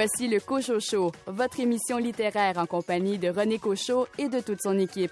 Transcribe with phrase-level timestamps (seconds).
[0.00, 4.62] Voici le Cochot Show, votre émission littéraire en compagnie de René Cochot et de toute
[4.62, 5.10] son équipe.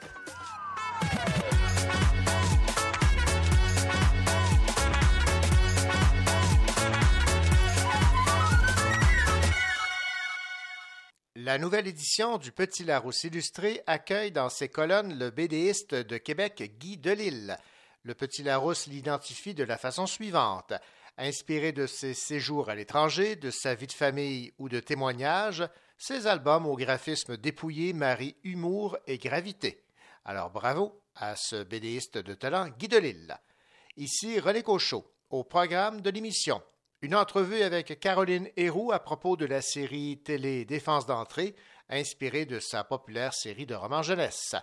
[11.34, 16.74] La nouvelle édition du Petit Larousse illustré accueille dans ses colonnes le BDiste de Québec
[16.78, 17.56] Guy Delisle.
[18.04, 20.74] Le Petit Larousse l'identifie de la façon suivante.
[21.18, 25.66] Inspiré de ses séjours à l'étranger, de sa vie de famille ou de témoignages,
[25.96, 29.82] ses albums au graphisme dépouillé marient humour et gravité.
[30.26, 33.38] Alors bravo à ce bédéiste de talent Guy Delisle.
[33.96, 36.62] Ici René Cochot, au programme de l'émission.
[37.00, 41.54] Une entrevue avec Caroline Héroux à propos de la série télé Défense d'entrée,
[41.88, 44.54] inspirée de sa populaire série de romans jeunesse.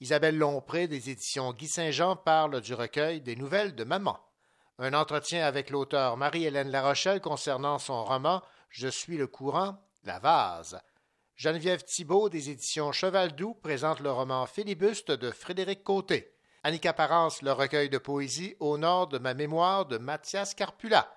[0.00, 4.18] Isabelle Lompré des éditions Guy Saint-Jean parle du recueil des nouvelles de maman.
[4.78, 10.80] Un entretien avec l'auteur Marie-Hélène Larochelle concernant son roman Je suis le courant, la vase.
[11.36, 16.34] Geneviève Thibault des éditions Cheval Doux présente le roman Philibuste de Frédéric Côté.
[16.64, 21.08] Annika Parence, le recueil de poésie Au nord de ma mémoire de Mathias Carpula.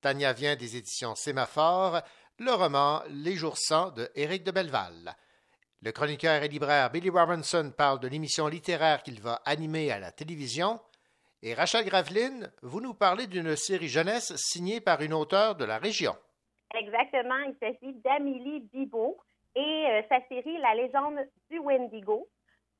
[0.00, 2.02] Tania vient des éditions Sémaphore,
[2.38, 5.16] le roman Les jours sans de Éric de Belleval.
[5.82, 10.12] Le chroniqueur et libraire Billy Robinson parle de l'émission littéraire qu'il va animer à la
[10.12, 10.80] télévision.
[11.42, 15.78] Et Rachel Graveline, vous nous parlez d'une série jeunesse signée par une auteure de la
[15.78, 16.14] région.
[16.74, 19.16] Exactement, il s'agit d'Amélie Bibot
[19.56, 22.28] et euh, sa série La légende du Wendigo.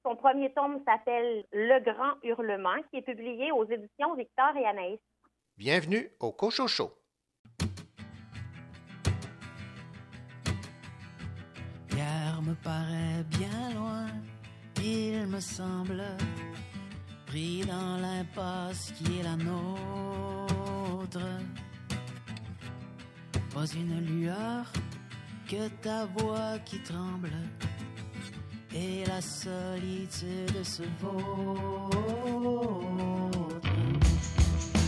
[0.04, 5.00] Son premier tome s'appelle Le Grand Hurlement, qui est publié aux éditions Victor et Anaïs.
[5.56, 6.92] Bienvenue au Cochocho.
[11.92, 14.06] Hier me paraît bien loin,
[14.82, 16.04] il me semble
[17.32, 21.20] dans l'impasse qui est la nôtre.
[23.54, 24.66] Pas une lueur
[25.48, 27.30] que ta voix qui tremble
[28.74, 31.90] et la solitude se vaut.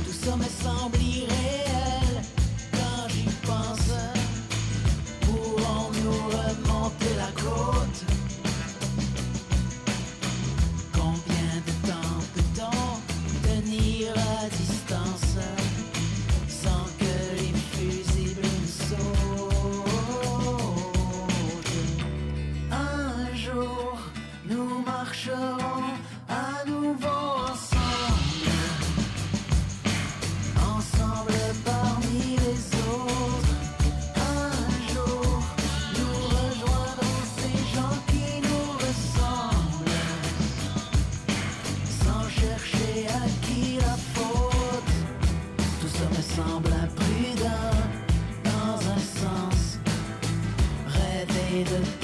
[0.05, 0.99] Tout ça semble
[51.65, 52.02] river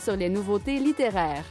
[0.00, 1.44] sur les nouveautés littéraires.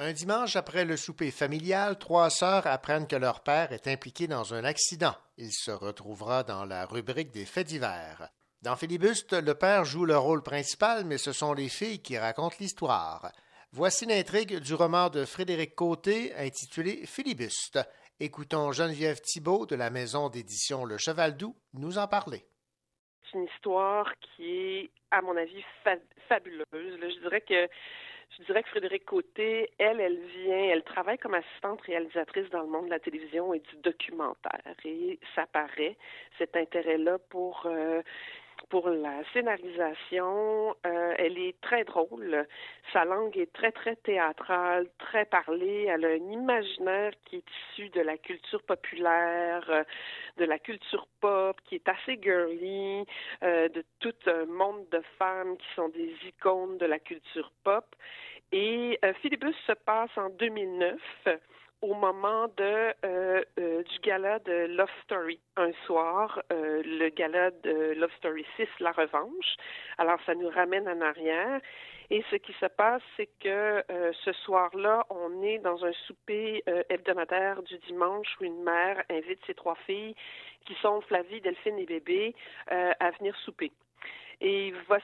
[0.00, 4.54] Un dimanche après le souper familial, trois sœurs apprennent que leur père est impliqué dans
[4.54, 5.14] un accident.
[5.36, 8.30] Il se retrouvera dans la rubrique des faits divers.
[8.62, 12.56] Dans Philibuste, le père joue le rôle principal, mais ce sont les filles qui racontent
[12.58, 13.32] l'histoire.
[13.72, 17.78] Voici l'intrigue du roman de Frédéric Côté intitulé Philibuste.
[18.20, 22.42] Écoutons Geneviève Thibault de la maison d'édition Le Cheval Doux nous en parler.
[23.22, 25.64] C'est une histoire qui est, à mon avis,
[26.28, 26.64] fabuleuse.
[26.72, 27.68] je dirais que
[28.36, 32.68] je dirais que Frédéric Côté, elle, elle vient, elle travaille comme assistante réalisatrice dans le
[32.68, 34.74] monde de la télévision et du documentaire.
[34.84, 35.96] Et ça paraît,
[36.38, 38.02] cet intérêt-là pour euh,
[38.68, 40.76] pour la scénarisation.
[40.86, 42.46] Euh, elle est très drôle.
[42.92, 45.86] Sa langue est très, très théâtrale, très parlée.
[45.88, 49.84] Elle a un imaginaire qui est issu de la culture populaire, euh,
[50.36, 53.04] de la culture pop, qui est assez girly,
[53.42, 57.84] euh, de tout un monde de femmes qui sont des icônes de la culture pop.
[58.50, 60.98] Et Philibus se passe en 2009
[61.82, 67.94] au moment euh, euh, du gala de Love Story un soir, euh, le gala de
[67.96, 69.56] Love Story 6, La Revanche.
[69.98, 71.60] Alors ça nous ramène en arrière.
[72.10, 73.84] Et ce qui se passe, c'est que
[74.24, 79.52] ce soir-là, on est dans un souper hebdomadaire du dimanche où une mère invite ses
[79.52, 80.14] trois filles,
[80.64, 82.34] qui sont Flavie, Delphine et Bébé,
[82.68, 83.72] à venir souper
[84.40, 84.98] et il va,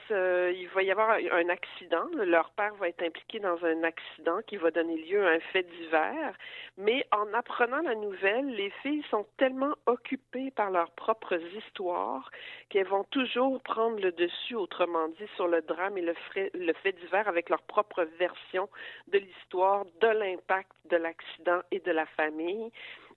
[0.51, 2.07] il va y avoir un accident.
[2.15, 5.65] Leur père va être impliqué dans un accident qui va donner lieu à un fait
[5.65, 6.35] divers.
[6.79, 12.31] Mais en apprenant la nouvelle, les filles sont tellement occupées par leurs propres histoires
[12.69, 16.15] qu'elles vont toujours prendre le dessus, autrement dit, sur le drame et le,
[16.55, 18.69] le fait divers avec leur propre version
[19.09, 22.71] de l'histoire, de l'impact de l'accident et de la famille.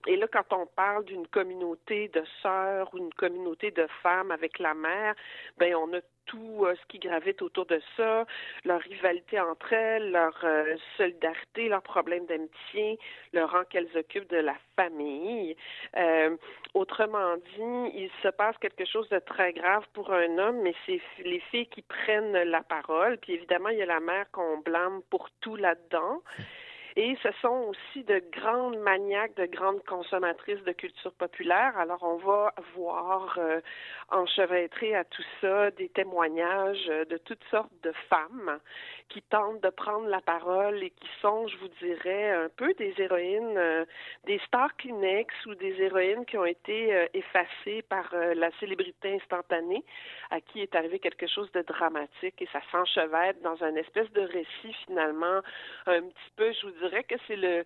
[0.06, 4.58] Et là, quand on parle d'une communauté de sœurs ou une communauté de femmes avec
[4.58, 5.14] la mère,
[5.58, 8.24] ben on a tout euh, ce qui gravite autour de ça,
[8.64, 12.98] leur rivalité entre elles, leur euh, solidarité, leurs problèmes d'amitié,
[13.32, 15.56] le rang qu'elles occupent de la famille.
[15.96, 16.36] Euh,
[16.74, 21.00] autrement dit, il se passe quelque chose de très grave pour un homme, mais c'est
[21.24, 23.18] les filles qui prennent la parole.
[23.18, 26.22] Puis évidemment, il y a la mère qu'on blâme pour tout là-dedans.
[27.00, 31.78] Et ce sont aussi de grandes maniaques, de grandes consommatrices de culture populaire.
[31.78, 33.60] Alors, on va voir euh,
[34.10, 38.58] à tout ça des témoignages de toutes sortes de femmes
[39.10, 42.92] qui tentent de prendre la parole et qui sont, je vous dirais, un peu des
[42.98, 43.84] héroïnes, euh,
[44.26, 49.84] des stars Kleenex ou des héroïnes qui ont été euh, effacées par la célébrité instantanée,
[50.30, 54.22] à qui est arrivé quelque chose de dramatique et ça s'enchevêtre dans un espèce de
[54.22, 55.40] récit finalement
[55.86, 57.64] un petit peu, je vous dirais, dirais que c'est le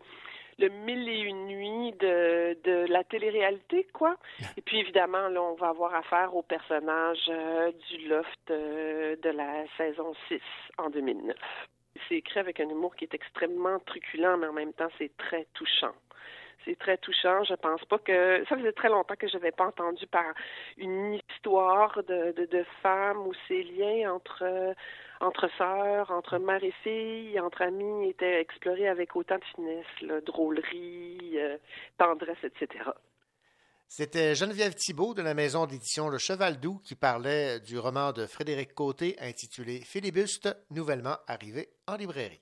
[0.58, 4.16] le mille et une nuits de, de la télé-réalité, quoi.
[4.56, 9.30] Et puis évidemment, là, on va avoir affaire au personnage euh, du Loft euh, de
[9.30, 10.40] la saison 6
[10.78, 11.36] en 2009.
[12.08, 15.46] C'est écrit avec un humour qui est extrêmement truculent, mais en même temps, c'est très
[15.54, 15.94] touchant.
[16.64, 17.44] C'est très touchant.
[17.44, 20.24] Je pense pas que ça faisait très longtemps que je n'avais pas entendu par
[20.76, 24.74] une histoire de, de, femmes où ces liens entre
[25.20, 31.34] entre sœurs, entre mère et fille, entre amis étaient explorés avec autant de finesse, drôlerie,
[31.36, 31.56] euh,
[31.96, 32.90] tendresse, etc.
[33.86, 38.26] C'était Geneviève Thibault de la maison d'édition Le Cheval Doux qui parlait du roman de
[38.26, 42.40] Frédéric Côté intitulé Philibuste, nouvellement arrivé en librairie.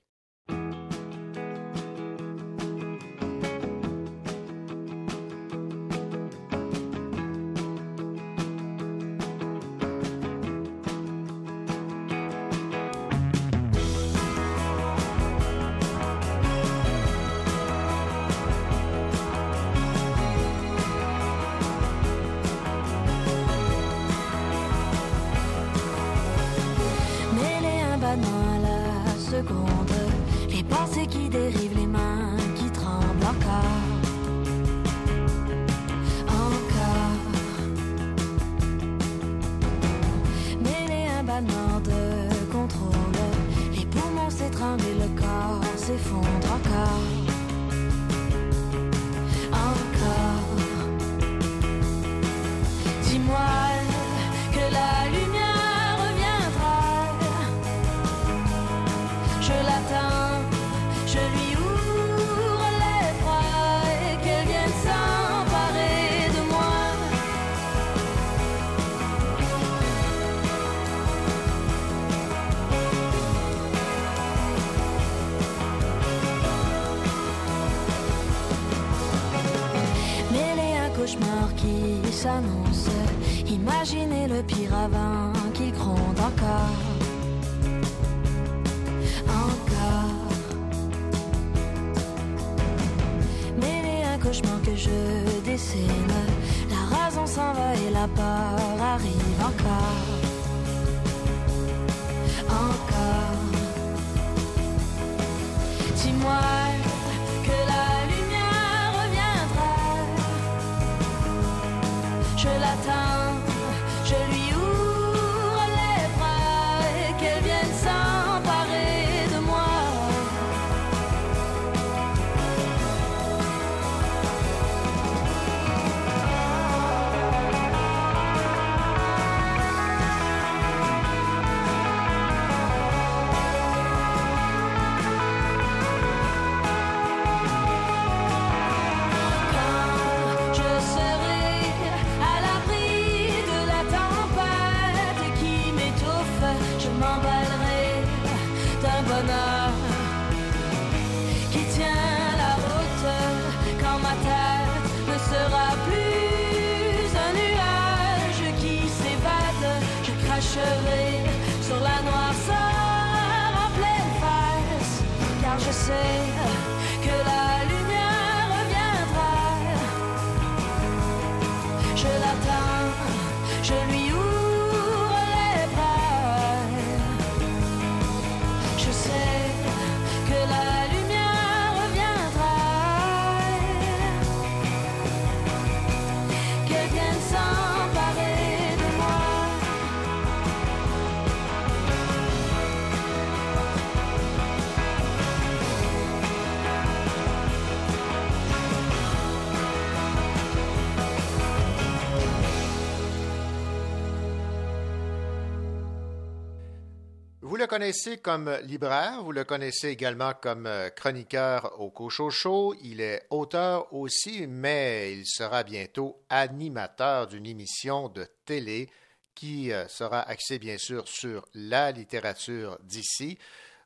[207.81, 212.75] Connaissez comme libraire, vous le connaissez également comme euh, chroniqueur au Cochocho.
[212.85, 218.91] Il est auteur aussi, mais il sera bientôt animateur d'une émission de télé
[219.35, 223.39] qui euh, sera axée bien sûr sur la littérature d'ici.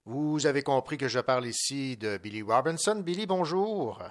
[0.07, 2.97] Vous avez compris que je parle ici de Billy Robinson.
[2.97, 4.03] Billy, bonjour.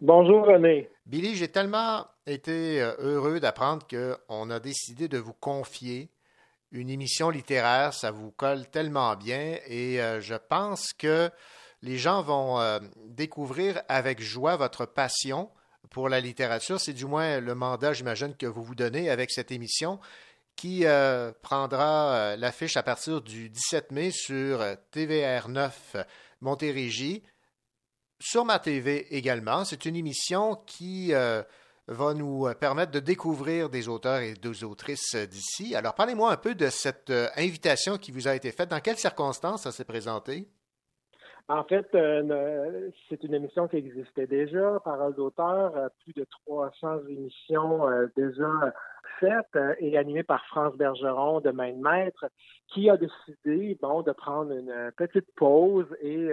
[0.00, 0.88] Bonjour René.
[1.06, 6.08] Billy, j'ai tellement été euh, heureux d'apprendre qu'on a décidé de vous confier
[6.74, 7.94] une émission littéraire.
[7.94, 11.30] Ça vous colle tellement bien et euh, je pense que
[11.80, 15.50] les gens vont euh, découvrir avec joie votre passion
[15.90, 16.80] pour la littérature.
[16.80, 20.00] C'est du moins le mandat, j'imagine, que vous vous donnez avec cette émission
[20.56, 25.96] qui euh, prendra l'affiche à partir du 17 mai sur euh, TVR 9
[26.40, 27.22] Montérégie,
[28.20, 29.64] sur ma TV également.
[29.64, 31.12] C'est une émission qui
[31.86, 35.74] va nous euh, permettre de découvrir des auteurs et des autrices euh, d'ici.
[35.74, 38.70] Alors, parlez-moi un peu de cette euh, invitation qui vous a été faite.
[38.70, 40.48] Dans quelles circonstances ça s'est présenté?
[41.46, 47.82] En fait, c'est une émission qui existait déjà, Parole d'auteur, plus de 300 émissions
[48.16, 48.48] déjà
[49.20, 52.24] faites et animées par France Bergeron de Main de Maître,
[52.68, 56.30] qui a décidé, bon, de prendre une petite pause et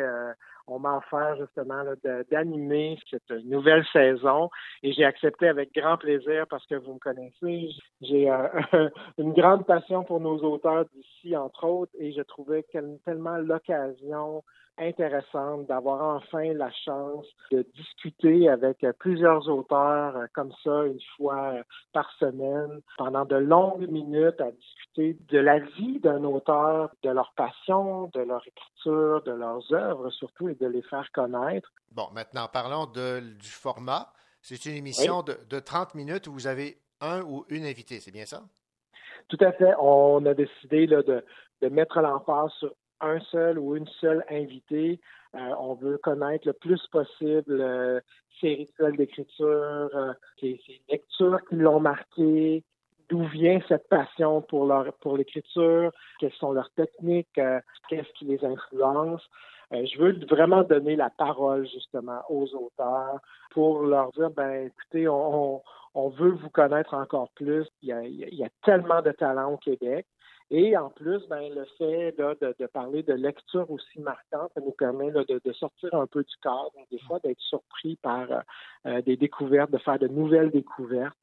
[0.72, 1.84] on m'a offert justement
[2.32, 4.50] d'animer cette nouvelle saison.
[4.84, 7.70] Et j'ai accepté avec grand plaisir parce que vous me connaissez,
[8.02, 8.48] j'ai euh,
[9.18, 12.66] une grande passion pour nos auteurs d'ici, entre autres, et je trouvais
[13.06, 14.44] tellement l'occasion
[14.78, 21.54] intéressante d'avoir enfin la chance de discuter avec plusieurs auteurs euh, comme ça une fois
[21.54, 21.64] euh,
[21.94, 27.34] par semaine pendant de longues minutes à discuter de la vie d'un auteur, de leur
[27.36, 31.72] passion, de leur écriture, de leurs œuvres surtout et de les faire connaître.
[31.92, 34.12] Bon, maintenant, parlons de- du format.
[34.42, 38.12] C'est une émission de, de 30 minutes où vous avez un ou une invitée, c'est
[38.12, 38.42] bien ça?
[39.28, 39.74] Tout à fait.
[39.80, 41.24] On a décidé là, de,
[41.62, 45.00] de mettre l'emphase sur un seul ou une seule invitée.
[45.36, 48.00] Euh, on veut connaître le plus possible euh,
[48.40, 50.14] ses rituels d'écriture, euh,
[50.90, 52.64] lectures qui l'ont marqué,
[53.10, 58.26] d'où vient cette passion pour leur pour l'écriture, quelles sont leurs techniques, euh, qu'est-ce qui
[58.26, 59.22] les influence?
[59.74, 63.20] Euh, je veux vraiment donner la parole justement aux auteurs
[63.52, 65.62] pour leur dire ben écoutez, on,
[65.94, 67.66] on, veut vous connaître encore plus.
[67.82, 70.06] Il y a, il y a- il y a tellement de talent au Québec.
[70.54, 74.60] Et en plus, ben, le fait là, de, de parler de lecture aussi marquante, ça
[74.60, 78.28] nous permet là, de, de sortir un peu du cadre, des fois d'être surpris par
[78.86, 81.18] euh, des découvertes, de faire de nouvelles découvertes.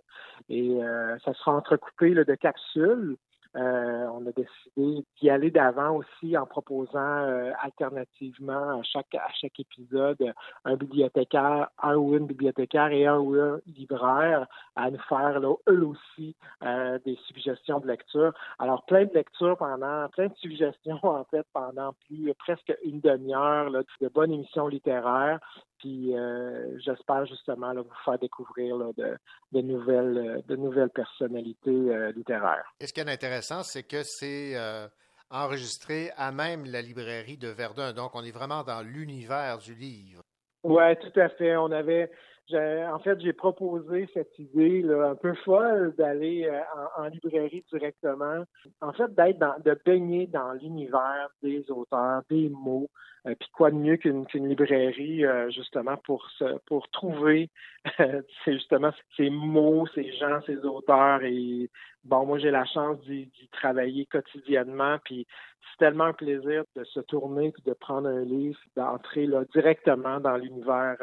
[0.48, 3.16] Et euh, ça sera entrecoupé là, de capsules
[3.56, 9.28] Euh, on a décidé d'y aller d'avant aussi en proposant euh, alternativement à chaque, à
[9.40, 10.34] chaque épisode
[10.66, 15.54] un bibliothécaire, un ou une bibliothécaire et un ou un libraire à nous faire là,
[15.68, 18.34] eux aussi euh, des suggestions de lecture.
[18.58, 23.70] Alors plein de lectures pendant, plein de suggestions en fait pendant plus presque une demi-heure
[23.70, 25.40] de bonnes émissions littéraires.
[25.78, 29.16] Puis euh, j'espère justement là, vous faire découvrir là, de,
[29.52, 32.74] de, nouvelles, de nouvelles personnalités euh, littéraires.
[32.80, 34.86] Et ce qui est intéressant, c'est que c'est euh,
[35.30, 37.92] enregistré à même la librairie de Verdun.
[37.92, 40.22] Donc, on est vraiment dans l'univers du livre.
[40.64, 41.56] Oui, tout à fait.
[41.56, 42.10] On avait
[42.56, 46.60] en fait, j'ai proposé cette idée là, un peu folle d'aller euh,
[46.96, 48.44] en, librairie directement.
[48.80, 52.88] En fait, d'être de baigner dans l'univers des auteurs, des mots.
[53.26, 57.50] Euh, puis quoi de mieux qu'une librairie, euh, justement, pour se, pour trouver
[57.96, 61.22] c'est justement ces mots, ces gens, ces auteurs.
[61.22, 61.70] Et
[62.04, 64.98] bon, moi, j'ai la chance d'y travailler quotidiennement.
[65.04, 65.26] Puis
[65.62, 70.36] c'est tellement un plaisir de se tourner puis de prendre un livre, d'entrer directement dans
[70.36, 70.96] l'univers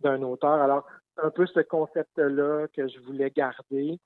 [0.00, 0.60] d'un auteur.
[0.60, 0.86] Alors,
[1.22, 3.98] un peu ce concept-là que je voulais garder.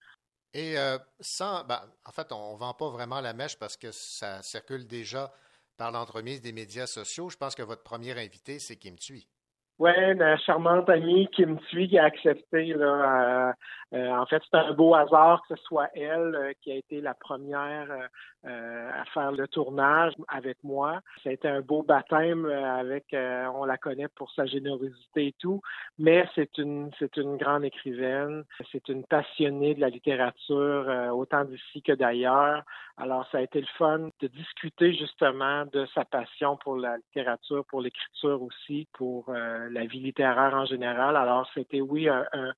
[0.52, 3.90] Et euh, sans, ben, en fait, on ne vend pas vraiment la mèche parce que
[3.90, 5.32] ça circule déjà
[5.76, 7.28] par l'entremise des médias sociaux.
[7.28, 9.26] Je pense que votre premier invité, c'est Kim Thuy.
[9.78, 12.74] Oui, ma charmante amie Kim Thuy qui a accepté.
[12.74, 13.54] Là,
[13.94, 17.00] euh, en fait, c'est un beau hasard que ce soit elle euh, qui a été
[17.00, 17.88] la première
[18.44, 21.00] euh, à faire le tournage avec moi.
[21.22, 25.62] Ça a été un beau baptême avec, on la connaît pour sa générosité et tout,
[25.98, 31.82] mais c'est une, c'est une grande écrivaine, c'est une passionnée de la littérature, autant d'ici
[31.82, 32.62] que d'ailleurs.
[32.96, 37.64] Alors, ça a été le fun de discuter justement de sa passion pour la littérature,
[37.66, 41.16] pour l'écriture aussi, pour la vie littéraire en général.
[41.16, 42.52] Alors, c'était oui un, un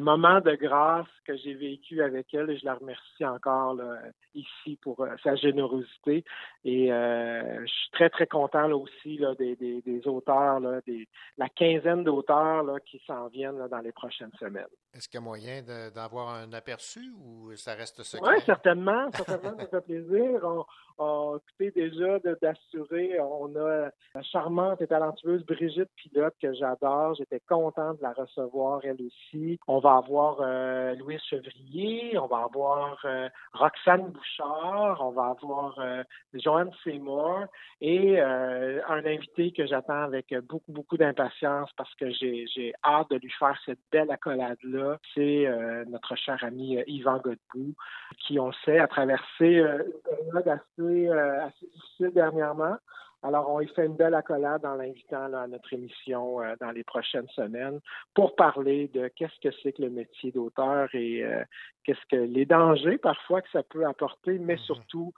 [0.00, 3.98] moment de grâce que j'ai vécu avec elle et je la remercie encore là,
[4.34, 6.24] ici pour euh, sa générosité.
[6.64, 10.80] Et euh, je suis très, très content là, aussi là, des, des, des auteurs, là,
[10.86, 14.66] des, la quinzaine d'auteurs qui s'en viennent dans les prochaines semaines.
[14.94, 15.62] Est-ce qu'il y a moyen
[15.94, 18.28] d'avoir un aperçu ou ça reste secret?
[18.28, 19.10] Oui, certainement.
[19.12, 20.40] Certainement, ça fait plaisir.
[20.44, 20.64] On,
[20.98, 27.14] on écoutez déjà d'assurer, on a la charmante et talentueuse Brigitte Pilote que j'adore.
[27.14, 29.58] J'étais content de la recevoir, elle aussi.
[29.66, 35.78] On va avoir euh, Louise Chevrier, on va avoir euh, Roxane Bouchard, on va avoir
[35.78, 36.02] euh,
[36.34, 37.46] Joanne Seymour
[37.80, 43.16] et euh, un invité que j'attends avec beaucoup, beaucoup d'impatience parce que j'ai hâte de
[43.16, 44.81] lui faire cette belle accolade-là.
[45.14, 45.46] C'est
[45.88, 47.74] notre cher ami Yvan Godbout,
[48.18, 52.76] qui, on sait, a traversé une période assez, assez difficile dernièrement.
[53.24, 56.82] Alors, on y fait une belle accolade en l'invitant à notre émission euh, dans les
[56.82, 57.80] prochaines semaines
[58.14, 61.44] pour parler de qu'est-ce que c'est que le métier d'auteur et euh,
[61.84, 64.64] qu'est-ce que les dangers parfois que ça peut apporter, mais mm-hmm.
[64.64, 65.12] surtout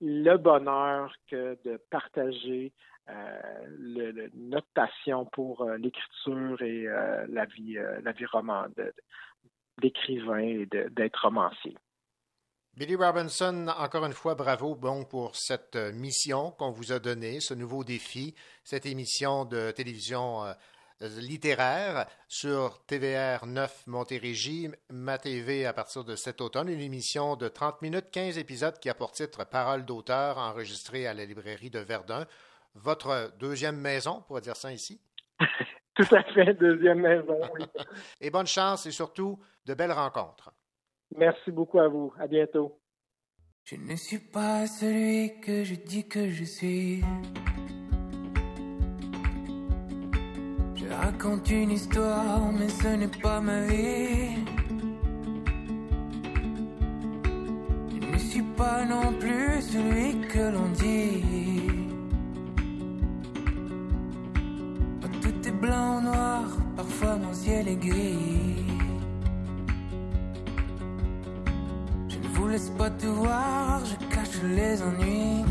[0.00, 2.72] le bonheur que de partager
[3.08, 4.28] euh,
[5.32, 6.84] pour l'écriture et
[7.28, 8.66] la vie, la vie roman
[9.78, 11.76] d'écrivain et d'être romancier.
[12.76, 17.38] Billy Robinson, encore une fois, bravo bon pour cette euh, mission qu'on vous a donnée,
[17.38, 20.54] ce nouveau défi, cette émission de télévision euh,
[21.00, 27.46] littéraire sur TVR 9 Montérégie, ma TV à partir de cet automne, une émission de
[27.46, 31.78] 30 minutes, 15 épisodes qui a pour titre Parole d'auteur enregistrée à la librairie de
[31.78, 32.26] Verdun.
[32.74, 35.00] Votre deuxième maison, pour dire ça ici?
[35.94, 37.64] Tout à fait, deuxième maison, oui.
[38.20, 40.52] et bonne chance et surtout de belles rencontres.
[41.16, 42.12] Merci beaucoup à vous.
[42.18, 42.80] À bientôt.
[43.64, 47.00] Je ne suis pas celui que je dis que je suis.
[50.74, 54.44] Je raconte une histoire, mais ce n'est pas ma vie.
[57.88, 61.73] Je ne suis pas non plus celui que l'on dit.
[65.64, 66.44] Blanc noir,
[66.76, 68.64] parfois mon ciel est gris.
[72.34, 75.44] vous laisse pas te voir, je cache les ennuis.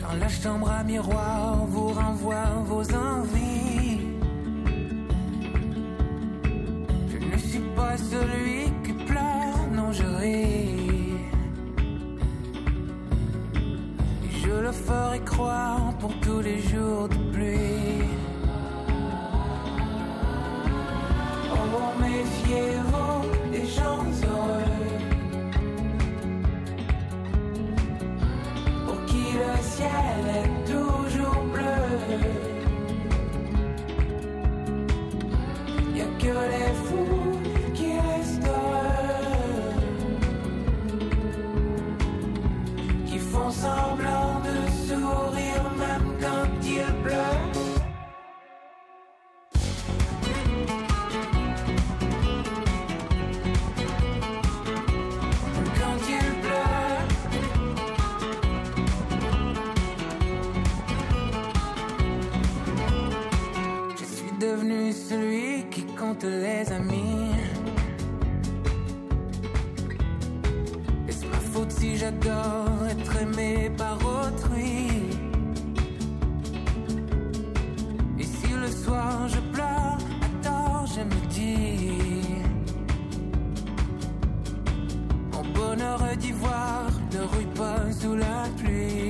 [0.00, 4.00] Quand la chambre à miroir vous renvoie vos envies.
[7.12, 10.69] Je ne suis pas celui qui pleure, non je ris.
[14.60, 18.04] Et le ferai croire pour tous les jours de pluie.
[21.50, 22.90] Oh, méfiez-vous.
[36.20, 36.79] que les fous qui restent
[66.28, 67.32] les amis.
[71.08, 74.88] Et c'est ma faute si j'adore être aimé par autrui.
[78.18, 79.98] Et si le soir je pleure,
[80.42, 82.42] tort je me dis.
[85.32, 89.09] Mon bonheur d'ivoire ne rouille pas sous la pluie.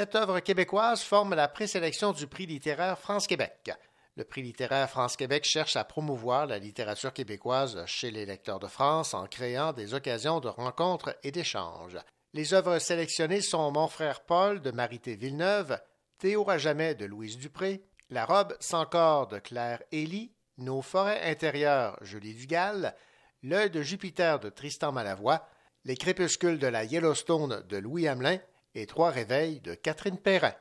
[0.00, 3.70] Cette œuvre québécoise forme la présélection du prix littéraire France-Québec.
[4.16, 9.12] Le prix littéraire France-Québec cherche à promouvoir la littérature québécoise chez les lecteurs de France
[9.12, 11.98] en créant des occasions de rencontres et d'échanges.
[12.32, 15.78] Les œuvres sélectionnées sont Mon frère Paul de Marité Villeneuve,
[16.16, 21.30] Théo à jamais de Louise Dupré, La robe sans corps de Claire Élie, Nos forêts
[21.30, 22.96] intérieures Julie Dugal,
[23.42, 25.46] L'œil de Jupiter de Tristan Malavoie,
[25.84, 28.38] Les crépuscules de la Yellowstone de Louis Hamelin
[28.74, 30.54] et Trois réveils de Catherine Perrin.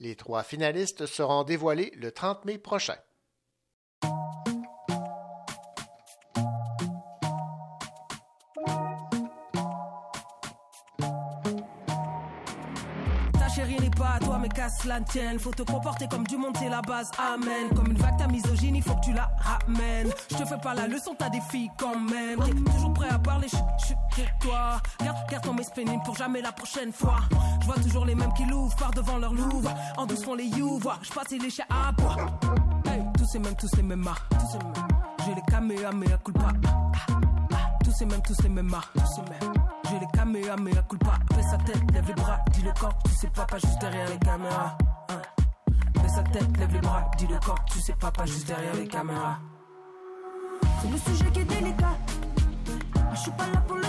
[0.00, 2.96] Les trois finalistes seront dévoilés le 30 mai prochain.
[14.54, 15.38] Pas à toi, mais casse la tienne.
[15.38, 17.10] Faut te comporter comme du monde, c'est la base.
[17.18, 17.68] Amen.
[17.74, 20.10] Comme une vague, ta misogyne, il faut que tu la ramènes.
[20.30, 22.40] Je te fais pas la leçon, t'as des filles quand même.
[22.40, 24.80] T'es toujours prêt à parler, chut, chut, tais-toi.
[25.02, 27.18] Garde, garde ton pénible pour jamais la prochaine fois.
[27.60, 29.72] Je vois toujours les mêmes qui l'ouvrent par devant leur louvre.
[29.96, 30.98] En douce font les you, vois.
[31.02, 32.16] Je passe les chiens à bois.
[32.86, 34.28] Hey, tous ces mêmes, tous les mêmes marques.
[34.30, 34.72] Tous ces mêmes.
[35.26, 36.52] J'ai les caméras, mais à culpa.
[37.94, 38.92] Tous ces mêmes, tous les mêmes marques.
[38.94, 39.54] Tous ces mêmes.
[39.88, 41.16] J'ai les caméras, mais à culpa.
[41.32, 42.98] Baisse sa tête, lève les bras, dis le corps.
[43.04, 44.76] Tu sais pas, pas juste derrière les caméras.
[45.10, 45.22] Hein.
[46.02, 47.64] Baisse sa tête, lève les bras, dis le corps.
[47.66, 49.38] Tu sais pas, pas juste derrière les caméras.
[50.82, 51.96] C'est le sujet qui est délicat.
[53.12, 53.83] Je suis pas là pour le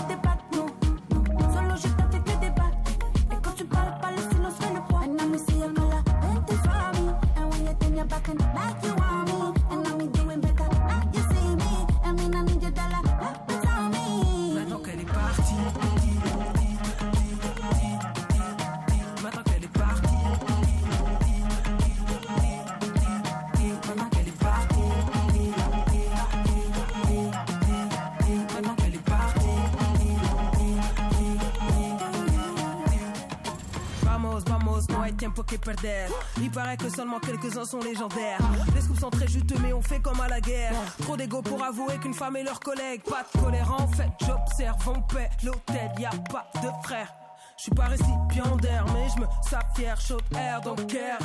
[36.40, 38.38] Il paraît que seulement quelques-uns sont légendaires.
[38.74, 40.72] Les scoops sont très juteux, mais on fait comme à la guerre.
[41.02, 43.02] Trop d'ego pour avouer qu'une femme est leur collègue.
[43.02, 47.12] Pas de colère en fait, j'observe, on paie l'hôtel, y a pas de frère.
[47.56, 49.26] Je suis pas récipiendaire, mais je me
[49.74, 51.18] fier, chaud air, donc care.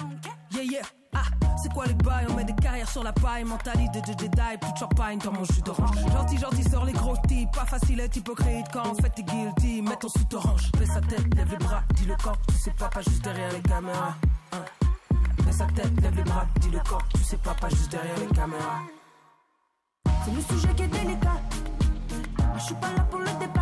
[0.52, 1.01] Yeah, yeah.
[1.14, 1.24] Ah,
[1.62, 2.26] c'est quoi les bails?
[2.30, 5.44] On met des carrières sur la paille, mentalité de Jedi, plus de champagne dans mon
[5.44, 5.98] jus d'orange.
[6.12, 9.82] Gentil, gentil, sors les gros types, pas facile être hypocrite quand en fait t'es guilty.
[9.82, 12.72] Mets ton sous orange, baisse sa tête, lève les bras, dis le corps, tu sais
[12.72, 14.16] pas, pas juste derrière les caméras.
[14.54, 14.66] Hein.
[15.46, 18.18] Baisse sa tête, lève les bras, dis le corps, tu sais pas, pas juste derrière
[18.20, 18.80] les caméras.
[20.26, 21.42] C'est le sujet qui est délicat.
[22.58, 23.61] Je suis pas là pour le débat,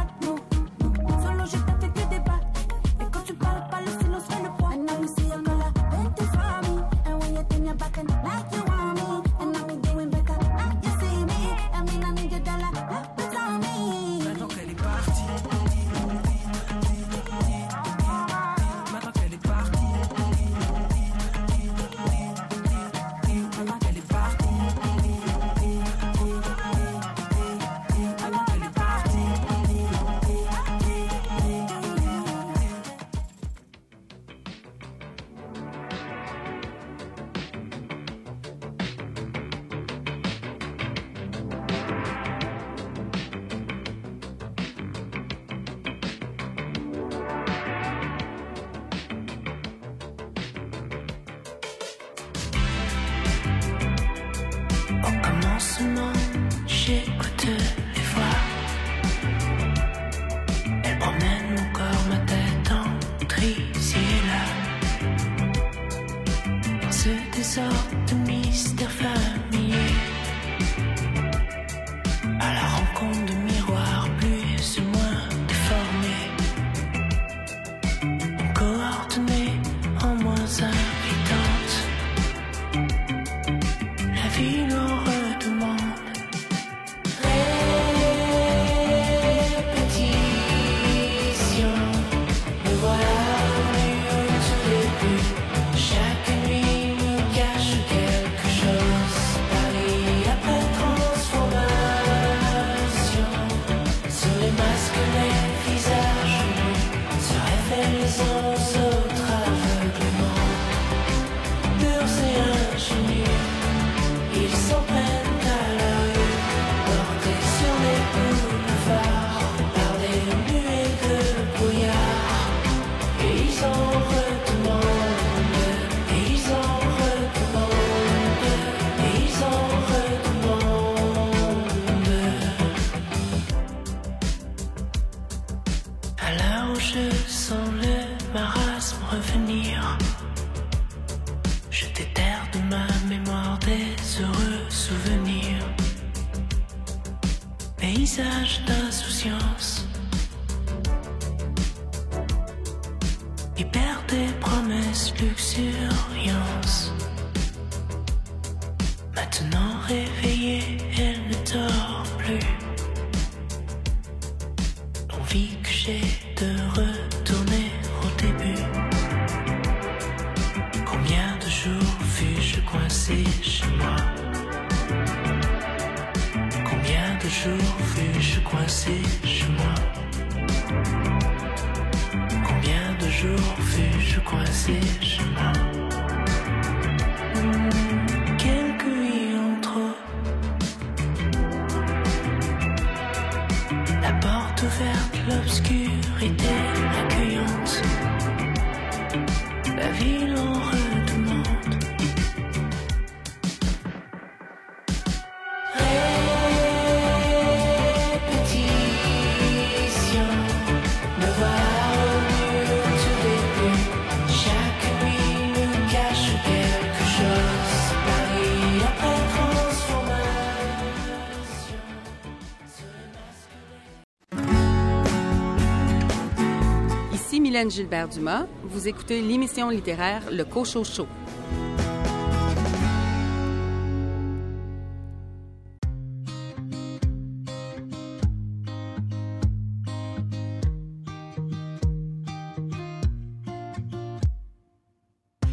[227.49, 228.45] Mylène Gilbert-Dumas.
[228.63, 231.07] Vous écoutez l'émission littéraire Le Cochot Show.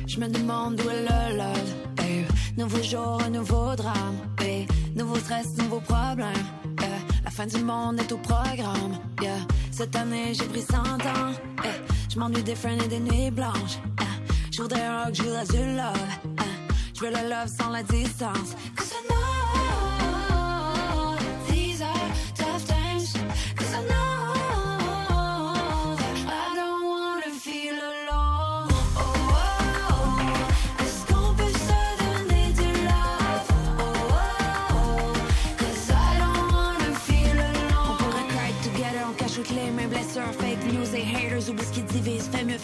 [0.07, 1.75] Je me demande où est le love.
[2.07, 2.61] eh.
[2.61, 4.17] Nouveau jour, un nouveau drame.
[4.45, 4.67] eh.
[4.95, 6.33] Nouveau stress, nouveau problème.
[6.83, 7.25] eh.
[7.25, 8.97] La fin du monde est au programme.
[9.23, 9.39] yeah.
[9.71, 11.33] Cette année, j'ai pris 100 ans.
[12.17, 13.77] Je m'ennuie des friends et des nuits blanches.
[14.01, 14.05] eh.
[14.51, 15.93] Je voudrais un rock, je voudrais du love.
[16.25, 16.43] eh.
[16.95, 18.57] Je veux le love sans la distance.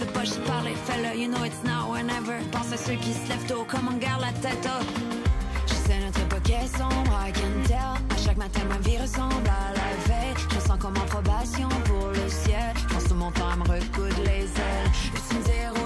[0.03, 1.19] Fais pas, je parler, fais-le.
[1.19, 2.39] You know it's now or never.
[2.51, 4.87] Pense à ceux qui se lèvent tôt, comme on garde la tête haute.
[5.67, 7.95] Je sais notre époque est sombre, I can tell.
[8.11, 10.35] À chaque matin, ma vie ressemble à la veille.
[10.51, 12.73] Je me sens comme en probation pour le ciel.
[12.77, 14.91] Je pense tout mon temps à me recoudre les ailes.
[15.13, 15.82] Peux-tu me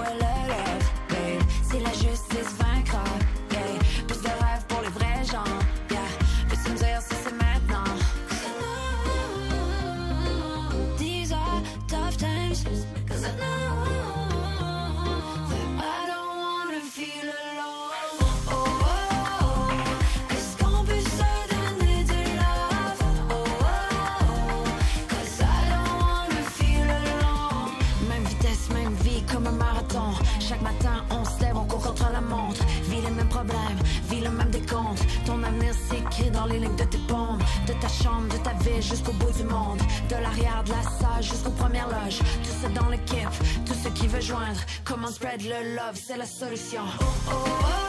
[36.37, 37.39] dans les lignes de tes paumes.
[37.67, 39.81] De ta chambre, de ta vie jusqu'au bout du monde.
[40.09, 42.19] De l'arrière de la salle jusqu'aux premières loges.
[42.19, 44.61] Tout ça dans l'équipe, tout ce qui veut joindre.
[44.85, 46.83] Comment spread le love, c'est la solution.
[47.01, 47.86] Oh, oh, oh,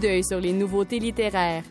[0.00, 1.62] d'œil sur les nouveautés littéraires.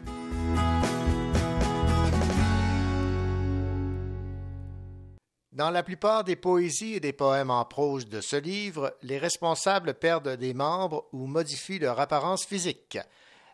[5.52, 9.94] Dans la plupart des poésies et des poèmes en prose de ce livre, les responsables
[9.94, 12.98] perdent des membres ou modifient leur apparence physique.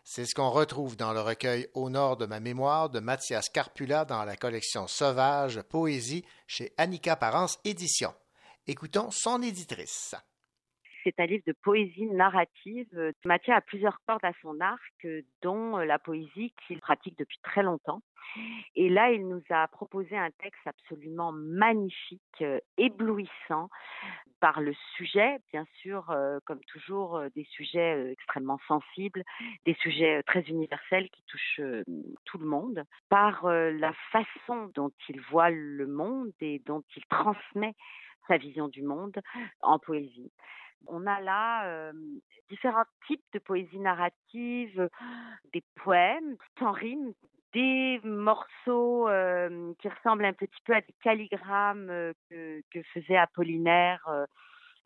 [0.04, 4.04] C'est ce qu'on retrouve dans le recueil Au nord de ma mémoire de Mathias Carpula
[4.04, 8.14] dans la collection Sauvage Poésie chez Annika Parence Éditions.
[8.68, 10.14] Écoutons son éditrice.
[11.06, 13.12] C'est un livre de poésie narrative.
[13.24, 15.06] Mathias a plusieurs cordes à son arc,
[15.40, 18.02] dont la poésie qu'il pratique depuis très longtemps.
[18.74, 22.42] Et là, il nous a proposé un texte absolument magnifique,
[22.76, 23.68] éblouissant,
[24.40, 26.12] par le sujet, bien sûr,
[26.44, 29.22] comme toujours, des sujets extrêmement sensibles,
[29.64, 31.60] des sujets très universels qui touchent
[32.24, 37.76] tout le monde, par la façon dont il voit le monde et dont il transmet
[38.26, 39.16] sa vision du monde
[39.62, 40.32] en poésie.
[40.86, 41.92] On a là
[42.48, 44.88] différents types de poésie narrative,
[45.52, 47.12] des poèmes sans rime,
[47.52, 49.08] des morceaux
[49.78, 54.08] qui ressemblent un petit peu à des calligrammes que, faisait Apollinaire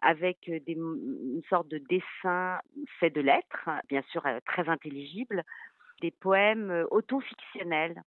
[0.02, 2.60] avec une sorte de dessin
[2.98, 5.44] fait de lettres, bien sûr très intelligible,
[6.00, 8.02] des poèmes autofictionnels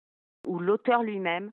[0.46, 1.50] où l'auteur lui-même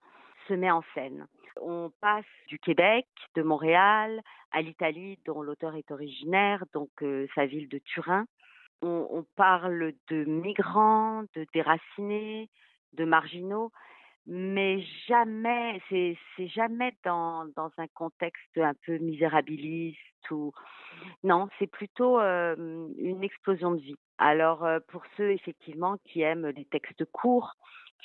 [0.47, 1.27] se met en scène.
[1.61, 7.45] On passe du Québec, de Montréal, à l'Italie, dont l'auteur est originaire, donc euh, sa
[7.45, 8.25] ville de Turin.
[8.81, 12.49] On, parle de migrants, de déracinés,
[12.93, 13.71] de marginaux,
[14.27, 19.97] mais jamais, c'est jamais dans, dans un contexte un peu misérabiliste
[20.29, 20.51] ou
[21.23, 23.97] non, c'est plutôt euh, une explosion de vie.
[24.17, 27.55] Alors euh, pour ceux effectivement qui aiment les textes courts,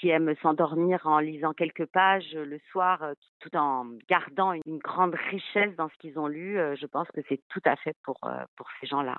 [0.01, 3.03] qui aiment s'endormir en lisant quelques pages le soir,
[3.41, 7.41] tout en gardant une grande richesse dans ce qu'ils ont lu, je pense que c'est
[7.49, 8.19] tout à fait pour,
[8.57, 9.19] pour ces gens-là.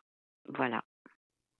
[0.50, 0.82] Voilà.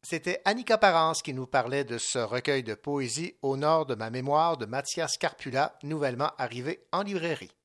[0.04, 4.10] C'était Annika Parence qui nous parlait de ce recueil de poésie au nord de ma
[4.10, 7.56] mémoire de Mathias Carpula, nouvellement arrivé en librairie.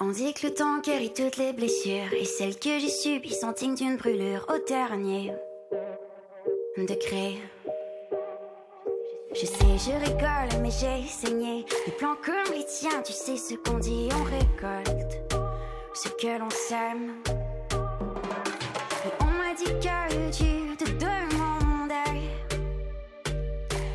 [0.00, 3.52] On dit que le temps guérit toutes les blessures et celles que j'ai subies sont
[3.52, 5.32] dignes d'une brûlure au dernier
[6.76, 7.38] degré.
[9.34, 11.66] Je sais, je rigole, mais j'ai saigné.
[11.84, 15.18] Des plans comme les tiens, tu sais ce qu'on dit, on récolte
[15.92, 17.12] ce que l'on sème.
[19.04, 22.22] Et on m'a dit que tu te demandais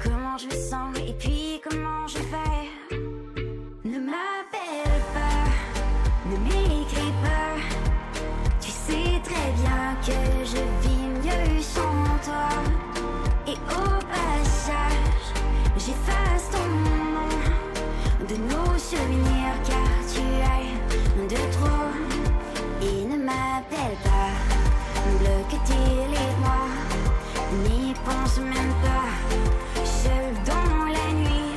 [0.02, 3.00] comment je me sens et puis comment je vais.
[3.84, 7.58] Ne m'appelle pas, ne m'écris pas.
[8.62, 10.83] Tu sais très bien que je
[18.34, 21.92] de nos souvenirs car tu es de trop
[22.82, 24.34] et ne m'appelle pas.
[25.20, 26.64] Bloque tes moi
[27.64, 29.10] n'y pense même pas.
[29.86, 31.56] Seul dans la nuit,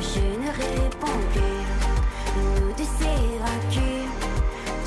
[0.00, 1.62] je ne réponds plus.
[2.36, 2.92] Nous deux
[3.44, 3.90] vaincu,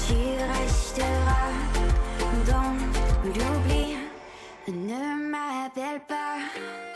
[0.05, 0.19] tu
[0.55, 1.51] resteras
[2.45, 2.73] dans
[3.25, 3.97] l'oubli.
[4.67, 6.86] Ne m'appelle pas.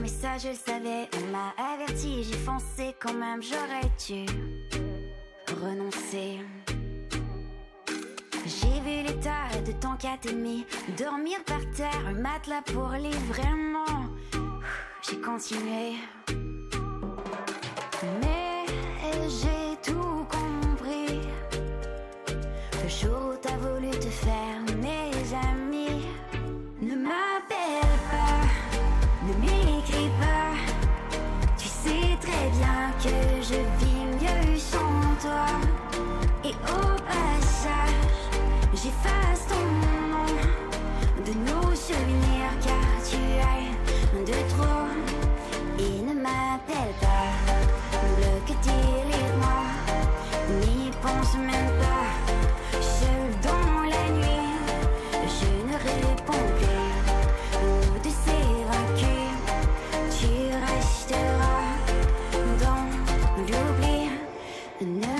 [0.00, 1.08] Mais ça je le savais.
[1.16, 4.26] On m'a averti, j'ai foncé quand même, j'aurais dû
[5.62, 6.40] renoncer.
[8.46, 10.66] J'ai vu l'état de ton t'aimer,
[10.98, 14.08] dormir par terre, un matelas pour les vraiment.
[15.02, 15.96] J'ai continué.
[18.22, 18.64] Mais
[19.28, 21.20] j'ai tout compris.
[22.82, 24.59] Le jour où t'as voulu te faire
[33.02, 35.46] que je vis mieux sans toi.
[36.44, 38.20] Et au passage,
[38.74, 39.64] j'efface ton
[40.12, 40.26] nom
[41.24, 44.88] de nos souvenirs car tu es de trop.
[45.78, 46.58] Et ne m'a
[64.80, 65.19] And now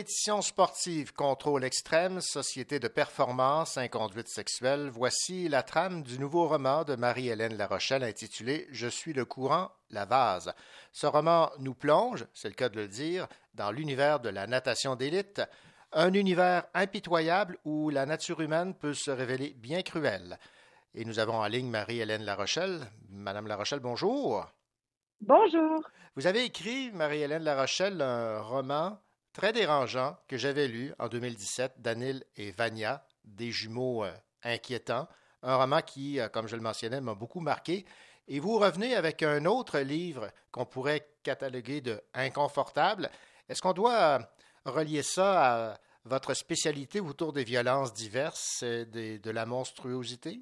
[0.00, 6.84] Compétition sportive, contrôle extrême, société de performance, inconduite sexuelle, voici la trame du nouveau roman
[6.84, 10.54] de Marie-Hélène Larochelle intitulé Je suis le courant, la vase.
[10.90, 14.96] Ce roman nous plonge, c'est le cas de le dire, dans l'univers de la natation
[14.96, 15.42] d'élite,
[15.92, 20.38] un univers impitoyable où la nature humaine peut se révéler bien cruelle.
[20.94, 22.80] Et nous avons en ligne Marie-Hélène Larochelle.
[23.10, 24.46] Madame Larochelle, bonjour.
[25.20, 25.82] Bonjour.
[26.16, 28.98] Vous avez écrit, Marie-Hélène Larochelle, un roman
[29.32, 34.12] très dérangeant que j'avais lu en 2017, Danil et Vania, des jumeaux euh,
[34.42, 35.08] inquiétants.
[35.42, 37.84] Un roman qui, euh, comme je le mentionnais, m'a beaucoup marqué.
[38.28, 43.10] Et vous revenez avec un autre livre qu'on pourrait cataloguer de inconfortable.
[43.48, 44.18] Est-ce qu'on doit euh,
[44.64, 50.40] relier ça à votre spécialité autour des violences diverses et de la monstruosité?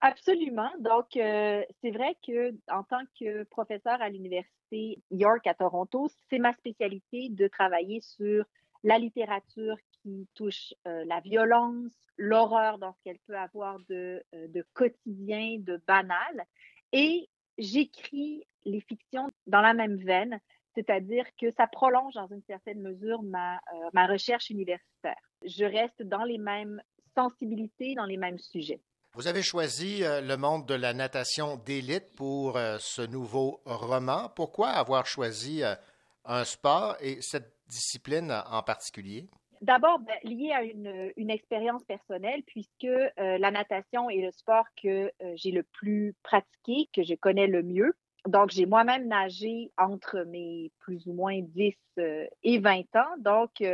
[0.00, 0.70] Absolument.
[0.80, 6.52] Donc, c'est vrai que en tant que professeur à l'université York à Toronto, c'est ma
[6.52, 8.44] spécialité de travailler sur
[8.82, 14.48] la littérature qui touche euh, la violence, l'horreur dans ce qu'elle peut avoir de, euh,
[14.48, 16.46] de quotidien, de banal.
[16.92, 20.38] Et j'écris les fictions dans la même veine,
[20.74, 23.60] c'est-à-dire que ça prolonge dans une certaine mesure ma,
[23.92, 25.16] ma recherche universitaire.
[25.42, 26.82] Je reste dans les mêmes
[27.14, 28.82] sensibilités, dans les mêmes sujets.
[29.16, 34.28] Vous avez choisi euh, le monde de la natation d'élite pour euh, ce nouveau roman.
[34.36, 35.74] Pourquoi avoir choisi euh,
[36.26, 39.26] un sport et cette discipline en particulier?
[39.62, 42.86] D'abord, ben, lié à une, expérience personnelle, puisque
[43.16, 47.96] la natation est le sport que j'ai le plus pratiqué, que je connais le mieux.
[48.28, 51.74] Donc, j'ai moi-même nagé entre mes plus ou moins 10
[52.42, 53.16] et 20 ans.
[53.18, 53.64] Donc,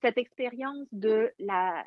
[0.00, 1.84] cette expérience de la,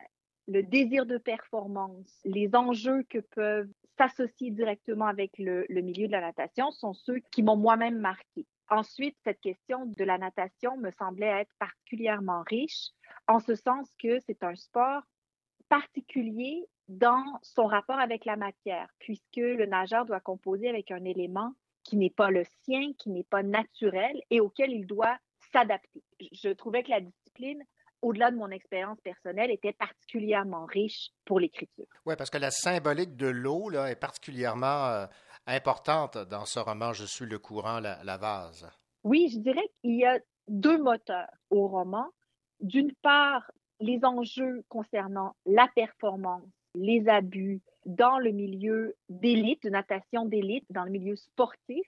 [0.47, 6.21] le désir de performance, les enjeux que peuvent s'associer directement avec le, milieu de la
[6.21, 8.45] natation sont ceux qui m'ont moi-même marqué.
[8.69, 12.89] Ensuite, cette question de la natation me semblait être particulièrement riche,
[13.27, 15.03] en ce sens que c'est un sport
[15.69, 21.53] particulier dans son rapport avec la matière, puisque le nageur doit composer avec un élément
[21.83, 25.17] qui n'est pas le sien, qui n'est pas naturel et auquel il doit
[25.51, 26.03] s'adapter.
[26.31, 27.63] Je trouvais que la discipline
[28.01, 31.85] au-delà de mon expérience personnelle, était particulièrement riche pour l'écriture.
[32.05, 35.05] Oui, parce que la symbolique de l'eau est particulièrement euh,
[35.47, 38.69] importante dans ce roman Je suis le courant, la, vase.
[39.03, 42.07] Oui, je dirais qu'il y a deux moteurs au roman.
[42.59, 50.25] D'une part, les enjeux concernant la performance, les abus dans le milieu d'élite, de natation
[50.25, 51.87] d'élite, dans le milieu sportif.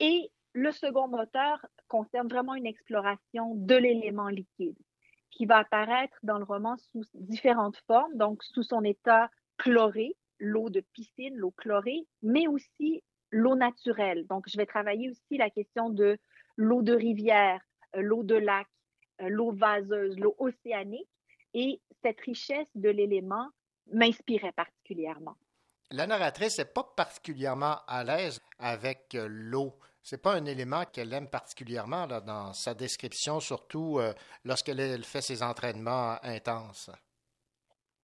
[0.00, 4.76] Et le second moteur concerne vraiment une exploration de l'élément liquide
[5.30, 10.70] qui va apparaître dans le roman sous différentes formes, donc sous son état chloré, l'eau
[10.70, 14.26] de piscine, l'eau chlorée, mais aussi l'eau naturelle.
[14.26, 16.18] Donc, je vais travailler aussi la question de
[16.56, 17.60] l'eau de rivière,
[17.96, 18.66] euh, l'eau de lac,
[19.20, 21.08] euh, l'eau vaseuse, l'eau océanique.
[21.54, 23.48] Et cette richesse de l'élément
[23.92, 25.36] m'inspirait particulièrement.
[25.90, 29.74] La narratrice n'est pas particulièrement à l'aise avec euh, l'eau.
[30.02, 34.12] C'est pas un élément qu'elle aime particulièrement là, dans sa description, surtout euh,
[34.44, 36.90] lorsqu'elle fait ses entraînements intenses.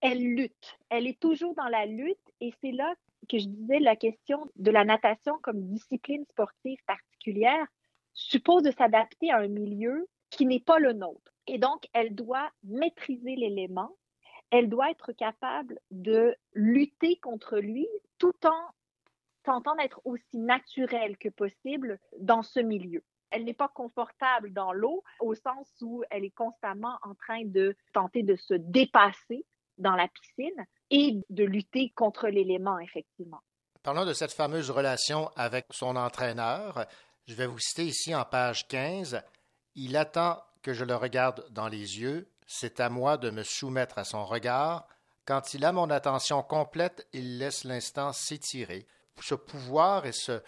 [0.01, 0.77] Elle lutte.
[0.91, 2.95] Elle est toujours dans la lutte et c'est là
[3.29, 7.67] que je disais la question de la natation comme discipline sportive particulière
[8.13, 11.33] suppose de s'adapter à un milieu qui n'est pas le nôtre.
[11.47, 13.97] Et donc, elle doit maîtriser l'élément,
[14.51, 17.89] elle doit être capable de lutter contre lui
[18.19, 18.71] tout en
[19.45, 23.03] tentant d'être aussi naturelle que possible dans ce milieu.
[23.31, 27.77] Elle n'est pas confortable dans l'eau au sens où elle est constamment en train de
[27.93, 29.45] tenter de se dépasser
[29.79, 33.41] dans la piscine et de lutter contre l'élément, effectivement.
[33.83, 36.87] Parlons de cette fameuse relation avec son entraîneur.
[37.27, 39.21] Je vais vous citer ici en page 15.
[39.75, 42.29] Il attend que je le regarde dans les yeux.
[42.47, 44.87] C'est à moi de me soumettre à son regard.
[45.27, 48.87] Quand il a mon attention complète, il laisse l'instant s'étirer
[49.21, 50.41] ce pouvoir et ce,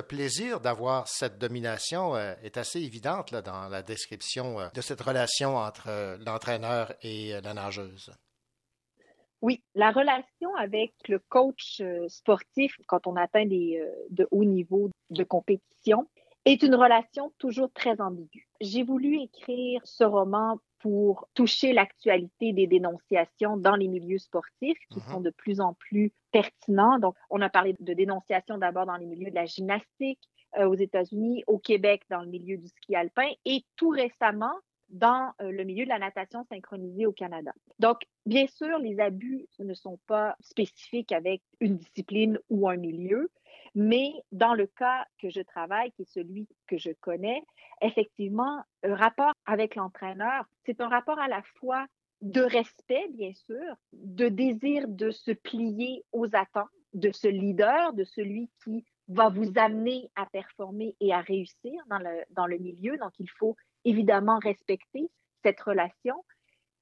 [0.00, 5.00] plaisir d'avoir cette domination euh, est assez évidente là, dans la description euh, de cette
[5.00, 8.12] relation entre euh, l'entraîneur et la nageuse.
[9.40, 15.24] Oui, la relation avec le coach sportif quand on atteint des de hauts niveaux de
[15.24, 16.06] compétition
[16.44, 18.48] est une relation toujours très ambiguë.
[18.60, 24.98] J'ai voulu écrire ce roman pour toucher l'actualité des dénonciations dans les milieux sportifs qui
[24.98, 25.10] mm-hmm.
[25.12, 26.98] sont de plus en plus pertinents.
[26.98, 30.20] Donc, on a parlé de dénonciations d'abord dans les milieux de la gymnastique
[30.58, 34.54] euh, aux États-Unis, au Québec dans le milieu du ski alpin et tout récemment
[34.88, 37.52] dans euh, le milieu de la natation synchronisée au Canada.
[37.78, 43.30] Donc, bien sûr, les abus ne sont pas spécifiques avec une discipline ou un milieu,
[43.74, 47.42] Mais dans le cas que je travaille, qui est celui que je connais,
[47.80, 51.86] effectivement, un rapport avec l'entraîneur, c'est un rapport à la fois
[52.20, 58.04] de respect, bien sûr, de désir de se plier aux attentes de ce leader, de
[58.04, 62.96] celui qui va vous amener à performer et à réussir dans le, dans le milieu.
[62.98, 65.10] Donc, il faut évidemment respecter
[65.42, 66.24] cette relation,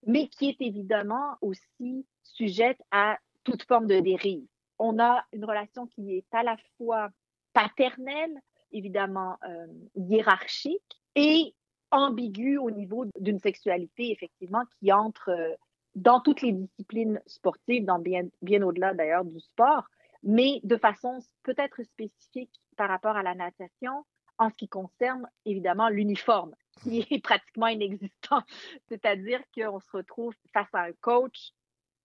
[0.07, 4.47] mais qui est évidemment aussi sujette à toute forme de dérive.
[4.79, 7.11] On a une relation qui est à la fois
[7.53, 8.41] paternelle,
[8.72, 9.66] évidemment euh,
[9.97, 11.55] hiérarchique, et
[11.91, 15.55] ambiguë au niveau d'une sexualité, effectivement, qui entre euh,
[15.95, 19.85] dans toutes les disciplines sportives, dans bien, bien au-delà d'ailleurs du sport,
[20.22, 24.05] mais de façon peut-être spécifique par rapport à la natation
[24.39, 28.43] en ce qui concerne évidemment l'uniforme, qui est pratiquement inexistant.
[28.89, 31.51] C'est-à-dire qu'on se retrouve face à un coach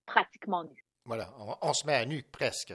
[0.05, 0.85] pratiquement nu.
[1.05, 2.73] Voilà, on, on se met à nu presque.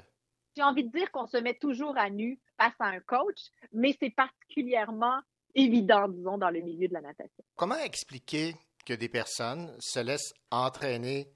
[0.57, 3.39] J'ai envie de dire qu'on se met toujours à nu face à un coach,
[3.72, 5.20] mais c'est particulièrement
[5.55, 7.45] évident, disons, dans le milieu de la natation.
[7.57, 8.55] Comment expliquer
[8.85, 11.31] que des personnes se laissent entraîner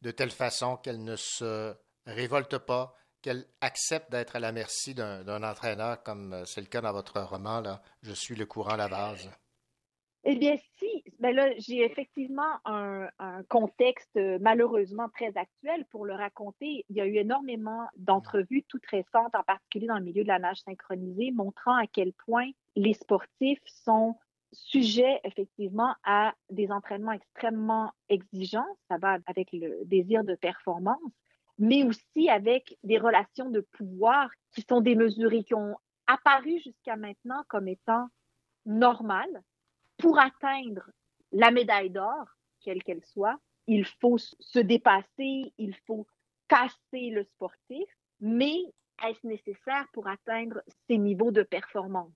[0.00, 1.74] de telle façon qu'elles ne se
[2.06, 6.92] révoltent pas, qu'elles acceptent d'être à la merci d'un entraîneur, comme c'est le cas dans
[6.92, 9.30] votre roman, là, Je suis le courant la base?
[10.26, 16.14] Eh bien, si, ben là, j'ai effectivement un, un, contexte malheureusement très actuel pour le
[16.14, 16.86] raconter.
[16.88, 20.38] Il y a eu énormément d'entrevues toutes récentes, en particulier dans le milieu de la
[20.38, 24.16] nage synchronisée, montrant à quel point les sportifs sont
[24.52, 28.78] sujets effectivement à des entraînements extrêmement exigeants.
[28.88, 30.98] Ça va avec le désir de performance,
[31.58, 37.42] mais aussi avec des relations de pouvoir qui sont démesurées, qui ont apparu jusqu'à maintenant
[37.48, 38.08] comme étant
[38.64, 39.42] normales
[39.98, 40.90] pour atteindre
[41.32, 42.26] la médaille d'or,
[42.60, 46.06] quelle qu'elle soit, il faut se dépasser, il faut
[46.48, 47.88] casser le sportif,
[48.20, 48.56] mais
[49.04, 52.14] est-ce nécessaire pour atteindre ces niveaux de performance?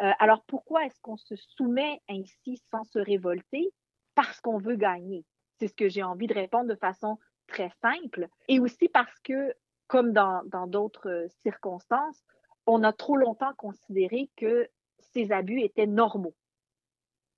[0.00, 3.72] Euh, alors pourquoi est-ce qu'on se soumet ainsi sans se révolter?
[4.14, 5.24] Parce qu'on veut gagner.
[5.58, 8.28] C'est ce que j'ai envie de répondre de façon très simple.
[8.48, 9.54] Et aussi parce que,
[9.86, 12.22] comme dans d'autres circonstances,
[12.66, 14.68] on a trop longtemps considéré que
[15.00, 16.34] ces abus étaient normaux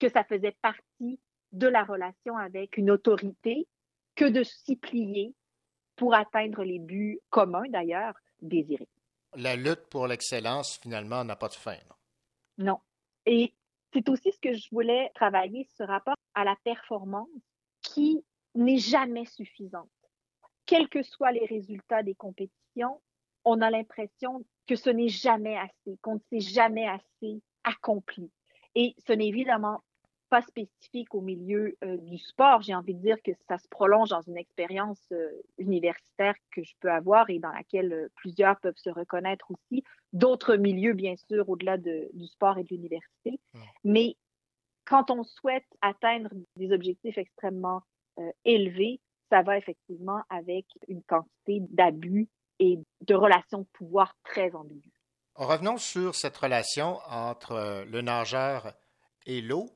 [0.04, 1.18] que ça faisait partie
[1.52, 3.66] de la relation avec une autorité
[4.14, 5.34] que de s'y plier
[5.96, 8.88] pour atteindre les buts communs, d'ailleurs, désirés.
[9.34, 11.78] La lutte pour l'excellence, finalement, n'a pas de fin.
[12.58, 12.66] Non?
[12.66, 12.78] non.
[13.24, 13.54] Et
[13.94, 17.30] c'est aussi ce que je voulais travailler, ce rapport à la performance
[17.80, 18.22] qui
[18.54, 19.88] n'est jamais suffisante.
[20.66, 23.00] Quels que soient les résultats des compétitions,
[23.46, 28.30] on a l'impression que ce n'est jamais assez, qu'on ne s'est jamais assez accompli.
[28.74, 29.82] Et ce n'est évidemment
[30.34, 32.60] pas spécifique au milieu euh, du sport.
[32.60, 36.72] J'ai envie de dire que ça se prolonge dans une expérience euh, universitaire que je
[36.80, 39.84] peux avoir et dans laquelle euh, plusieurs peuvent se reconnaître aussi.
[40.12, 43.38] D'autres milieux, bien sûr, au-delà de, du sport et de l'université.
[43.52, 43.60] Mmh.
[43.84, 44.16] Mais
[44.84, 47.82] quand on souhaite atteindre des objectifs extrêmement
[48.44, 52.28] élevés, ça va effectivement avec une quantité d'abus
[52.58, 54.92] et de relations de pouvoir très ambiguës.
[55.36, 58.74] Revenons sur cette relation entre le nageur
[59.26, 59.70] et l'eau.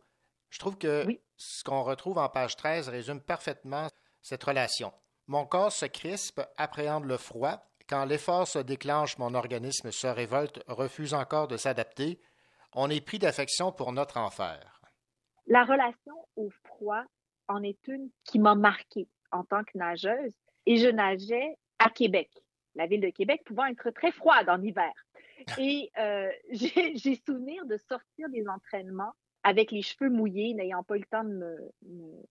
[0.51, 1.20] Je trouve que oui.
[1.36, 3.88] ce qu'on retrouve en page 13 résume parfaitement
[4.22, 4.92] cette relation.
[5.26, 7.62] Mon corps se crispe, appréhende le froid.
[7.88, 12.20] Quand l'effort se déclenche, mon organisme se révolte, refuse encore de s'adapter.
[12.74, 14.80] On est pris d'affection pour notre enfer.
[15.46, 17.03] La relation au froid
[17.49, 20.34] en est une qui m'a marquée en tant que nageuse.
[20.66, 22.30] Et je nageais à Québec,
[22.74, 24.92] la ville de Québec pouvant être très froide en hiver.
[25.59, 31.01] Et euh, j'ai souvenir de sortir des entraînements avec les cheveux mouillés, n'ayant pas eu
[31.01, 31.72] le temps de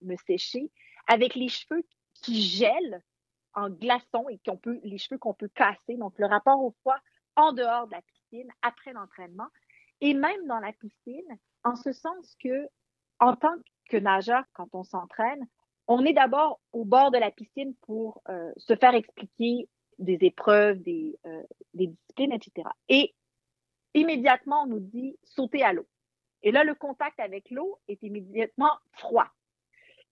[0.01, 0.71] me, sécher,
[1.07, 1.83] avec les cheveux
[2.13, 3.01] qui gèlent
[3.53, 5.95] en glaçons et qu'on peut, les cheveux qu'on peut casser.
[5.97, 6.97] Donc, le rapport au froid
[7.35, 9.47] en dehors de la piscine, après l'entraînement,
[10.01, 12.67] et même dans la piscine, en ce sens que,
[13.19, 13.55] en tant
[13.89, 15.47] que nageur, quand on s'entraîne,
[15.87, 20.81] on est d'abord au bord de la piscine pour euh, se faire expliquer des épreuves,
[20.81, 21.43] des, euh,
[21.73, 22.67] des disciplines, etc.
[22.89, 23.15] Et
[23.93, 25.87] immédiatement, on nous dit sauter à l'eau.
[26.47, 29.27] Et là, le contact avec l'eau est immédiatement froid.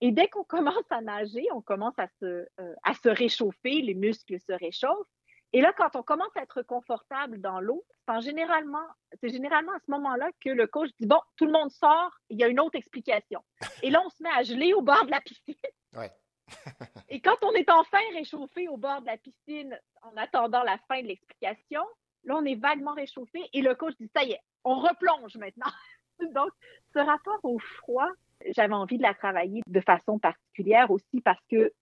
[0.01, 3.93] Et dès qu'on commence à nager, on commence à se, euh, à se réchauffer, les
[3.93, 5.07] muscles se réchauffent.
[5.53, 8.85] Et là, quand on commence à être confortable dans l'eau, c'est généralement,
[9.21, 12.37] c'est généralement à ce moment-là que le coach dit bon, tout le monde sort, il
[12.37, 13.41] y a une autre explication.
[13.81, 15.55] Et là, on se met à geler au bord de la piscine.
[15.93, 16.11] Ouais.
[17.07, 21.01] et quand on est enfin réchauffé au bord de la piscine en attendant la fin
[21.01, 21.85] de l'explication,
[22.25, 25.71] là, on est vaguement réchauffé et le coach dit ça y est, on replonge maintenant.
[26.19, 26.51] Donc,
[26.93, 28.09] ce rapport au froid,
[28.55, 31.73] j'avais envie de la travailler de façon particulière aussi parce que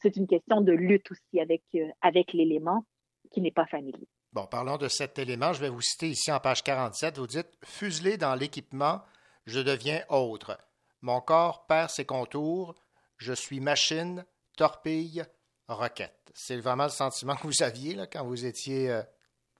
[0.00, 2.84] c'est une question de lutte aussi avec, euh, avec l'élément
[3.30, 4.08] qui n'est pas familier.
[4.32, 5.52] Bon, parlons de cet élément.
[5.52, 7.18] Je vais vous citer ici en page 47.
[7.18, 9.02] Vous dites Fuselé dans l'équipement,
[9.46, 10.58] je deviens autre.
[11.02, 12.74] Mon corps perd ses contours.
[13.18, 14.24] Je suis machine,
[14.56, 15.24] torpille,
[15.68, 16.32] roquette.
[16.34, 19.02] C'est vraiment le sentiment que vous aviez là, quand vous étiez euh,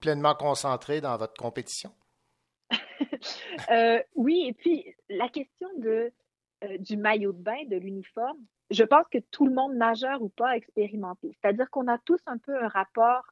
[0.01, 1.93] pleinement concentré dans votre compétition?
[3.71, 6.13] Euh, oui, et puis la question de,
[6.65, 8.39] euh, du maillot de bain, de l'uniforme,
[8.71, 11.37] je pense que tout le monde, nageur ou pas, a expérimenté.
[11.41, 13.25] C'est-à-dire qu'on a tous un peu un rapport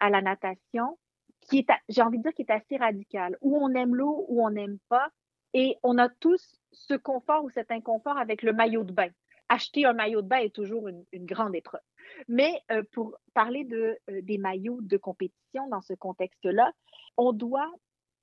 [0.00, 0.98] à la natation
[1.40, 4.44] qui est, j'ai envie de dire, qui est assez radical, où on aime l'eau, ou
[4.44, 5.08] on n'aime pas,
[5.54, 9.08] et on a tous ce confort ou cet inconfort avec le maillot de bain.
[9.48, 11.82] Acheter un maillot de bain est toujours une, grande épreuve.
[12.28, 16.72] Mais euh, pour parler de, des maillots de compétition dans ce contexte-là,
[17.16, 17.70] on doit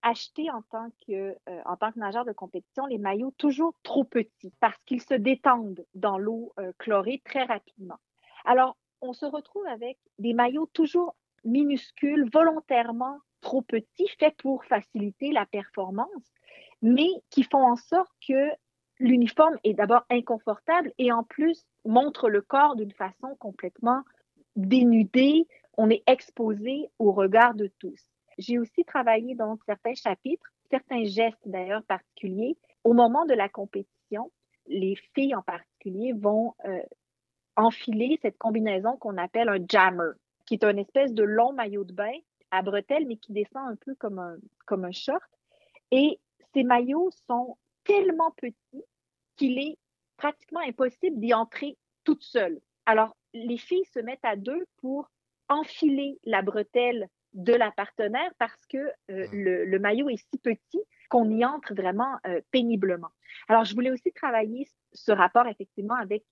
[0.02, 4.04] acheter en tant que, euh, en tant que nageur de compétition les maillots toujours trop
[4.04, 7.98] petits parce qu'ils se détendent dans l'eau chlorée très rapidement.
[8.46, 15.32] Alors, on se retrouve avec des maillots toujours minuscules, volontairement trop petits, faits pour faciliter
[15.32, 16.34] la performance,
[16.82, 18.50] mais qui font en sorte que
[19.00, 24.04] l'uniforme est d'abord inconfortable et en plus montre le corps d'une façon complètement
[24.56, 25.48] dénudée.
[25.78, 28.02] On est exposé au regard de tous.
[28.40, 32.58] J'ai aussi travaillé dans certains chapitres, certains gestes d'ailleurs particuliers.
[32.86, 34.32] Au moment de la compétition,
[34.66, 36.82] les filles en particulier vont euh,
[37.58, 40.12] enfiler cette combinaison qu'on appelle un jammer,
[40.46, 42.14] qui est une espèce de long maillot de bain
[42.52, 45.30] à bretelles, mais qui descend un peu comme un, comme un short.
[45.92, 46.18] Et
[46.54, 48.86] ces maillots sont tellement petits
[49.36, 49.78] qu'il est
[50.16, 52.62] pratiquement impossible d'y entrer toute seule.
[52.86, 55.10] Alors, les filles se mettent à deux pour
[55.50, 60.82] enfiler la bretelle de la partenaire parce que euh, le, le, maillot est si petit
[61.10, 63.10] qu'on y entre vraiment euh, péniblement.
[63.48, 66.24] Alors, je voulais aussi travailler ce rapport effectivement avec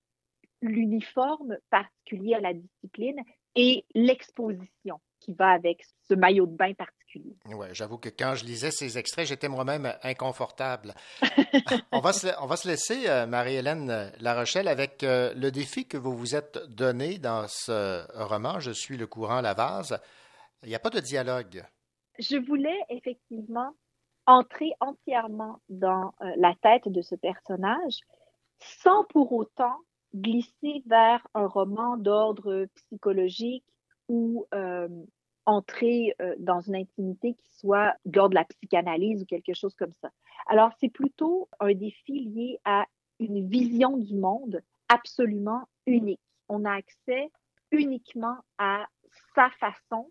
[0.60, 3.20] l'uniforme particulier à la discipline
[3.54, 7.36] et l'exposition qui va avec ce maillot de bain particulier.
[7.46, 10.94] Oui, j'avoue que quand je lisais ces extraits, j'étais moi-même inconfortable.
[11.92, 15.96] on, va se, on va se laisser, euh, Marie-Hélène Larochelle, avec euh, le défi que
[15.96, 19.98] vous vous êtes donné dans ce roman, Je suis le courant la vase.
[20.62, 21.64] Il n'y a pas de dialogue.
[22.18, 23.74] Je voulais effectivement
[24.26, 28.00] entrer entièrement dans euh, la tête de ce personnage
[28.58, 29.76] sans pour autant
[30.14, 33.64] glisser vers un roman d'ordre psychologique
[34.08, 34.88] ou euh,
[35.46, 40.10] entrer euh, dans une intimité qui soit de la psychanalyse ou quelque chose comme ça.
[40.46, 42.84] Alors, c'est plutôt un défi lié à
[43.20, 46.20] une vision du monde absolument unique.
[46.48, 47.30] On a accès
[47.70, 48.86] uniquement à
[49.34, 50.10] sa façon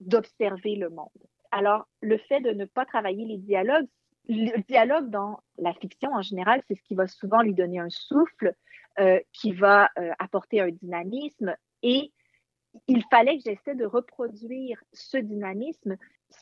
[0.00, 1.08] d'observer le monde.
[1.50, 3.86] Alors, le fait de ne pas travailler les dialogues,
[4.28, 7.88] le dialogue dans la fiction en général, c'est ce qui va souvent lui donner un
[7.88, 8.54] souffle,
[8.98, 12.12] euh, qui va euh, apporter un dynamisme et
[12.88, 15.96] il fallait que j'essaie de reproduire ce dynamisme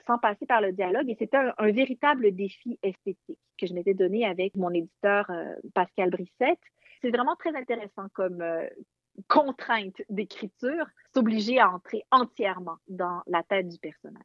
[0.07, 4.25] sans passer par le dialogue et c'était un, véritable défi esthétique que je m'étais donné
[4.25, 6.59] avec mon éditeur euh, Pascal Brissette.
[7.03, 8.43] C'est vraiment très intéressant comme
[9.29, 14.23] contrainte d'écriture, s'obliger à entrer entièrement dans la tête du personnage.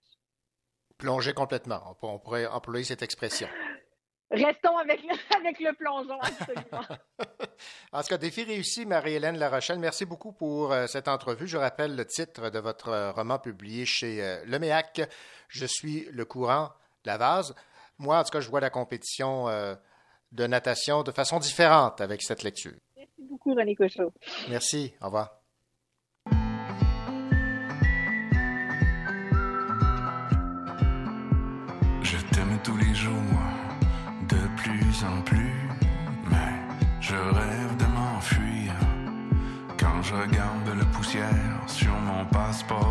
[0.97, 3.47] Plonger complètement, on pourrait employer cette expression.
[4.31, 6.85] Restons avec le, avec le plongeon, absolument.
[7.91, 9.79] en tout cas, défi réussi, Marie-Hélène Larochelle.
[9.79, 11.47] Merci beaucoup pour euh, cette entrevue.
[11.47, 15.01] Je rappelle le titre de votre euh, roman publié chez euh, Le Méac.
[15.49, 16.69] Je suis le courant,
[17.03, 17.53] la vase.
[17.97, 19.75] Moi, en tout cas, je vois la compétition euh,
[20.31, 22.73] de natation de façon différente avec cette lecture.
[23.21, 24.11] Merci beaucoup, René Cochot.
[24.49, 24.93] Merci.
[25.01, 25.41] Au revoir.
[32.01, 33.11] Je t'aime tous les jours
[34.57, 35.53] plus en plus,
[36.29, 36.53] mais
[36.99, 38.73] je rêve de m'enfuir.
[39.79, 42.90] Quand je regarde la poussière sur mon passeport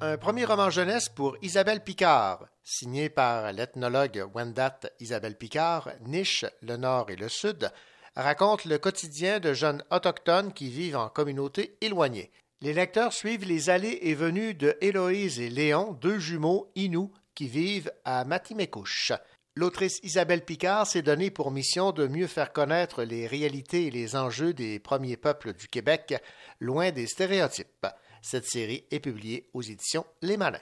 [0.00, 2.46] Un premier roman jeunesse pour Isabelle Picard.
[2.62, 7.72] Signé par l'ethnologue Wendat Isabelle Picard, Niche, le Nord et le Sud,
[8.14, 12.30] raconte le quotidien de jeunes autochtones qui vivent en communautés éloignées.
[12.60, 17.48] Les lecteurs suivent les allées et venues de Héloïse et Léon, deux jumeaux Inuits qui
[17.48, 19.12] vivent à Matimekouche.
[19.56, 24.14] L'autrice Isabelle Picard s'est donnée pour mission de mieux faire connaître les réalités et les
[24.14, 26.14] enjeux des premiers peuples du Québec,
[26.60, 27.86] loin des stéréotypes.
[28.28, 30.58] Cette série est publiée aux éditions Les Malins.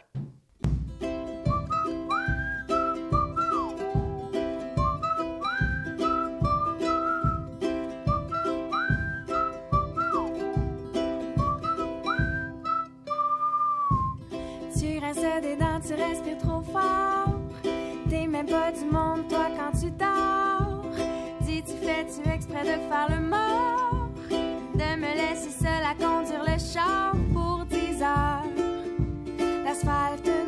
[14.79, 17.41] Tu rinces des dents, tu respires trop fort.
[18.11, 20.85] T'es même pas du monde, toi, quand tu dors.
[21.41, 24.11] Dis, tu fais-tu exprès de faire le mort?
[24.75, 27.15] De me laisser seule à conduire le char
[28.05, 30.44] pour 10 heures.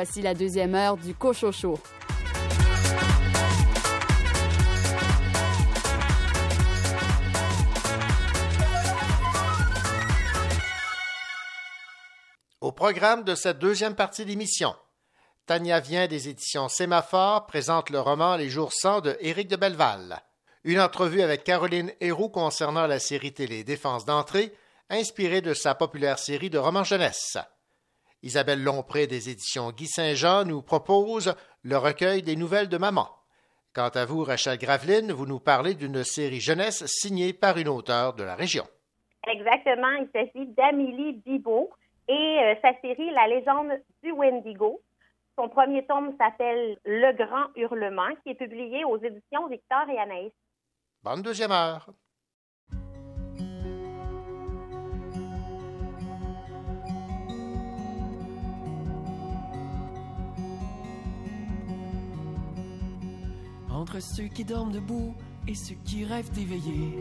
[0.00, 1.76] Voici la deuxième heure du Cochocho.
[12.60, 14.76] Au programme de cette deuxième partie d'émission,
[15.46, 20.22] Tania vient des éditions Sémaphore présente le roman Les jours sans de Éric de Belleval.
[20.62, 24.54] Une entrevue avec Caroline Héroux concernant la série télé Défense d'entrée,
[24.90, 27.36] inspirée de sa populaire série de romans jeunesse.
[28.22, 33.08] Isabelle Lompré des éditions Guy Saint-Jean nous propose le recueil des nouvelles de maman.
[33.74, 38.14] Quant à vous, Rachel Graveline, vous nous parlez d'une série jeunesse signée par une auteure
[38.14, 38.64] de la région.
[39.26, 41.70] Exactement, il s'agit d'Amélie Bibot
[42.08, 44.80] et euh, sa série La légende du Wendigo.
[45.36, 50.32] Son premier tome s'appelle Le Grand Hurlement, qui est publié aux éditions Victor et Anaïs.
[51.04, 51.88] Bonne deuxième heure.
[63.78, 65.14] Entre ceux qui dorment debout
[65.46, 66.98] et ceux qui rêvent d'éveiller.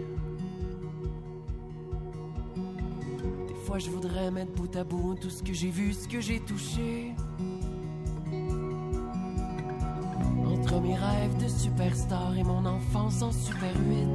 [3.47, 6.21] Des fois, je voudrais mettre bout à bout tout ce que j'ai vu, ce que
[6.21, 7.15] j'ai touché.
[10.45, 14.07] Entre mes rêves de superstar et mon enfance en Super 8.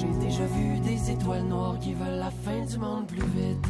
[0.00, 3.68] J'ai déjà vu des étoiles noires qui veulent la fin du monde plus vite.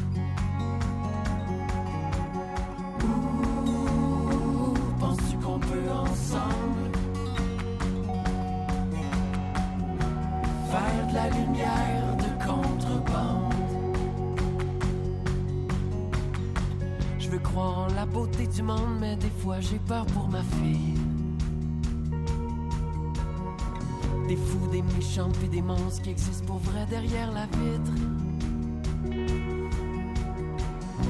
[25.50, 27.92] Des monstres qui existent pour vrai derrière la vitre.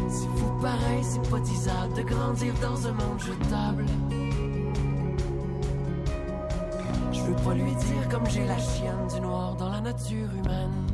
[0.09, 3.86] C'est fou pareil, c'est pas disable de grandir dans un monde jetable.
[7.12, 10.91] Je veux pas lui dire comme j'ai la chienne du noir dans la nature humaine.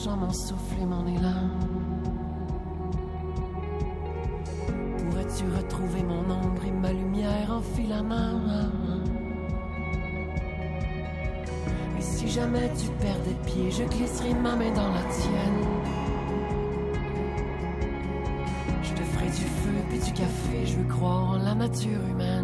[0.00, 1.50] Cherchant mon souffle et mon élan.
[4.98, 8.40] Pourrais-tu retrouver mon ombre et ma lumière en filament?
[11.98, 15.64] Et si jamais tu perdais pied, je glisserai ma main dans la tienne.
[18.82, 22.39] Je te ferai du feu puis du café, je veux croire en la nature humaine.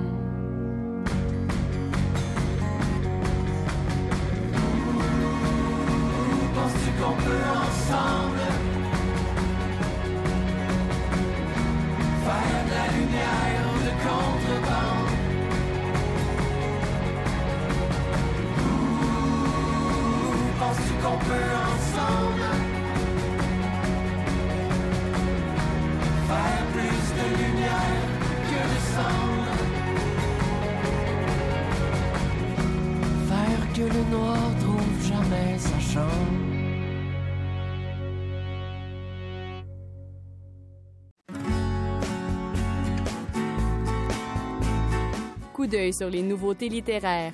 [45.67, 47.33] Coup sur les nouveautés littéraires.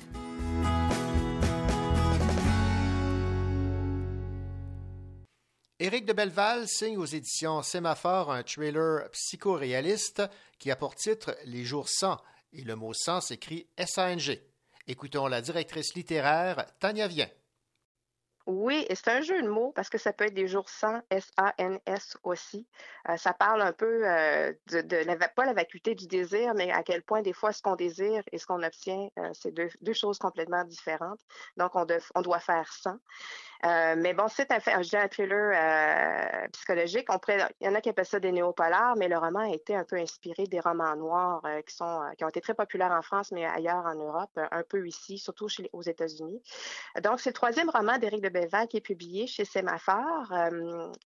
[5.79, 10.23] Éric de Belleval signe aux éditions Sémaphore un trailer psychoréaliste
[10.57, 12.17] qui a pour titre Les jours sans,
[12.53, 14.41] et le mot sans s'écrit S-A-N-G.
[14.87, 17.27] Écoutons la directrice littéraire Tania Vien.
[18.45, 21.01] Oui, et c'est un jeu de mots parce que ça peut être des jours sans,
[21.09, 22.67] S-A-N-S aussi.
[23.07, 26.83] Euh, ça parle un peu euh, de, la, pas la vacuité du désir, mais à
[26.83, 30.19] quel point des fois ce qu'on désire et ce qu'on obtient, euh, c'est deux, choses
[30.19, 31.21] complètement différentes.
[31.55, 32.97] Donc, on, on doit faire sans.
[33.65, 37.07] Euh, mais bon, c'est un, thriller euh, psychologique.
[37.61, 39.85] Il y en a qui appellent ça des néopolars, mais le roman a été un
[39.85, 43.85] peu inspiré des romans noirs euh, qui ont été très populaires en France, mais ailleurs
[43.85, 46.41] en Europe, un peu ici, surtout aux États-Unis.
[47.03, 50.33] Donc, c'est le troisième roman d'Éric de Belval qui est publié chez Sémaphore,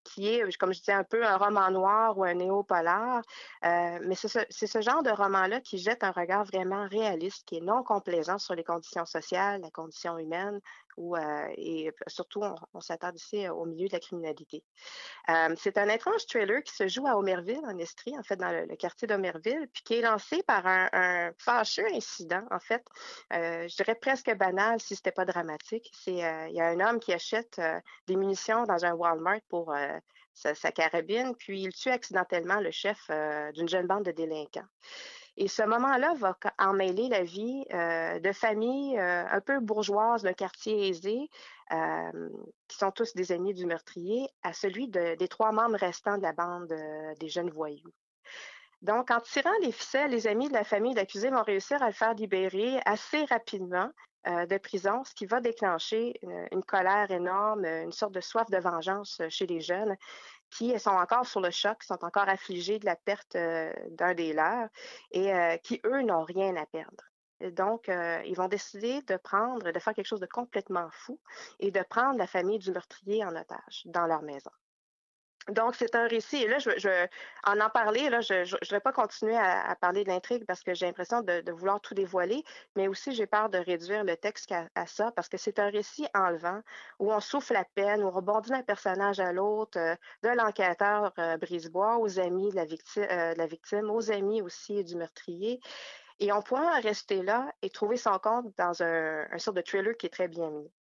[0.04, 3.22] qui est, comme je disais, un peu un roman noir ou un néopolar.
[3.64, 7.62] mais c'est ce, ce, genre de roman-là qui jette un regard vraiment réaliste, qui est
[7.62, 10.60] non complaisant sur les conditions sociales, la condition humaine,
[10.98, 14.64] euh, et surtout, on, on s'attarde ici au milieu de la criminalité.
[15.30, 18.52] Euh, c'est un étrange trailer qui se joue à Omerville, en Estrie, en fait, dans
[18.52, 22.84] le, quartier d'Omerville, puis qui est lancé par un, un fâcheux incident, en fait,
[23.34, 25.92] euh, je dirais presque banal si c'était pas dramatique.
[26.08, 26.22] Il y
[26.62, 27.62] a un homme qui achète
[28.08, 29.74] des munitions dans un Walmart pour
[30.34, 33.10] sa, carabine, puis il tue accidentellement le chef
[33.54, 34.68] d'une jeune bande de délinquants.
[35.40, 40.34] Et ce moment-là va emmêler la vie euh, de familles euh, un peu bourgeoises d'un
[40.34, 41.30] quartier aisé,
[41.72, 42.30] euh,
[42.68, 46.24] qui sont tous des amis du meurtrier, à celui de, des trois membres restants de
[46.24, 46.74] la bande
[47.20, 47.94] des jeunes voyous.
[48.82, 51.88] Donc, en tirant les ficelles, les amis de la famille de l'accusé vont réussir à
[51.88, 53.90] le faire libérer assez rapidement
[54.26, 56.20] de prison, ce qui va déclencher
[56.52, 59.96] une, colère énorme, une sorte de soif de vengeance chez les jeunes
[60.50, 64.34] qui sont encore sur le choc, sont encore affligés de la perte euh, d'un des
[64.34, 64.70] leurs
[65.12, 67.04] et euh, qui, eux, n'ont rien à perdre.
[67.52, 71.20] Donc, euh, ils vont décider de prendre, de faire quelque chose de complètement fou
[71.60, 74.52] et de prendre la famille du meurtrier en otage dans leur maison.
[75.50, 76.44] Donc, c'est un récit.
[76.44, 77.08] Et là, je, je,
[77.46, 80.86] en en parler, je ne vais pas continuer à, parler de l'intrigue parce que j'ai
[80.86, 82.44] l'impression de, vouloir tout dévoiler,
[82.76, 86.08] mais aussi j'ai peur de réduire le texte à, ça parce que c'est un récit
[86.14, 86.62] enlevant
[87.00, 91.14] où on souffle la peine, où on rebondit d'un personnage à l'autre, euh, de l'enquêteur
[91.20, 95.60] euh, Brisebois aux amis de la, victime, euh, la victime, aux amis aussi du meurtrier.
[96.20, 99.62] Et on pourra en rester là et trouver son compte dans un, un sorte de
[99.62, 100.72] thriller qui est très bien mis.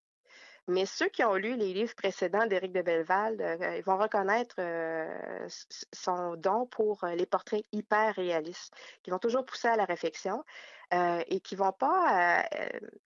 [0.68, 4.56] Mais ceux qui ont lu les livres précédents d'Éric de Belleval, euh, ils vont reconnaître
[4.58, 5.48] euh,
[5.92, 10.44] son don pour euh, les portraits hyper réalistes, qui vont toujours pousser à la réflexion
[10.92, 12.44] et qui vont pas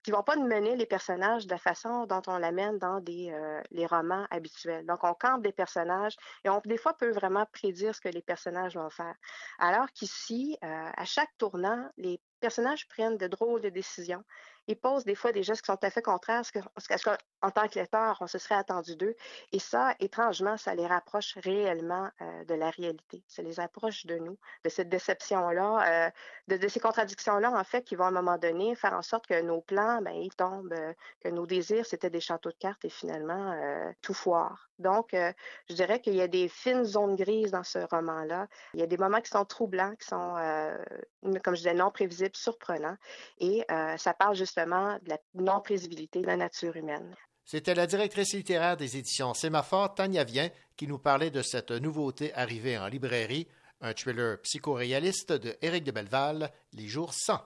[0.03, 3.35] qui vont pas mener les personnages de la façon dont on l'amène dans des
[3.71, 4.85] les romans habituels.
[4.85, 8.21] Donc on campe des personnages et on des fois peut vraiment prédire ce que les
[8.21, 9.15] personnages vont faire.
[9.57, 14.23] Alors qu'ici, à chaque tournant, les personnages prennent de drôles de décisions.
[14.71, 16.43] Ils posent des fois des gestes qui sont tout à fait contraires à
[16.79, 19.17] ce qu'en tant que lecteur, on se serait attendu d'eux.
[19.51, 23.21] Et ça, étrangement, ça les rapproche réellement euh, de la réalité.
[23.27, 27.97] Ça les approche de nous, de cette déception-là, euh, de, ces contradictions-là, en fait, qui
[27.97, 30.93] vont à un moment donné faire en sorte que nos plans, ben, ils tombent, euh,
[31.19, 33.53] que nos désirs, c'était des châteaux de cartes et finalement,
[34.01, 34.69] tout foire.
[34.79, 38.47] Donc, je dirais qu'il y a des fines zones grises dans ce roman-là.
[38.73, 40.35] Il y a des moments qui sont troublants, qui sont,
[41.43, 42.97] comme je disais, non prévisibles, surprenants.
[43.39, 43.65] Et
[43.97, 47.15] ça parle justement de la non-prévisibilité de la nature humaine.
[47.43, 52.33] C'était la directrice littéraire des éditions Sémaphore, Tania Vien, qui nous parlait de cette nouveauté
[52.33, 53.47] arrivée en librairie,
[53.81, 57.41] un thriller psychoréaliste de Éric de Belleval, Les jours sans.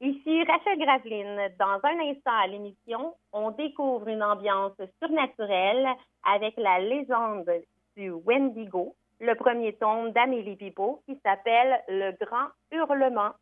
[0.00, 1.52] Ici Rachel Graveline.
[1.58, 5.88] Dans un instant à l'émission, on découvre une ambiance surnaturelle
[6.24, 7.50] avec la légende
[7.96, 13.32] du Wendigo, le premier tome d'Amélie Bibot qui s'appelle Le Grand Hurlement.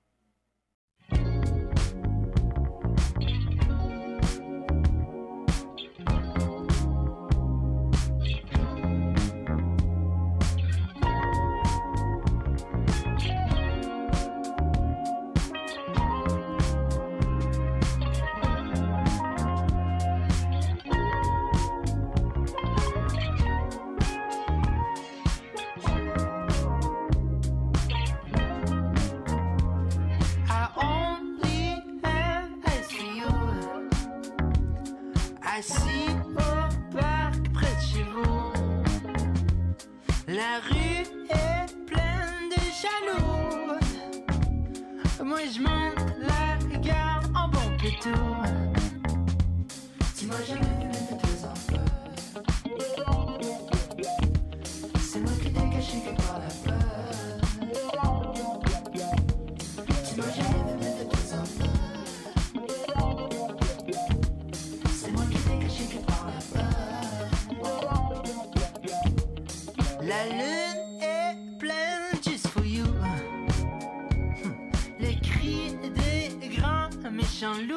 [35.59, 36.35] Assis au
[36.95, 38.53] parc près de chez vous.
[40.29, 43.79] La rue est pleine de jaloux.
[45.25, 48.21] Moi je monte la gare en bon pétou.
[50.27, 51.77] M'as jamais vu mettre tes.
[77.41, 77.76] Grands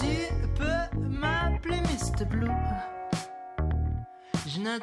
[0.00, 2.24] Tu peux m'appeler Mr.
[2.24, 2.50] Blue.
[4.46, 4.82] Je note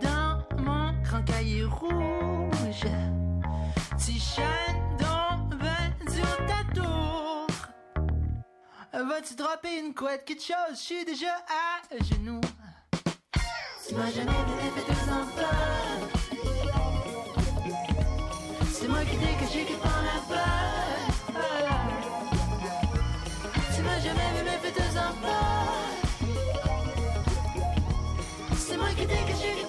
[0.00, 2.86] dans mon grand cahier rouge.
[3.98, 7.46] Tu chantes donc ben de ta tour.
[8.92, 10.74] Vas-tu dropper une couette, quelque chose?
[10.74, 12.40] Je suis déjà à genoux.
[13.88, 15.56] Tu m'as jamais donné fait deux enfants.
[18.70, 20.65] C'est moi qui t'ai caché qui prend la peur.
[24.76, 25.66] Deux enfants.
[28.56, 29.65] C'est moi qui t'ai caché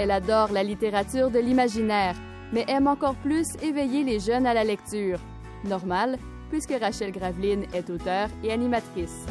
[0.00, 2.14] Elle adore la littérature de l'imaginaire,
[2.52, 5.18] mais aime encore plus éveiller les jeunes à la lecture.
[5.64, 6.18] Normal,
[6.50, 9.26] puisque Rachel Graveline est auteure et animatrice.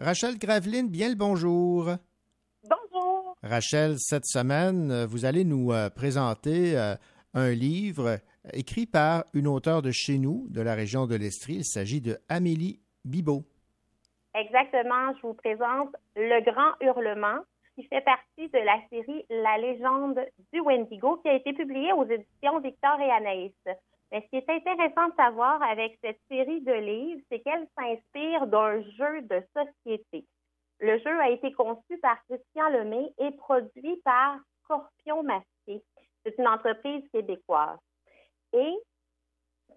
[0.00, 1.88] Rachel Graveline, bien le bonjour.
[2.64, 3.36] Bonjour.
[3.44, 6.96] Rachel, cette semaine, euh, vous allez nous euh, présenter euh,
[7.32, 8.18] un livre
[8.54, 11.58] écrit par une auteure de chez nous, de la région de l'Estrie.
[11.58, 13.44] Il s'agit de Amélie Bibot.
[14.34, 17.40] Exactement, je vous présente Le Grand Hurlement,
[17.74, 20.20] qui fait partie de la série La légende
[20.52, 23.52] du Wendigo, qui a été publiée aux éditions Victor et Anaïs.
[24.12, 28.46] Mais ce qui est intéressant de savoir avec cette série de livres, c'est qu'elle s'inspire
[28.46, 30.24] d'un jeu de société.
[30.78, 35.82] Le jeu a été conçu par Christian Lemay et produit par Scorpion Masqué.
[36.24, 37.78] C'est une entreprise québécoise.
[38.52, 38.74] Et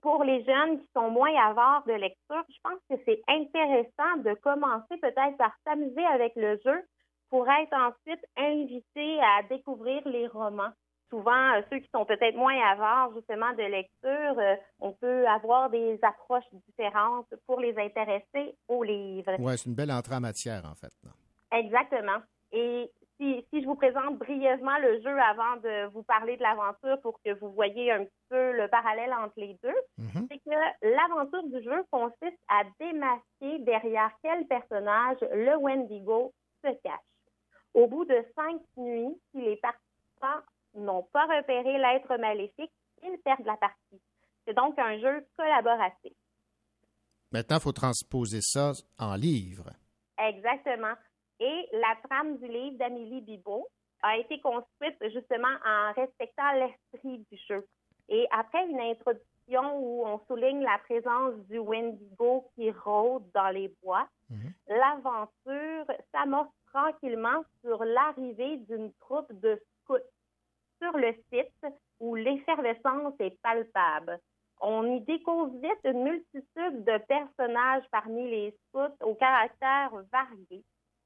[0.03, 4.33] pour les jeunes qui sont moins avares de lecture, je pense que c'est intéressant de
[4.35, 6.83] commencer peut-être par s'amuser avec le jeu
[7.29, 10.71] pour être ensuite invité à découvrir les romans.
[11.09, 15.69] Souvent, euh, ceux qui sont peut-être moins avares justement de lecture, euh, on peut avoir
[15.69, 19.35] des approches différentes pour les intéresser aux livres.
[19.39, 20.91] Oui, c'est une belle entrée en matière, en fait.
[21.51, 22.17] Exactement.
[22.51, 22.91] Et
[23.23, 27.21] si, si je vous présente brièvement le jeu avant de vous parler de l'aventure pour
[27.23, 30.27] que vous voyez un petit peu le parallèle entre les deux, Mhm.
[30.29, 30.55] c'est que
[30.95, 36.33] l'aventure du jeu consiste à démasquer derrière quel personnage le Wendigo
[36.63, 36.99] se cache.
[37.73, 40.41] Au bout de cinq nuits, si les participants
[40.75, 42.71] n'ont pas repéré l'être maléfique,
[43.03, 44.01] ils perdent la partie.
[44.45, 46.13] C'est donc un jeu collaboratif.
[47.31, 49.71] Maintenant, il faut transposer ça en livre.
[50.19, 50.93] Exactement.
[51.39, 53.67] Et la trame du livre d'Amélie Bibot
[54.01, 57.65] a été construite justement en respectant l'esprit du jeu.
[58.09, 63.73] Et après une introduction où on souligne la présence du Wendigo qui rôde dans les
[63.81, 64.07] bois,
[64.67, 69.97] l'aventure s'amorce tranquillement sur l'arrivée d'une troupe de scouts
[70.81, 74.19] sur le site où l'effervescence est palpable.
[74.59, 80.63] On y découvre vite une multitude de personnages parmi les scouts au caractère varié.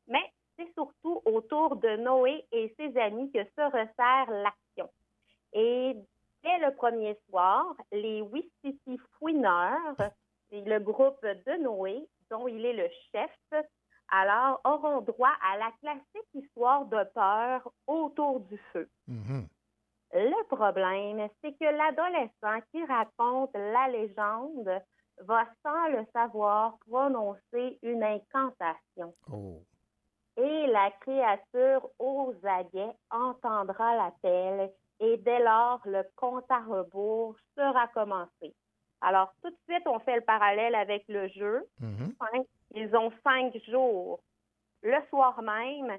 [0.07, 4.89] Mais c'est surtout autour de Noé et ses amis que se resserre l'action.
[5.53, 5.95] Et
[6.43, 9.95] dès le premier soir, les Wistiti Fouineurs,
[10.49, 13.65] c'est le groupe de Noé, dont il est le chef,
[14.09, 18.89] alors auront droit à la classique histoire de peur autour du feu.
[19.07, 19.47] Mhm.
[20.13, 24.81] Le problème, c'est que l'adolescent qui raconte la légende
[25.19, 29.13] va sans le savoir prononcer une incantation.
[29.31, 29.61] Oh.
[30.37, 37.87] Et la créature aux aguets entendra l'appel et dès lors, le compte à rebours sera
[37.87, 38.53] commencé.
[39.01, 41.67] Alors, tout de suite, on fait le parallèle avec le jeu.
[41.79, 42.13] Mhm.
[42.75, 44.19] Ils ont cinq jours.
[44.81, 45.97] Le soir même,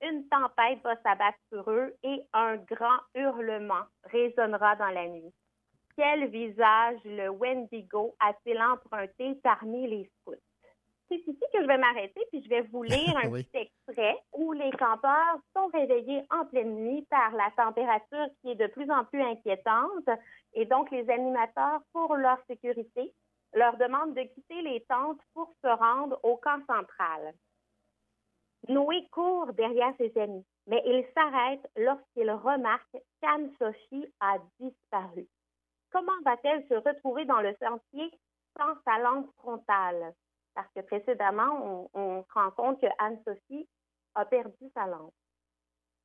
[0.00, 5.32] une tempête va s'abattre sur eux et un grand hurlement résonnera dans la nuit.
[5.96, 10.34] Quel visage le Wendigo a-t-il emprunté parmi les scouts?
[11.08, 13.44] C'est ici que je vais m'arrêter, puis je vais vous lire un Oui.
[13.44, 18.54] petit extrait où les campeurs sont réveillés en pleine nuit par la température qui est
[18.56, 20.08] de plus en plus inquiétante.
[20.54, 23.12] Et donc, les animateurs, pour leur sécurité,
[23.54, 27.34] leur demandent de quitter les tentes pour se rendre au camp central.
[28.68, 35.26] Noé court derrière ses amis, mais il s'arrête lorsqu'il remarque qu'Anne-Sophie a disparu.
[35.90, 38.10] Comment va-t-elle se retrouver dans le sentier
[38.58, 40.12] sans sa lampe frontale?
[40.58, 43.68] Parce que précédemment, on, se rend compte que Anne-Sophie
[44.16, 45.14] a perdu sa lampe.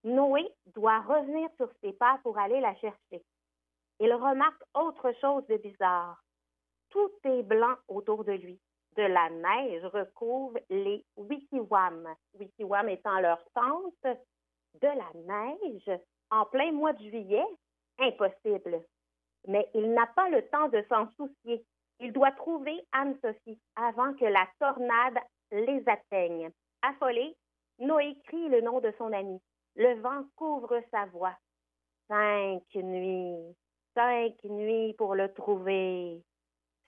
[0.03, 3.25] Noé doit revenir sur ses pas pour aller la chercher.
[3.99, 6.23] Il remarque autre chose de bizarre.
[6.91, 8.61] Tout est blanc autour de lui.
[8.95, 12.13] De la neige recouvre les wigwams.
[12.35, 14.03] Wigwams étant leur tente.
[14.03, 15.99] De la neige
[16.29, 17.45] en plein mois de juillet?
[17.97, 18.83] Impossible.
[19.47, 21.65] Mais il n'a pas le temps de s'en soucier.
[21.99, 25.19] Il doit trouver Anne-Sophie avant que la tornade
[25.51, 26.51] les atteigne.
[26.81, 27.35] Affolé,
[27.79, 29.39] Noé crie le nom de son ami.
[29.75, 31.35] Le vent couvre sa voix.
[32.07, 33.55] Cinq nuits,
[33.95, 36.21] cinq nuits pour le trouver.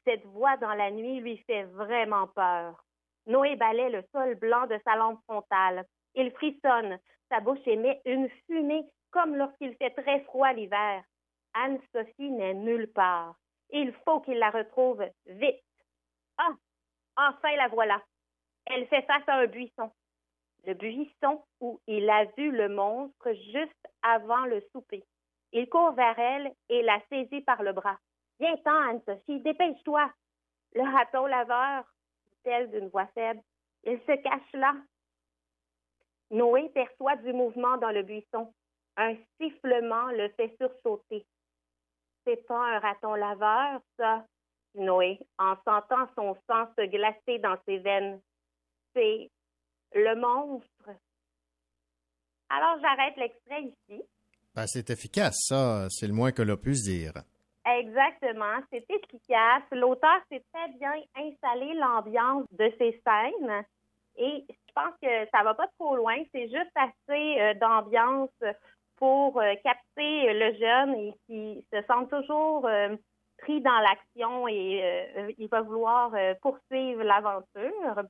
[0.06, 2.84] Cette voix dans la nuit lui fait vraiment peur.
[3.26, 5.86] Noé balaie le sol blanc de sa lampe frontale.
[6.14, 6.99] Il frissonne.
[7.30, 11.03] Sa bouche émet une fumée comme lorsqu'il fait très froid l'hiver.
[11.53, 13.36] Anne-Sophie n'est nulle part.
[13.70, 15.64] Il faut qu'il la retrouve vite.
[16.38, 16.54] Ah,
[17.18, 18.02] enfin la voilà.
[18.66, 19.92] Elle fait face à un buisson.
[20.66, 25.04] Le buisson où il a vu le monstre juste avant le souper.
[25.52, 27.98] Il court vers elle et la saisit par le bras.
[28.40, 30.12] Viens-t'en, Anne-Sophie, dépêche-toi.
[30.74, 31.86] Le raton laveur,
[32.26, 33.42] dit-elle d'une voix faible,
[33.86, 34.76] il se cache là.
[36.32, 38.54] Noé perçoit du mouvement dans le buisson.
[38.98, 41.26] Un sifflement le fait sursauter.
[42.26, 44.26] C'est pas un raton laveur, ça,
[44.76, 48.19] Noé, en sentant son sang se glacer dans ses veines.
[48.93, 49.30] C'est
[49.93, 50.89] le monstre.
[52.49, 54.03] Alors j'arrête l'extrait ici.
[54.56, 55.88] Ben, c'est efficace, ça.
[55.89, 57.14] C'est le moins que l'on puisse dire.
[57.65, 59.64] Exactement, c'est efficace.
[59.72, 63.65] L'auteur s'est très bien installé l'ambiance de ces scènes
[64.18, 66.15] et je pense que ça va pas trop loin.
[66.31, 68.30] C'est juste assez euh, d'ambiance
[68.97, 72.95] pour euh, capter le jeune et qui se sent toujours euh,
[73.39, 74.81] pris dans l'action et
[75.17, 78.03] euh, il va vouloir euh, poursuivre l'aventure.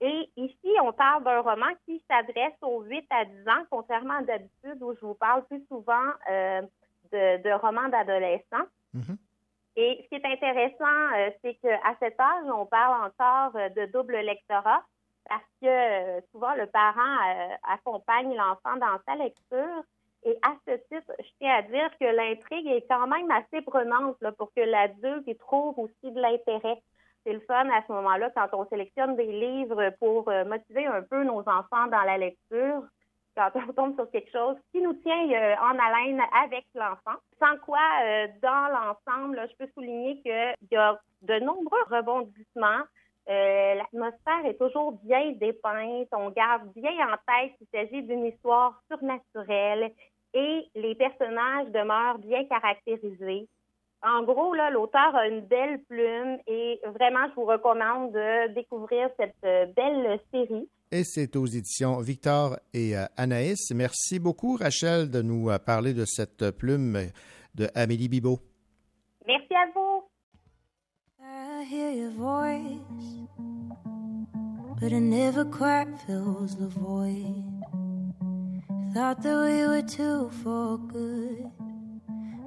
[0.00, 4.22] Et ici, on parle d'un roman qui s'adresse aux 8 à 10 ans, contrairement à
[4.22, 6.62] d'habitude où je vous parle plus souvent euh,
[7.12, 8.66] de, de romans d'adolescents.
[9.76, 13.86] Et ce qui est intéressant, euh, c'est qu'à cet âge, on parle encore euh, de
[13.92, 14.82] double lectorat
[15.28, 19.84] parce que euh, souvent le parent euh, accompagne l'enfant dans sa lecture.
[20.24, 24.18] Et à ce titre, je tiens à dire que l'intrigue est quand même assez prenante
[24.36, 26.82] pour que l'adulte y trouve aussi de l'intérêt.
[27.24, 31.02] C'est le fun à ce moment-là quand on sélectionne des livres pour euh, motiver un
[31.02, 32.82] peu nos enfants dans la lecture
[33.36, 37.18] quand on tombe sur quelque chose qui nous tient euh, en haleine avec l'enfant.
[37.38, 42.84] Sans quoi, euh, dans l'ensemble, je peux souligner qu'il y a de nombreux rebondissements.
[43.28, 46.08] L'atmosphère est toujours bien dépeinte.
[46.10, 49.92] On garde bien en tête qu'il s'agit d'une histoire surnaturelle
[50.34, 53.48] et les personnages demeurent bien caractérisés.
[54.02, 59.10] En gros, là, l'auteur a une belle plume et vraiment, je vous recommande de découvrir
[59.18, 60.66] cette euh, belle série.
[60.90, 63.70] Et c'est aux éditions Victor et euh, Anaïs.
[63.74, 66.98] Merci beaucoup, Rachel, de nous euh, parler de cette plume
[67.54, 68.40] de Amélie Bibot.
[69.26, 70.04] Merci à vous.
[71.22, 72.80] I hear your voice,
[74.80, 77.89] but it never quite fills the void.
[78.92, 81.48] Thought that we were two for good,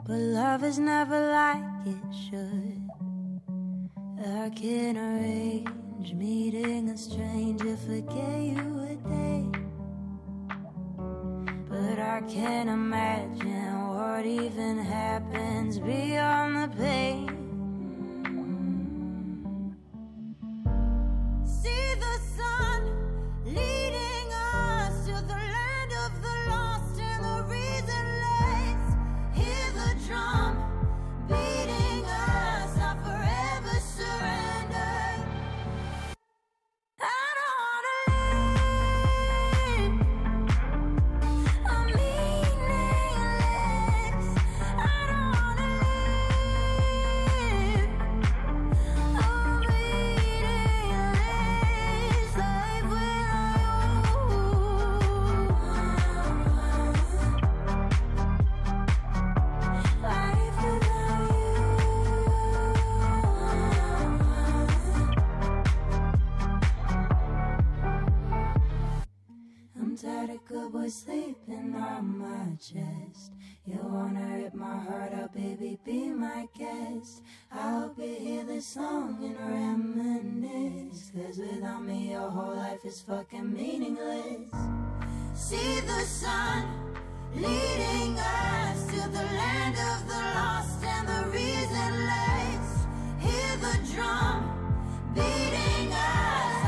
[0.06, 2.82] but love is never like it should.
[4.20, 9.46] I can arrange meeting a stranger, forget you a day.
[11.70, 17.43] But I can't imagine what even happens beyond the pain.
[70.84, 73.32] was sleeping on my chest.
[73.66, 77.22] You wanna rip my heart out, baby, be my guest.
[77.50, 81.10] I hope you hear this song and reminisce.
[81.16, 84.52] Cause without me, your whole life is fucking meaningless.
[85.34, 86.66] See the sun
[87.34, 92.68] leading us to the land of the lost and the reasonless.
[93.20, 96.63] Hear the drum beating us.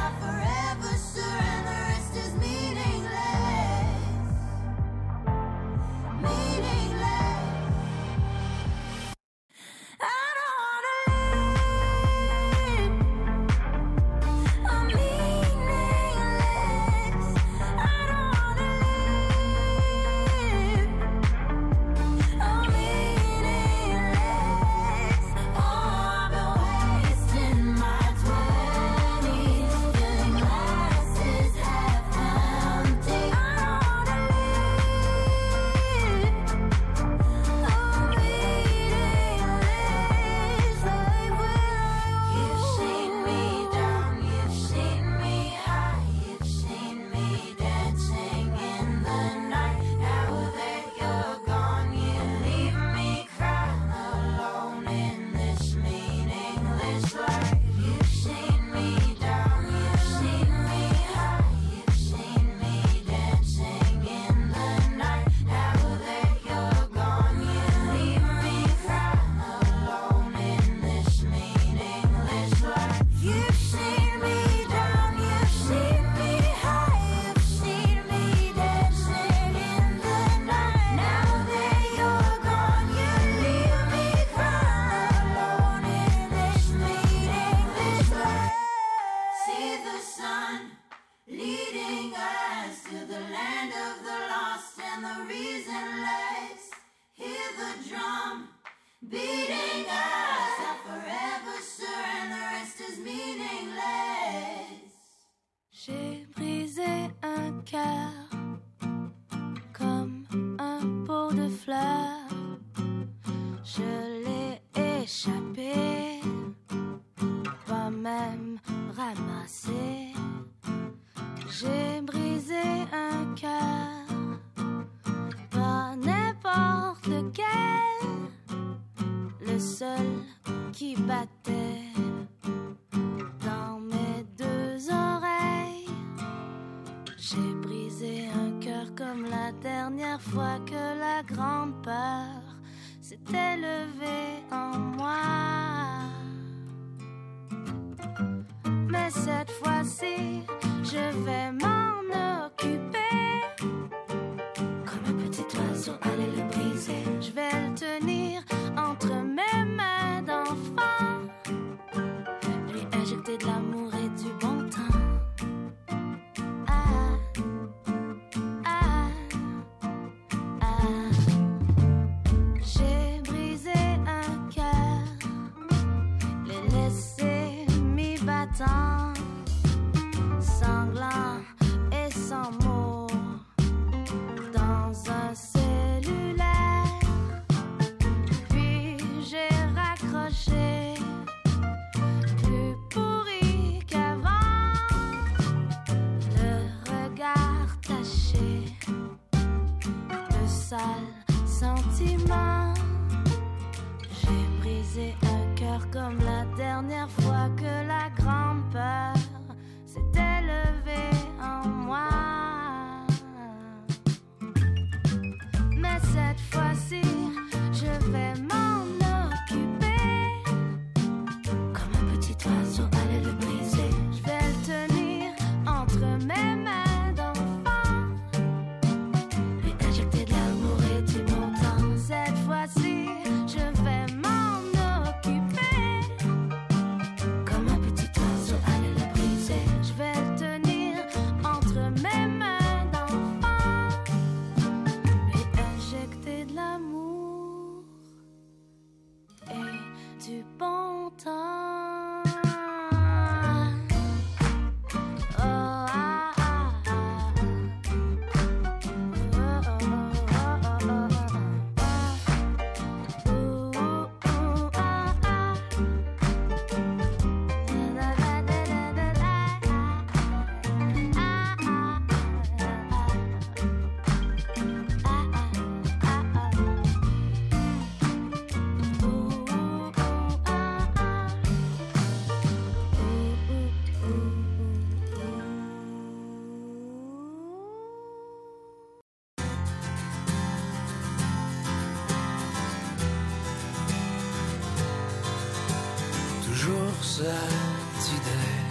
[297.26, 298.61] Cette idée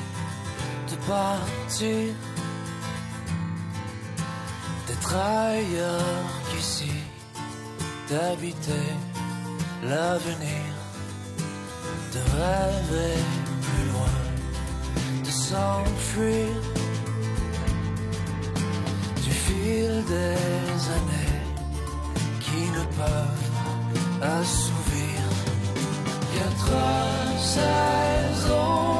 [0.91, 2.15] de partir,
[4.87, 6.93] d'être ailleurs qu'ici,
[8.09, 8.89] d'habiter
[9.83, 10.67] l'avenir,
[12.13, 13.19] de rêver
[13.63, 14.19] plus loin,
[15.25, 16.49] de s'enfuir
[19.25, 21.43] du fil des années
[22.41, 24.74] qui ne peuvent assouvir
[26.55, 28.94] quatre saisons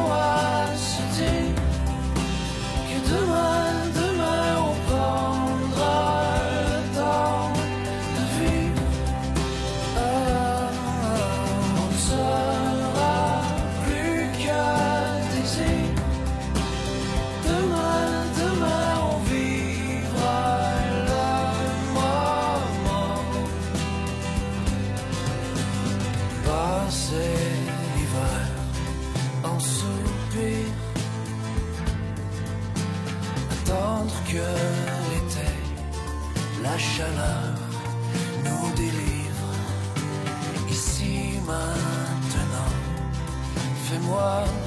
[44.15, 44.64] world.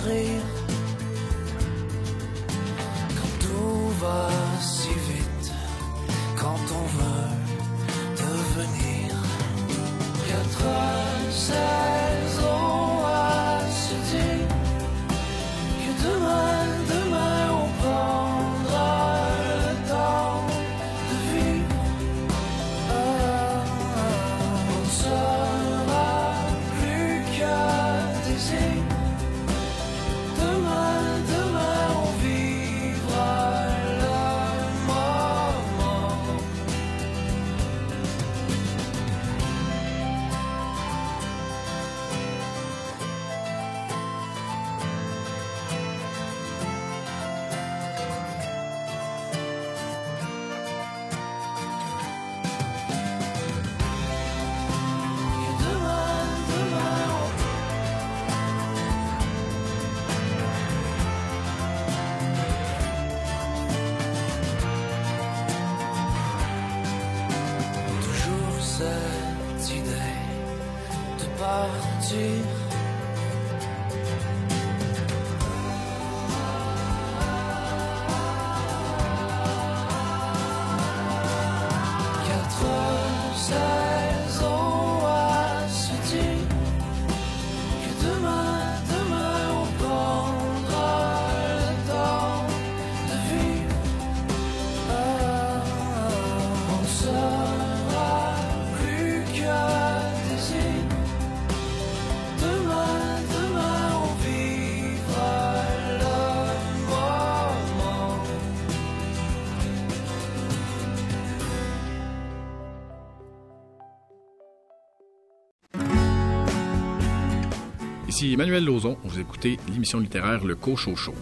[118.08, 121.14] Ici Emmanuel Lauzon, vous écoutez l'émission littéraire Le Cochocho.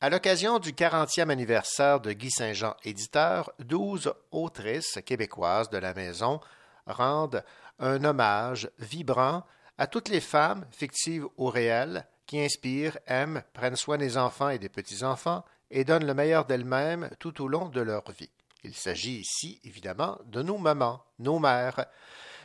[0.00, 6.38] À l'occasion du 40e anniversaire de Guy Saint-Jean éditeur, 12 autrices québécoises de la maison
[6.86, 7.42] rendent
[7.80, 9.42] un hommage vibrant
[9.76, 14.60] à toutes les femmes, fictives ou réelles, qui inspirent, aiment, prennent soin des enfants et
[14.60, 18.30] des petits-enfants et donnent le meilleur d'elles-mêmes tout au long de leur vie.
[18.64, 21.86] Il s'agit ici, évidemment, de nos mamans, nos mères.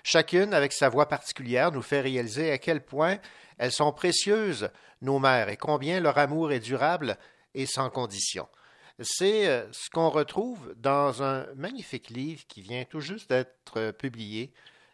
[0.04, 3.18] Chacune, avec sa voix particulière, nous fait réaliser à quel point
[3.58, 4.70] elles sont précieuses,
[5.02, 7.18] nos mères, et combien leur amour est durable
[7.54, 8.48] et sans condition.
[9.02, 13.92] C'est euh, ce qu'on retrouve dans un magnifique livre qui vient tout juste d'être euh,
[13.94, 14.52] publié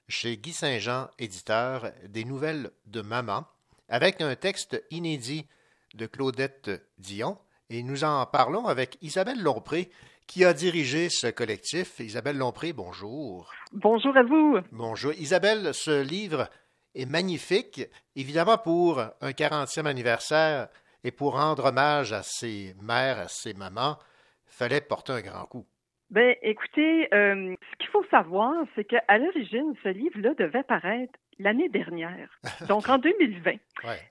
[0.07, 3.47] chez Guy Saint-Jean, éditeur des Nouvelles de Maman,
[3.89, 5.47] avec un texte inédit
[5.95, 6.69] de Claudette
[6.99, 7.39] Dion.
[7.71, 9.89] Et nous en parlons avec Isabelle Lompré,
[10.27, 11.99] qui a dirigé ce collectif?
[11.99, 13.51] Isabelle Lompré, bonjour.
[13.71, 14.59] Bonjour à vous.
[14.71, 15.13] Bonjour.
[15.13, 16.49] Isabelle, ce livre
[16.95, 17.81] est magnifique,
[18.15, 20.67] évidemment pour un 40e anniversaire
[21.03, 23.97] et pour rendre hommage à ses mères, à ses mamans,
[24.45, 25.65] fallait porter un grand coup.
[26.09, 31.69] Ben, écoutez, euh, ce qu'il faut savoir, c'est qu'à l'origine, ce livre-là devait paraître l'année
[31.69, 32.29] dernière,
[32.69, 33.51] donc en 2020.
[33.51, 33.59] Ouais.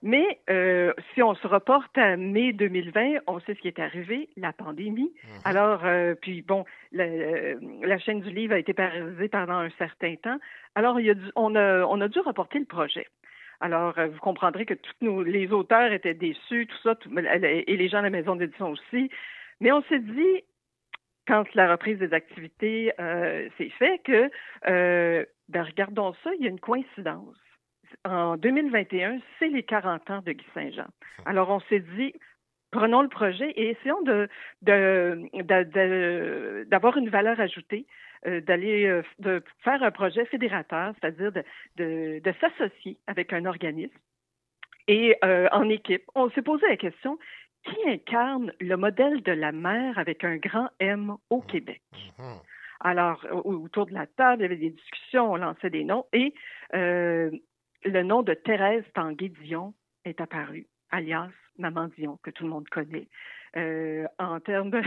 [0.03, 4.29] Mais euh, si on se reporte à mai 2020, on sait ce qui est arrivé,
[4.37, 5.13] la pandémie.
[5.45, 7.07] Alors, euh, puis bon, la,
[7.83, 10.39] la chaîne du livre a été paralysée pendant un certain temps.
[10.75, 13.07] Alors, il y a dû- on, a, on a dû reporter le projet.
[13.61, 17.77] Alors, euh, vous comprendrez que tous nos, les auteurs étaient déçus, tout ça, tout- et
[17.77, 19.11] les gens à la maison d'édition aussi.
[19.61, 20.43] Mais on s'est dit,
[21.27, 24.31] quand la reprise des activités euh, s'est fait, que
[24.69, 27.37] euh, ben regardons ça, il y a une coïncidence.
[28.05, 30.89] En 2021, c'est les 40 ans de Guy Saint-Jean.
[31.27, 32.13] Alors, on s'est dit,
[32.71, 34.29] prenons le projet et essayons de,
[36.65, 37.87] d'avoir une valeur ajoutée,
[38.27, 41.45] euh, d'aller euh, de faire un projet fédérateur, c'est-à-dire de,
[41.77, 43.97] de, de s'associer avec un organisme
[44.89, 46.05] et euh, en équipe.
[46.15, 47.19] On s'est posé la question
[47.65, 51.83] qui incarne le modèle de la mère avec un grand M au Québec?
[52.85, 56.05] Alors, au- autour de la table, il y avait des discussions, on lançait des noms
[56.13, 56.35] et
[56.75, 57.31] euh,
[57.85, 59.75] le nom de Thérèse Tanguay-Dion
[60.05, 63.09] est apparu, alias Maman Dion, que tout le monde connaît.
[63.57, 64.83] Euh, en termes de,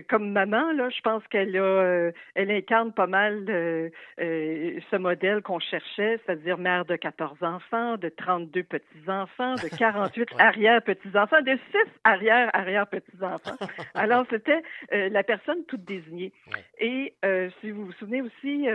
[0.08, 5.40] comme maman, là, je pense qu'elle a, euh, elle incarne pas mal euh, ce modèle
[5.42, 11.78] qu'on cherchait, c'est-à-dire mère de 14 enfants, de 32 petits-enfants, de 48 arrière-petits-enfants, de 6
[12.04, 13.56] arrière-arrière-petits-enfants.
[13.94, 16.32] Alors, c'était la personne toute désignée.
[16.78, 17.14] Et
[17.60, 18.66] si vous vous souvenez aussi,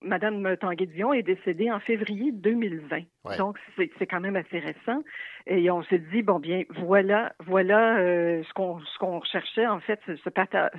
[0.00, 3.02] Madame Tanguay-Dion est décédée en février 2020.
[3.24, 3.36] Ouais.
[3.36, 5.02] Donc, c'est quand même assez récent.
[5.46, 7.98] Et on s'est dit, bon, bien, voilà, voilà
[8.52, 10.28] ce qu'on ce qu'on recherchait, en fait, ce,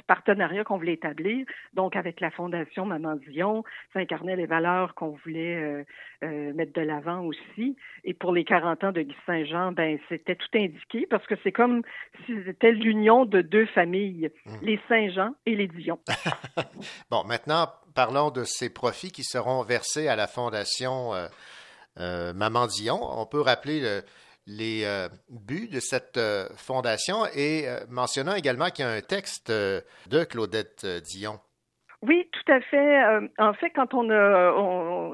[0.08, 1.45] partenariat qu'on voulait établir.
[1.74, 3.64] Donc, avec la Fondation Maman Dion,
[3.94, 5.84] ça incarnait les valeurs qu'on voulait euh,
[6.24, 7.76] euh, mettre de l'avant aussi.
[8.04, 11.52] Et pour les 40 ans de Guy Saint-Jean, ben, c'était tout indiqué parce que c'est
[11.52, 11.82] comme
[12.26, 14.30] si c'était l'union de deux familles,
[14.62, 16.00] les Saint-Jean et les Dion.
[17.10, 21.28] Bon, maintenant, parlons de ces profits qui seront versés à la Fondation euh,
[22.00, 23.00] euh, Maman Dion.
[23.02, 24.02] On peut rappeler le-
[24.45, 29.02] les euh, buts de cette euh, fondation et euh, mentionnant également qu'il y a un
[29.02, 31.40] texte de Claudette Dion.
[32.02, 33.03] Oui, tout à fait.
[33.03, 35.14] Euh, en fait, quand on a, on,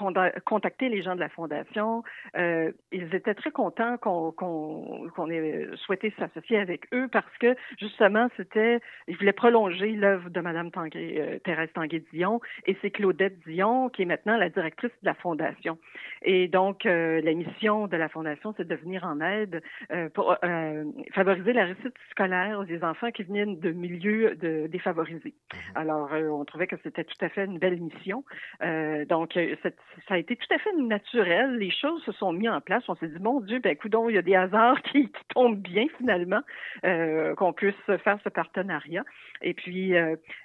[0.00, 2.02] on a contacté les gens de la Fondation,
[2.36, 7.56] euh, ils étaient très contents qu'on qu'on qu'on ait souhaité s'associer avec eux parce que,
[7.78, 13.38] justement, c'était, ils voulaient prolonger l'œuvre de Madame Tanguay, euh, Thérèse Tanguay-Dion et c'est Claudette
[13.46, 15.78] Dion qui est maintenant la directrice de la Fondation.
[16.22, 20.36] Et donc, euh, la mission de la Fondation, c'est de venir en aide euh, pour
[20.44, 20.84] euh,
[21.14, 25.34] favoriser la réussite scolaire des enfants qui viennent de milieux de, défavorisés.
[25.74, 28.24] Alors, euh, on que c'était tout à fait une belle mission.
[28.62, 31.56] Euh, donc, euh, ça a été tout à fait naturel.
[31.56, 32.82] Les choses se sont mises en place.
[32.88, 35.86] On s'est dit, mon Dieu, ben, coudonc, il y a des hasards qui, tombent bien
[35.98, 36.40] finalement,
[36.84, 37.74] euh, qu'on puisse
[38.04, 39.04] faire ce partenariat.
[39.42, 39.94] Et puis,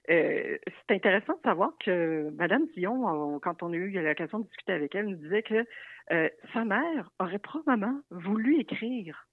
[0.08, 0.60] c'est
[0.90, 4.96] intéressant de savoir que Madame Dion, on- quand on a eu l'occasion de discuter avec
[4.96, 5.66] elle, nous disait que
[6.54, 9.26] sa mère aurait probablement voulu écrire,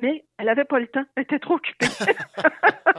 [0.00, 1.86] mais elle n'avait pas le temps, elle était trop occupée.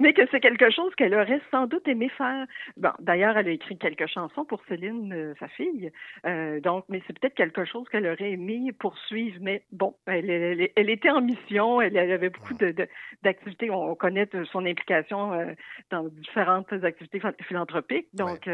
[0.00, 2.46] mais que c'est quelque chose qu'elle aurait sans doute aimé faire.
[2.76, 5.90] Bon, d'ailleurs, elle a écrit quelques chansons pour Céline, euh, sa fille.
[6.26, 9.38] Euh, donc, mais c'est peut-être quelque chose qu'elle aurait aimé poursuivre.
[9.40, 12.88] Mais bon, elle, elle- elle était en mission, elle, elle avait beaucoup de- de-
[13.22, 13.70] d'activités.
[13.70, 15.52] On connaît son implication euh,
[15.90, 18.08] dans différentes activités ph- philanthropiques.
[18.14, 18.48] Donc,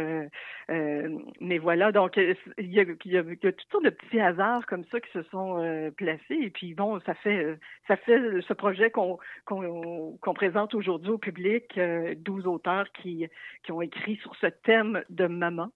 [1.40, 1.92] mais voilà.
[1.92, 4.66] Donc, il y, a, il y a- il y a toutes sortes de petits hasards
[4.66, 6.38] comme ça qui se sont placés.
[6.42, 7.58] Et puis bon, ça fait euh,
[7.88, 9.18] ça fait ce projet qu'on
[10.34, 13.26] présente aujourd'hui au public, euh, 12 auteurs qui,
[13.64, 15.68] qui ont écrit sur ce thème de maman.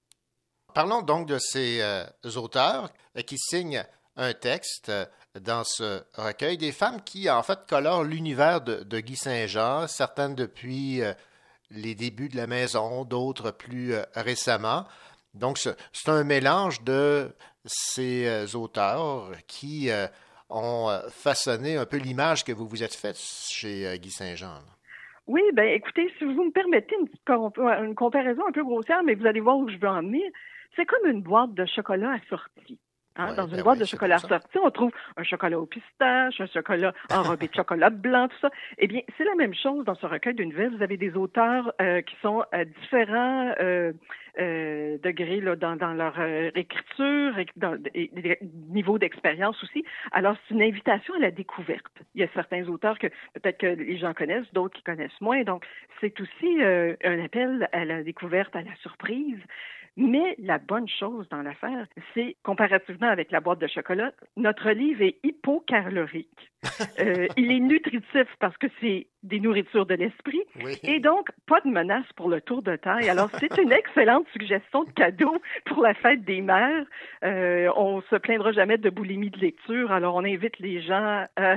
[0.75, 2.05] Parlons donc de ces euh,
[2.37, 3.85] auteurs euh, qui signent
[4.17, 5.05] un texte euh,
[5.41, 11.03] dans ce recueil, des femmes qui, en fait, colorent l'univers de, Guy Saint-Jean, certaines depuis
[11.03, 11.13] euh,
[11.71, 14.85] les débuts de la maison, d'autres plus euh, récemment.
[15.35, 17.31] Donc, ce- c'est un mélange de
[17.65, 20.07] ces euh, auteurs qui euh,
[20.51, 24.59] ont euh, façonné un peu l'image que vous vous êtes faite chez euh, Guy Saint-Jean.
[25.27, 29.41] Oui, ben écoutez, si vous me permettez une comparaison un peu grossière, mais vous allez
[29.41, 30.29] voir où je veux en venir,
[30.75, 32.79] c'est comme une boîte de chocolat assortie.
[33.17, 36.47] Hein, dans une ben boîte de chocolat assorti, on trouve un chocolat au pistache, un
[36.47, 38.51] chocolat enrobé de chocolat blanc, tout ça.
[38.79, 40.77] Eh bien, c'est la même chose dans ce recueil de nouvelles.
[40.77, 43.93] Vous avez des auteurs euh, qui sont à différents euh,
[44.39, 48.39] euh, degrés là, dans, dans leur euh, écriture, et dans et des
[48.69, 49.85] niveaux d'expérience aussi.
[50.13, 51.93] Alors, c'est une invitation à la découverte.
[52.15, 55.43] Il y a certains auteurs que peut-être que les gens connaissent, d'autres qui connaissent moins.
[55.43, 55.67] Donc,
[56.01, 59.41] c'est aussi euh, un appel à la découverte, à la surprise.
[60.01, 65.03] Mais la bonne chose dans l'affaire, c'est comparativement avec la boîte de chocolat, notre livre
[65.03, 66.51] est hypocalorique.
[66.99, 70.43] Euh, il est nutritif parce que c'est des nourritures de l'esprit
[70.83, 73.09] et donc pas de menace pour le tour de taille.
[73.09, 75.37] Alors c'est une excellente suggestion de cadeau
[75.67, 76.85] pour la fête des mères.
[77.25, 79.93] Euh, on se plaindra jamais de boulimie de lecture.
[79.93, 81.57] Alors on invite les gens à,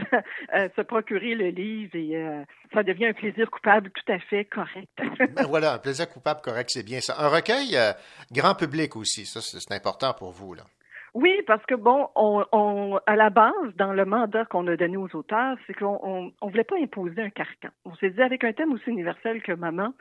[0.49, 2.43] à se procurer le livre et euh,
[2.73, 4.89] ça devient un plaisir coupable tout à fait correct.
[5.35, 7.15] Ben voilà, un plaisir coupable correct, c'est bien ça.
[7.19, 7.91] Un recueil euh,
[8.31, 10.53] grand public aussi, ça c'est important pour vous.
[10.53, 10.63] Là.
[11.13, 14.97] Oui, parce que bon, on, on, à la base, dans le mandat qu'on a donné
[14.97, 17.69] aux auteurs, c'est qu'on on, on voulait pas imposer un carcan.
[17.85, 19.93] On s'est dit avec un thème aussi universel que maman,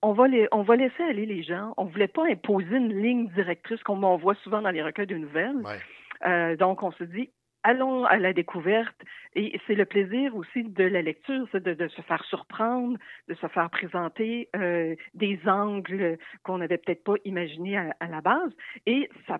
[0.00, 1.74] on va, les, on va laisser aller les gens.
[1.76, 5.16] On voulait pas imposer une ligne directrice comme on voit souvent dans les recueils de
[5.16, 5.62] nouvelles.
[6.26, 7.30] Euh, donc, on se dit,
[7.66, 8.96] allons à la découverte.
[9.34, 12.96] Et c'est le plaisir aussi de la lecture, c'est de, se faire surprendre,
[13.28, 18.50] de se faire présenter euh, des angles qu'on n'avait peut-être pas imaginés à, la base.
[18.86, 19.38] Et ça,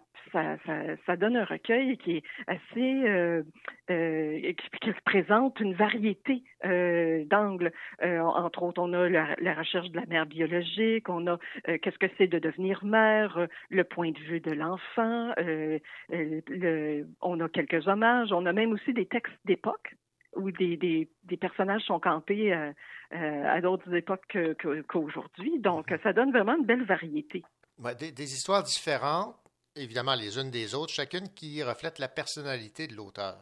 [1.07, 3.43] ça donne un recueil qui est assez, euh,
[3.89, 7.71] euh, qui, présente une variété euh, d'angles.
[8.03, 11.99] Euh, entre autres, on a la, la, recherche de la mère biologique, on a qu'est-ce
[11.99, 17.87] que c'est de devenir mère, le point de vue de l'enfant, le, on a quelques
[17.87, 19.95] hommages, on a même aussi des textes d'époque
[20.35, 22.53] où des, des, des, personnages sont campés
[23.13, 24.37] à d'autres époques
[24.89, 25.61] qu'aujourd'hui.
[25.61, 27.45] Donc, ça donne vraiment une belle variété.
[27.99, 29.37] Des, des, histoires différentes,
[29.77, 33.37] évidemment les unes des autres, chacune qui reflète la personnalité de l'auteur.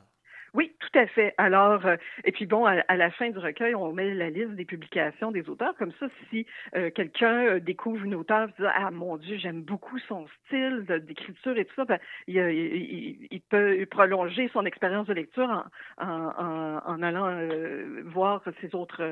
[0.95, 1.35] Tout à fait.
[1.39, 4.53] Alors, euh, et puis bon, à, à, la fin du recueil, on met la liste
[4.53, 5.75] des publications des auteurs.
[5.77, 6.47] Comme ça, si
[6.77, 11.59] euh, quelqu'un euh, découvre une auteure dit Ah mon Dieu, j'aime beaucoup son style d'écriture
[11.59, 11.99] et tout ça, ben,
[12.29, 15.65] il, il, il, peut prolonger son expérience de lecture
[15.99, 19.03] en, en, en allant euh, voir ses autres,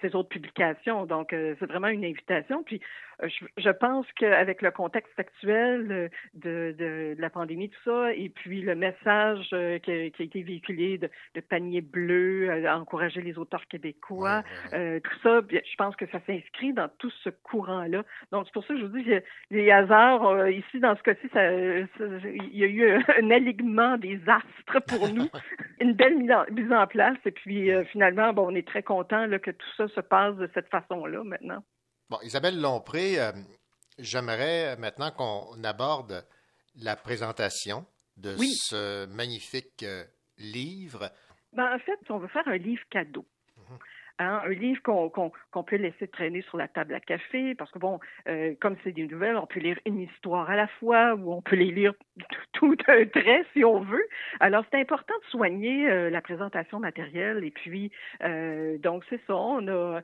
[0.00, 1.06] ses autres publications.
[1.06, 2.64] Donc, c'est vraiment une invitation.
[2.64, 2.80] Puis,
[3.22, 8.28] je, je, pense qu'avec le contexte actuel de, de, de, la pandémie, tout ça, et
[8.28, 9.48] puis le message
[9.84, 14.78] qui, qui a été véhiculé de, de panier bleu, euh, encourager les auteurs québécois, ouais,
[14.78, 14.96] ouais.
[14.96, 18.02] Euh, tout ça, je pense que ça s'inscrit dans tout ce courant-là.
[18.30, 21.02] Donc, c'est pour ça que je vous dis que les hasards, euh, ici, dans ce
[21.02, 25.28] cas-ci, il y a eu un alignement des astres pour nous,
[25.80, 29.26] une belle mise en, mise en, place, et puis finalement, bon, on est très content
[29.38, 31.62] que tout ça se passe de cette façon-là maintenant.
[32.10, 33.16] Bon, Isabelle Lompré,
[33.98, 36.24] j'aimerais maintenant qu'on aborde
[36.76, 37.86] la présentation
[38.16, 38.52] de oui.
[38.54, 39.84] ce magnifique
[40.42, 41.10] livre?
[41.52, 43.24] Ben, en fait, on veut faire un livre cadeau.
[44.18, 45.20] Hein, un livre qu'on qu
[45.52, 47.98] qu peut laisser traîner sur la table à café, parce que bon,
[48.28, 51.40] euh, comme c'est des nouvelles, on peut lire une histoire à la fois, ou on
[51.40, 51.94] peut les lire
[52.52, 54.06] tout un trait si on veut.
[54.38, 57.90] Alors c'est important de soigner euh, la présentation matérielle, et puis
[58.22, 59.34] euh, donc c'est ça.
[59.34, 60.02] On a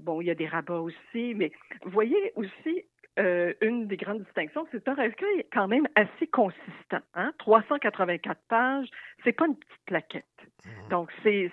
[0.00, 1.52] bon, il y a des rabats aussi, mais
[1.82, 2.84] vous voyez aussi
[3.20, 7.00] euh, une des grandes distinctions, c'est un recueil quand même assez consistant.
[7.14, 7.32] Hein?
[7.38, 8.88] 384 pages,
[9.22, 10.24] c'est pas une petite plaquette.
[10.64, 10.88] Mmh.
[10.90, 11.50] Donc, c'est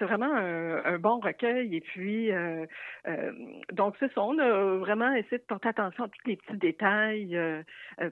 [0.00, 1.76] vraiment un, un, bon recueil.
[1.76, 2.66] Et puis, euh,
[3.06, 3.32] euh,
[3.72, 4.22] donc, c'est ça.
[4.22, 7.62] On a vraiment essayé de porter attention à tous les petits détails euh,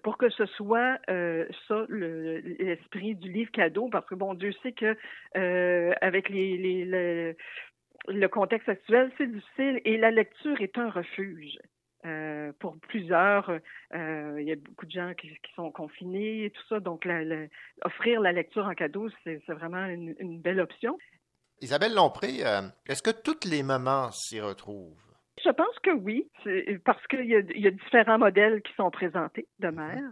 [0.02, 3.88] pour que ce soit ça, l'esprit le, du livre cadeau.
[3.88, 4.96] Parce que, bon, Dieu sait que
[6.00, 7.36] avec les, les, les
[8.08, 11.58] le contexte actuel, c'est difficile et la lecture est un refuge.
[12.04, 13.48] Euh, pour plusieurs,
[13.94, 16.80] euh, il y a beaucoup de gens qui, qui, sont confinés et tout ça.
[16.80, 17.46] Donc, la, la,
[17.84, 20.98] offrir la lecture en cadeau, c'est vraiment une, une, belle option.
[21.60, 24.98] Isabelle Lompré, euh, est-ce que toutes les mamans s'y retrouvent?
[25.44, 26.28] Je pense que oui,
[26.84, 30.02] parce qu'il y, y, a différents modèles qui sont présentés de mère.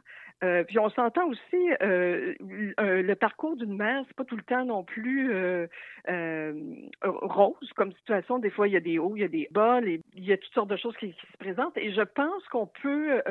[0.42, 2.34] Euh, puis on s'entend aussi, euh,
[2.80, 5.66] euh, le parcours d'une mère, c'est pas tout le temps non plus euh,
[7.02, 8.38] rose comme situation.
[8.38, 10.38] Des fois, il y a des hauts, il y a des bas, il y a
[10.38, 11.76] toutes sortes de choses qui, qui se présentent.
[11.76, 13.22] Et je pense qu'on peut,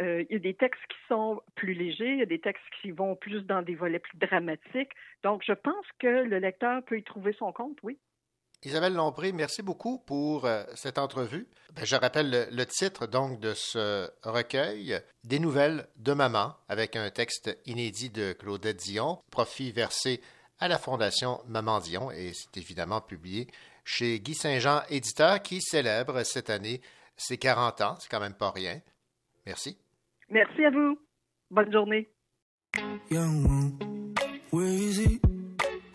[0.00, 2.90] il y a des textes qui sont plus légers, il y a des textes qui
[2.90, 4.92] vont plus dans des volets plus dramatiques.
[5.22, 7.98] Donc, je pense que le lecteur peut y trouver son compte, oui.
[8.64, 11.46] Isabelle Lompré, merci beaucoup pour euh, cette entrevue.
[11.74, 16.96] Ben, je rappelle le, le, titre donc de ce recueil, Des nouvelles de maman, avec
[16.96, 20.20] un texte inédit de Claudette Dion, profit versé
[20.58, 23.48] à la Fondation Maman Dion, et c'est évidemment publié
[23.84, 26.80] chez Guy Saint-Jean, éditeur, qui célèbre cette année
[27.16, 27.96] ses 40 ans.
[28.00, 28.80] C'est quand même pas rien.
[29.46, 29.78] Merci.
[30.30, 30.98] Merci à vous.
[31.50, 32.08] Bonne journée.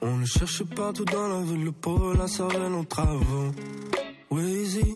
[0.02, 3.52] On le cherche partout dans la ville, le pauvre la savane en travaux.
[4.32, 4.96] Wazy,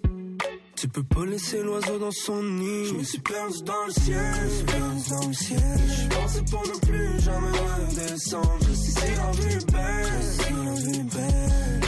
[0.77, 2.85] tu peux pas laisser l'oiseau dans son nid.
[2.85, 5.59] Je me suis perdu dans le ciel, je suis perdu dans le ciel.
[5.89, 8.57] Je pensais pour ne plus jamais redescendre.
[8.61, 11.81] Je sais si la vie est belle, je sais si la vie est belle.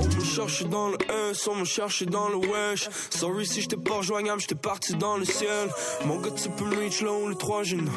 [0.00, 0.98] On me cherche dans le
[1.30, 2.88] S, on me cherche dans le wesh.
[3.10, 5.68] Sorry si j'étais pas rejoignable, j'étais parti dans le ciel.
[6.06, 7.90] Mon gars, tu peux me reach là où les trois jeunes.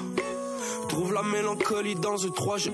[0.96, 2.72] Trouve la mélancolie dans un 3 G.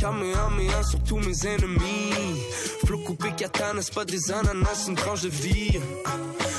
[0.00, 2.40] Kamehameha sur tous mes ennemis.
[2.86, 5.80] Flot coupé katana, c'est pas des ananas, une tranche de vie.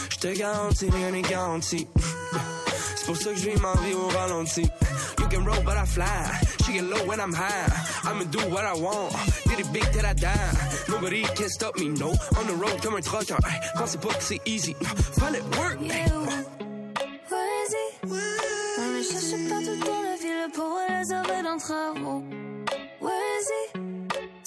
[0.10, 1.88] J'te garantis, rien n'est garanti.
[2.98, 4.64] C'est pour ça que je vis ma vie au ralenti.
[5.18, 6.06] You can roll, but I fly.
[6.65, 7.72] She get low when I'm high.
[8.03, 9.15] I'ma do what I want.
[9.48, 10.36] Did it big till I die.
[10.90, 12.10] Nobody can stop me, no.
[12.38, 13.38] On the road comme un trucker.
[13.77, 14.76] Pensez pas que c'est easy.
[15.18, 15.80] Fallait work.
[21.60, 22.23] Les oreilles d'un travaux.
[23.02, 23.80] Vas-y,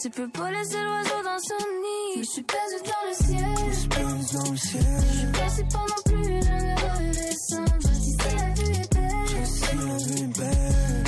[0.01, 2.19] tu peux pas laisser l'oiseau dans son nid.
[2.19, 3.55] Je suis perdu dans le ciel.
[3.71, 4.83] Je suis perdu dans le ciel.
[5.01, 7.91] Je suis passé pendant plus jamais redescendre.
[7.95, 9.47] Si c'est la vie est belle.
[9.47, 11.05] Si la vie est belle.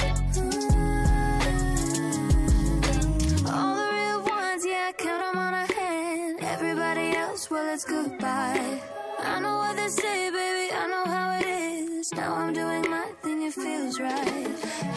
[3.47, 6.36] All the real ones, yeah, I count 'em on a hand.
[6.40, 8.81] Everybody else, well, it's goodbye.
[9.20, 11.44] I know what they say, baby, I know how it
[12.12, 14.47] Now I'm doing my thing, it feels right.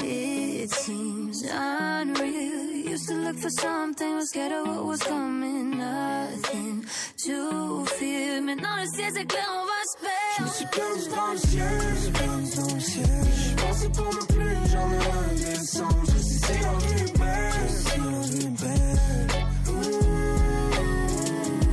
[0.04, 2.72] It seems unreal.
[2.92, 5.78] Used to look for something, was scared of what was coming.
[5.78, 6.86] Nothing
[7.26, 8.42] to fear.
[8.42, 9.98] Maintenant, le ciel s'éclaire, on va se
[10.38, 10.54] Je me perdre.
[10.56, 13.24] suis perdu dans le ciel, suis perdu dans le ciel.
[13.24, 15.00] Je suis passé pour ne plus jamais.
[15.38, 15.74] Je sais si
[16.06, 16.58] je sais si.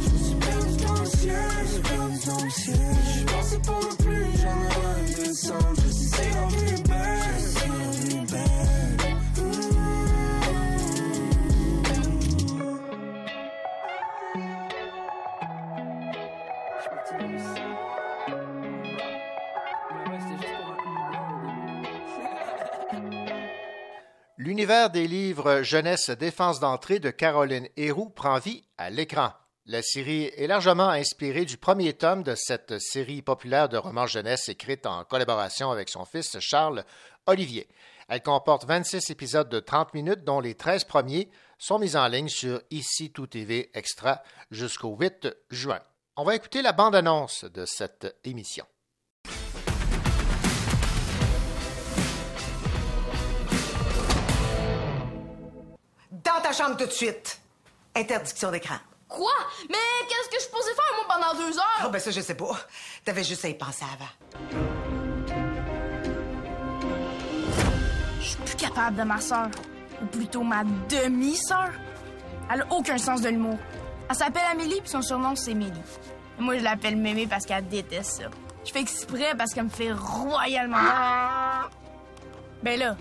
[0.01, 2.97] Je suis perdu dans le ciel, suis perdu dans le ciel.
[3.27, 4.04] Je suis pour ne plus
[24.39, 29.33] L'univers des livres Jeunesse Défense d'entrée de Caroline Héroux prend vie à l'écran.
[29.67, 34.51] La série est largement inspirée du premier tome de cette série populaire de romans jeunesse
[34.51, 36.85] écrite en collaboration avec son fils Charles
[37.25, 37.67] Olivier.
[38.09, 42.29] Elle comporte 26 épisodes de 30 minutes dont les 13 premiers sont mis en ligne
[42.29, 45.81] sur Ici Tout TV Extra jusqu'au 8 juin.
[46.17, 48.67] On va écouter la bande-annonce de cette émission.
[56.11, 57.41] Dans ta chambre tout de suite.
[57.97, 58.77] Interdiction d'écran.
[59.09, 59.33] Quoi?
[59.69, 59.77] Mais
[60.09, 61.81] qu'est-ce que je posais faire, moi, pendant deux heures?
[61.81, 62.57] Ah, ben ça, je sais pas.
[63.05, 64.11] T'avais juste à y penser avant.
[68.21, 69.49] Je suis plus capable de ma sœur.
[70.03, 71.71] Ou plutôt ma demi-sœur.
[72.53, 73.59] Elle a aucun sens de l'humour.
[74.09, 75.73] Elle s'appelle Amélie, puis son surnom, c'est Mélie.
[76.39, 78.25] Moi, je l'appelle Mémé parce qu'elle déteste ça.
[78.65, 81.71] Je fais exprès parce qu'elle me fait royalement peur.
[82.63, 82.97] Ben là,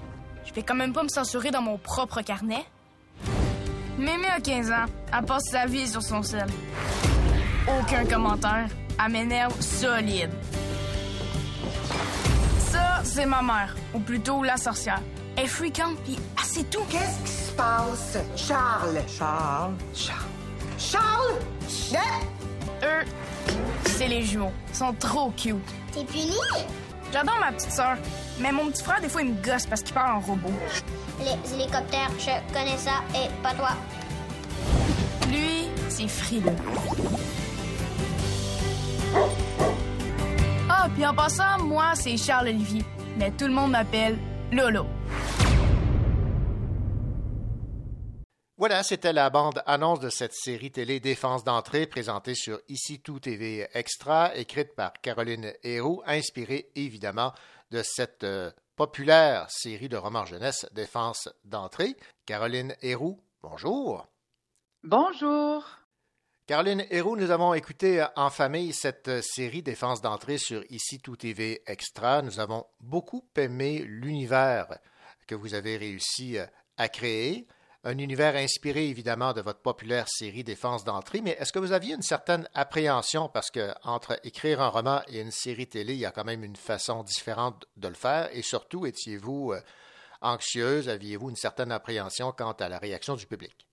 [0.45, 2.65] je vais quand même pas me censurer dans mon propre carnet.
[3.98, 4.86] Mémé a 15 ans.
[5.15, 6.48] Elle passe sa vie sur son sel.
[7.68, 8.68] Aucun commentaire.
[9.03, 10.32] Elle m'énerve solide.
[12.60, 13.76] Ça, c'est ma mère.
[13.94, 15.02] Ou plutôt la sorcière.
[15.36, 16.84] Elle est fréquente, puis c'est tout.
[16.90, 18.18] Qu'est-ce qui se passe?
[18.36, 19.02] Charles?
[19.07, 19.74] Charles.
[19.95, 20.26] Charles?
[20.78, 21.40] Charles!
[21.95, 22.26] Hein?
[22.84, 23.06] Eux,
[23.86, 24.52] c'est les jumeaux.
[24.70, 25.56] Ils sont trop cute.
[25.91, 26.34] T'es puni?
[27.11, 27.98] J'adore ma petite sœur.
[28.39, 30.51] Mais mon petit frère, des fois, il me gosse parce qu'il parle en robot.
[31.19, 33.69] Les hélicoptères, je connais ça, et pas toi.
[35.30, 36.55] Lui, c'est frileux.
[40.69, 42.84] Ah, puis en passant, moi, c'est Charles Olivier.
[43.18, 44.18] Mais tout le monde m'appelle
[44.51, 44.85] Lolo.
[48.65, 53.68] Voilà, c'était la bande-annonce de cette série télé Défense d'entrée présentée sur Ici Tout TV
[53.73, 57.34] Extra, écrite par Caroline Héroux, inspirée évidemment
[57.72, 61.98] de cette euh, populaire série de romans jeunesse Défense d'entrée.
[62.26, 64.07] Caroline Héroux, bonjour.
[64.81, 65.65] Bonjour.
[66.48, 71.61] Caroline Héroux, nous avons écouté en famille cette série Défense d'entrée sur Ici Tout TV
[71.68, 72.22] Extra.
[72.22, 74.80] Nous avons beaucoup aimé l'univers
[75.27, 76.38] que vous avez réussi
[76.77, 77.45] à créer.
[77.85, 81.95] Un univers inspiré évidemment de votre populaire série Défense d'entrée, mais est-ce que vous aviez
[81.95, 83.27] une certaine appréhension?
[83.27, 86.45] Parce que entre écrire un roman et une série télé, il y a quand même
[86.45, 88.30] une façon différente de le faire.
[88.31, 89.60] Et surtout étiez-vous euh,
[90.22, 93.68] anxieuse, aviez-vous une certaine appréhension quant à la réaction du public?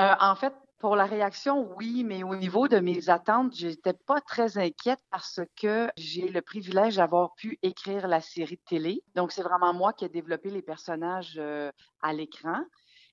[0.00, 4.20] Euh, en fait, pour la réaction, oui, mais au niveau de mes attentes, j'étais pas
[4.22, 9.04] très inquiète parce que j'ai le privilège d'avoir pu écrire la série de télé.
[9.14, 11.70] Donc, c'est vraiment moi qui ai développé les personnages euh,
[12.00, 12.64] à l'écran.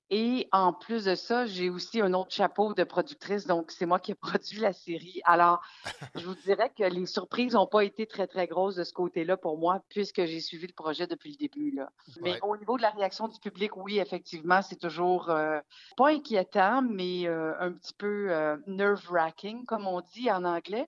[0.10, 4.00] Et en plus de ça, j'ai aussi un autre chapeau de productrice, donc c'est moi
[4.00, 5.20] qui ai produit la série.
[5.26, 5.60] Alors,
[6.16, 9.36] je vous dirais que les surprises n'ont pas été très, très grosses de ce côté-là
[9.36, 11.72] pour moi, puisque j'ai suivi le projet depuis le début.
[11.72, 11.90] Là.
[12.22, 12.40] Mais Ouais.
[12.44, 15.60] au niveau de la réaction du public, oui, effectivement, c'est toujours euh,
[15.98, 20.88] pas inquiétant, mais euh, un petit peu euh, nerve-wracking, comme on dit en anglais.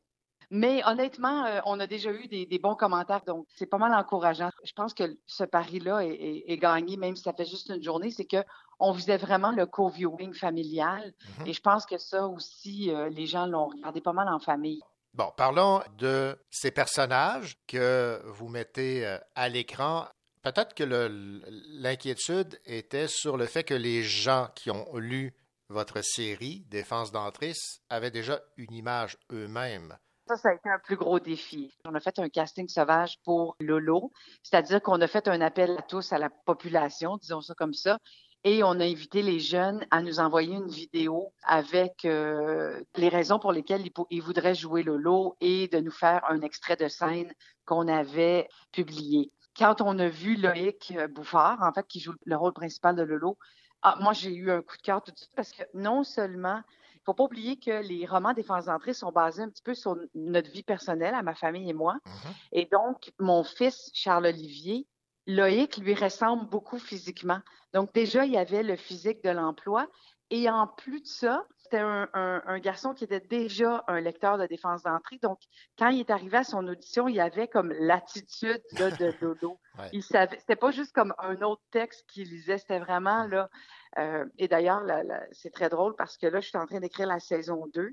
[0.51, 3.93] Mais honnêtement, euh, on a déjà eu des, des bons commentaires, donc c'est pas mal
[3.93, 4.49] encourageant.
[4.63, 7.83] Je pense que ce pari-là est, est- est gagné, même si ça fait juste une
[7.83, 8.37] journée, c'est que
[8.79, 11.13] on faisait vraiment le co-viewing familial.
[11.45, 14.81] Et je pense que ça aussi, euh, les gens l'ont regardé pas mal en famille.
[15.13, 20.05] Bon, parlons de ces personnages que vous mettez euh, à l'écran.
[20.41, 25.33] Peut-être que l'inquiétude était sur le fait que les gens qui ont lu
[25.67, 27.53] votre série Défense d'entrée
[27.89, 29.97] avaient déjà une image eux-mêmes.
[30.27, 31.73] Ça, ça a été un plus gros défi.
[31.85, 34.11] On a fait un casting sauvage pour Lolo,
[34.43, 37.97] c'est-à-dire qu'on a fait un appel à tous, à la population, disons ça comme ça,
[38.45, 43.37] Et on a invité les jeunes à nous envoyer une vidéo avec euh, les raisons
[43.37, 47.33] pour lesquelles ils, ils, voudraient jouer Lolo et de nous faire un extrait de scène
[47.65, 49.31] qu'on avait publié.
[49.57, 53.37] Quand on a vu Loïc Bouffard, en fait, qui joue le rôle principal de Lolo,
[53.81, 56.61] ah, moi, j'ai eu un coup de cœur tout de suite parce que non seulement,
[56.95, 59.95] il faut pas oublier que les romans Défense d'entrée sont basés un petit peu sur
[60.15, 61.95] notre vie personnelle, à ma famille et moi.
[62.05, 62.33] Mm-hmm.
[62.53, 64.85] Et donc, mon fils, Charles-Olivier,
[65.29, 67.39] Loïc lui ressemble beaucoup physiquement.
[67.73, 69.87] Donc, déjà, il y avait le physique de l'emploi.
[70.31, 74.39] Et en plus de ça, c'était un, un, un, garçon qui était déjà un lecteur
[74.39, 75.19] de défense d'entrée.
[75.21, 75.39] Donc,
[75.77, 78.89] quand il est arrivé à son audition, il avait comme l'attitude de
[79.21, 79.59] Dodo.
[79.77, 79.89] ouais.
[79.93, 83.49] Il savait, c'était pas juste comme un autre texte qu'il lisait, c'était vraiment là.
[83.97, 84.83] Euh, et d'ailleurs,
[85.31, 87.91] c'est très drôle parce que là, je suis en train d'écrire la saison 2.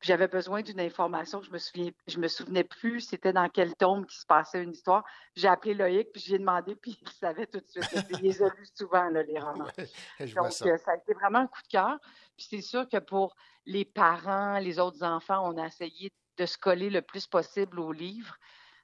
[0.00, 4.06] J'avais besoin d'une information, je me souviens, je me souvenais plus c'était dans quel tome
[4.06, 5.04] qui se passait une histoire.
[5.34, 8.06] J'ai appelé Loïc, puis j'ai demandé, puis il savait tout de suite.
[8.10, 9.66] il les a lus souvent, là, les romans.
[9.76, 10.78] Ouais, Donc, ça.
[10.78, 11.98] Ça a été vraiment un coup de cœur.
[12.36, 13.34] Puis c'est sûr que pour
[13.66, 17.92] les parents, les autres enfants, on a essayé de se coller le plus possible au
[17.92, 18.36] livre.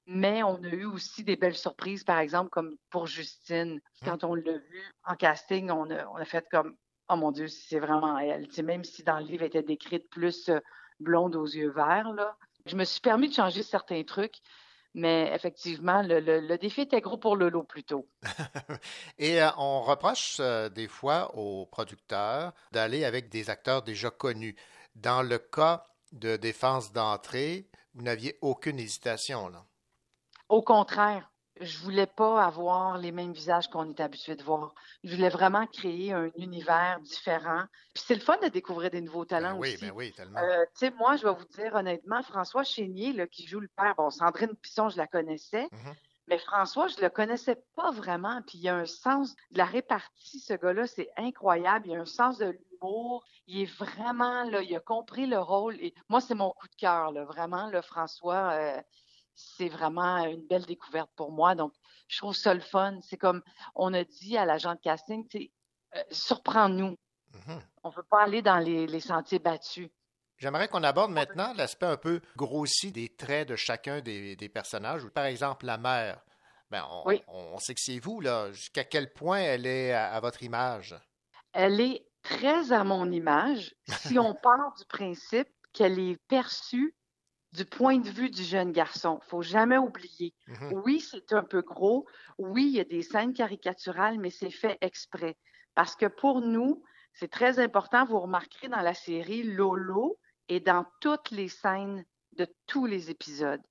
[0.06, 3.80] Mais on a eu aussi des belles surprises, par exemple, comme pour Justine.
[4.04, 6.76] Quand on l'a vu en casting, on a, on a fait comme,
[7.08, 8.48] oh mon Dieu, c'est vraiment elle.
[8.48, 10.58] Tu sais, même si dans le livre, elle était décrite plus euh,
[11.00, 12.36] blonde aux yeux verts, là.
[12.66, 14.36] Je me suis permis de changer certains trucs,
[14.94, 18.08] mais effectivement, le, le, le défi était gros pour Lolo plutôt.
[19.18, 24.56] Et euh, on reproche euh, des fois aux producteurs d'aller avec des acteurs déjà connus.
[24.94, 29.66] Dans le cas de défense d'entrée, vous n'aviez aucune hésitation, là?
[30.48, 34.74] Au contraire, je voulais pas avoir les mêmes visages qu'on est habitué de voir.
[35.04, 37.64] Je voulais vraiment créer un univers différent.
[37.94, 39.86] Puis c'est le fun de découvrir des nouveaux talents ben oui, aussi.
[39.86, 40.40] Ben oui, tellement.
[40.40, 43.68] Euh, tu sais, moi, je vais vous dire honnêtement, François Chénier, là, qui joue le
[43.68, 45.94] père, bon, Sandrine Pisson, je la connaissais, mm -hmm.
[46.26, 48.42] mais François, je le connaissais pas vraiment.
[48.42, 51.86] Puis il y a un sens de la répartie, ce gars-là, c'est incroyable.
[51.86, 53.24] Il y a un sens de l'humour.
[53.46, 55.76] Il est vraiment, là, il a compris le rôle.
[55.76, 58.52] Et moi, c'est mon coup de cœur, là, vraiment, là, François.
[58.52, 58.82] Euh,
[59.34, 61.54] c'est vraiment une belle découverte pour moi.
[61.54, 61.72] Donc,
[62.08, 62.98] je trouve ça le fun.
[63.02, 63.42] C'est comme
[63.74, 65.26] on a dit à l'agent de casting,
[65.96, 66.96] euh, surprends-nous.
[67.32, 67.60] Mm -hmm.
[67.82, 69.90] On ne veut pas aller dans les, les sentiers battus.
[70.38, 75.06] J'aimerais qu'on aborde maintenant l'aspect un peu grossi des traits de chacun des, des personnages.
[75.08, 76.24] Par exemple, la mère.
[76.70, 77.22] Ben, on, oui.
[77.28, 78.50] on, on sait que c'est vous, là.
[78.52, 80.96] Jusqu'à quel point elle est à, à, votre image?
[81.52, 86.94] Elle est très à mon image si on part du principe qu'elle est perçue
[87.54, 89.20] du point de vue du jeune garçon.
[89.22, 90.34] Il faut jamais oublier.
[90.48, 90.82] Mm -hmm.
[90.84, 92.04] Oui, c'est un peu gros.
[92.36, 95.34] Oui, il y a des scènes caricaturales, mais c'est fait exprès.
[95.78, 96.82] Parce que pour nous,
[97.18, 98.04] c'est très important.
[98.10, 100.18] Vous remarquerez dans la série, Lolo
[100.48, 102.04] est dans toutes les scènes
[102.40, 103.64] de tous les épisodes.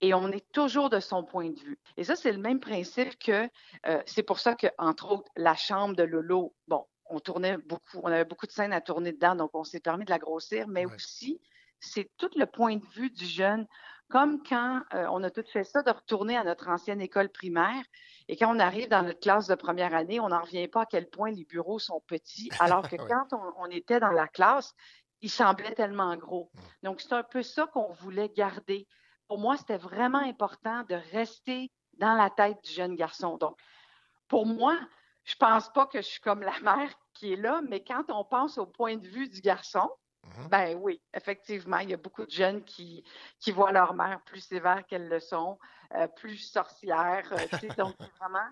[0.00, 1.78] Et on est toujours de son point de vue.
[1.98, 3.40] Et ça, c'est le même principe que,
[3.88, 6.42] euh, c'est pour ça que, entre autres, la chambre de Lolo,
[6.72, 6.82] bon,
[7.14, 10.06] on tournait beaucoup, on avait beaucoup de scènes à tourner dedans, donc on s'est permis
[10.08, 10.94] de la grossir, mais ouais.
[10.94, 11.32] aussi,
[11.80, 13.66] c'est tout le point de vue du jeune,
[14.08, 17.82] comme quand euh, on a tout fait ça, de retourner à notre ancienne école primaire.
[18.28, 20.86] Et quand on arrive dans notre classe de première année, on n'en revient pas à
[20.86, 24.74] quel point les bureaux sont petits, alors que quand on, on, était dans la classe,
[25.22, 26.50] ils semblaient tellement gros.
[26.82, 28.86] Donc, c'est un peu ça qu'on voulait garder.
[29.28, 33.36] Pour moi, c'était vraiment important de rester dans la tête du jeune garçon.
[33.36, 33.56] Donc,
[34.28, 34.76] pour moi,
[35.24, 38.24] je pense pas que je suis comme la mère qui est là, mais quand on
[38.24, 39.88] pense au point de vue du garçon,
[40.26, 40.48] Mm-hmm.
[40.48, 43.02] ben oui, effectivement, il y a beaucoup de jeunes qui,
[43.38, 45.58] qui voient leur mère plus sévère qu'elles le sont,
[45.94, 47.24] euh, plus sorcière.
[47.32, 47.36] Euh,
[47.78, 48.48] donc, vraiment.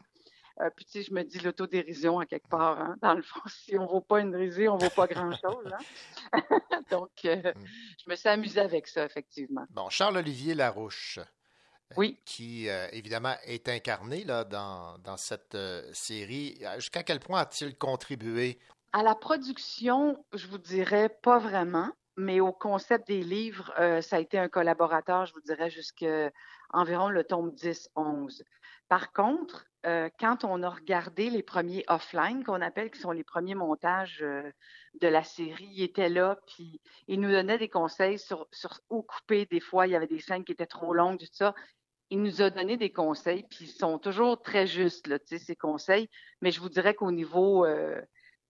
[0.61, 2.81] Euh, puis, tu sais, je me dis l'autodérision à quelque part.
[2.81, 5.07] Hein, dans le fond, si on ne vaut pas une risée, on ne vaut pas
[5.07, 5.73] grand-chose.
[6.33, 6.41] Hein?
[6.91, 7.53] donc, Mm.
[8.05, 9.67] je me suis amusée avec ça, effectivement.
[9.71, 11.21] Bon, Charles-Olivier Larouche.
[11.97, 12.21] Oui.
[12.27, 15.57] Qui, évidemment, est incarné là, dans, dans cette
[15.95, 16.61] série.
[16.77, 18.59] Jusqu'à quel point a-t-il contribué
[18.93, 24.17] à la production, je vous dirais pas vraiment, mais au concept des livres, euh, ça
[24.17, 26.31] a été un collaborateur, je vous dirais, jusqu'à
[26.71, 28.43] environ le tome 10-11.
[28.89, 33.25] Par contre, euh, quand on a regardé les premiers offline, qu'on appelle, qui sont les
[33.25, 34.51] premiers montages euh,
[35.01, 38.49] de la série, il était là, puis il nous donnait des conseils sur,
[38.91, 39.47] où couper.
[39.47, 41.55] Des fois, il y avait des scènes qui étaient trop longues, tout ça.
[42.11, 46.09] Il nous a donné des conseils, puis ils sont toujours très justes, là, ces conseils.
[46.41, 47.67] Mais je vous dirais qu'au niveau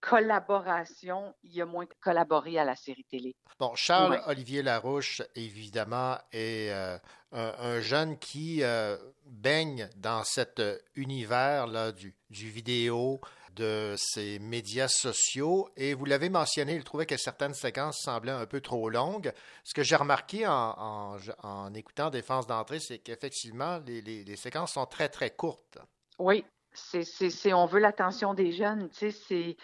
[0.01, 3.35] collaboration, il y a moins collaboré à la série télé.
[3.59, 4.65] Bon, Charles-Olivier ouais.
[4.65, 6.97] Larouche, évidemment, est euh,
[7.33, 8.97] un, un, jeune qui euh,
[9.27, 10.63] baigne dans cet
[10.95, 13.21] univers-là du, du, vidéo,
[13.57, 15.69] de ces médias sociaux.
[15.77, 19.33] Et vous l'avez mentionné, il trouvait que certaines séquences semblaient un peu trop longues.
[19.65, 24.37] Ce que j'ai remarqué en, en, en, écoutant Défense d'entrée, c'est qu'effectivement, les, les, les
[24.37, 25.79] séquences sont très, très courtes.
[26.21, 28.89] Oui, c'est- on veut l'attention des jeunes.
[28.91, 29.57] Tu sais, c'est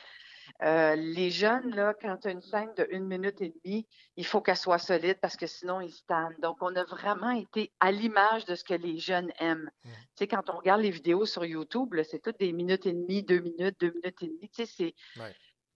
[0.62, 4.26] euh, les jeunes, là, quand tu as une scène de une minute et demie, il
[4.26, 6.36] faut qu'elle soit solide parce que sinon, ils tannent.
[6.40, 9.70] Donc, on a vraiment été à l'image de ce que les jeunes aiment.
[9.84, 13.22] Tu sais, quand on regarde les vidéos sur YouTube, c'est toutes des minutes et demie,
[13.22, 14.50] deux minutes, deux minutes et demie.
[14.50, 14.94] Tu sais, c'est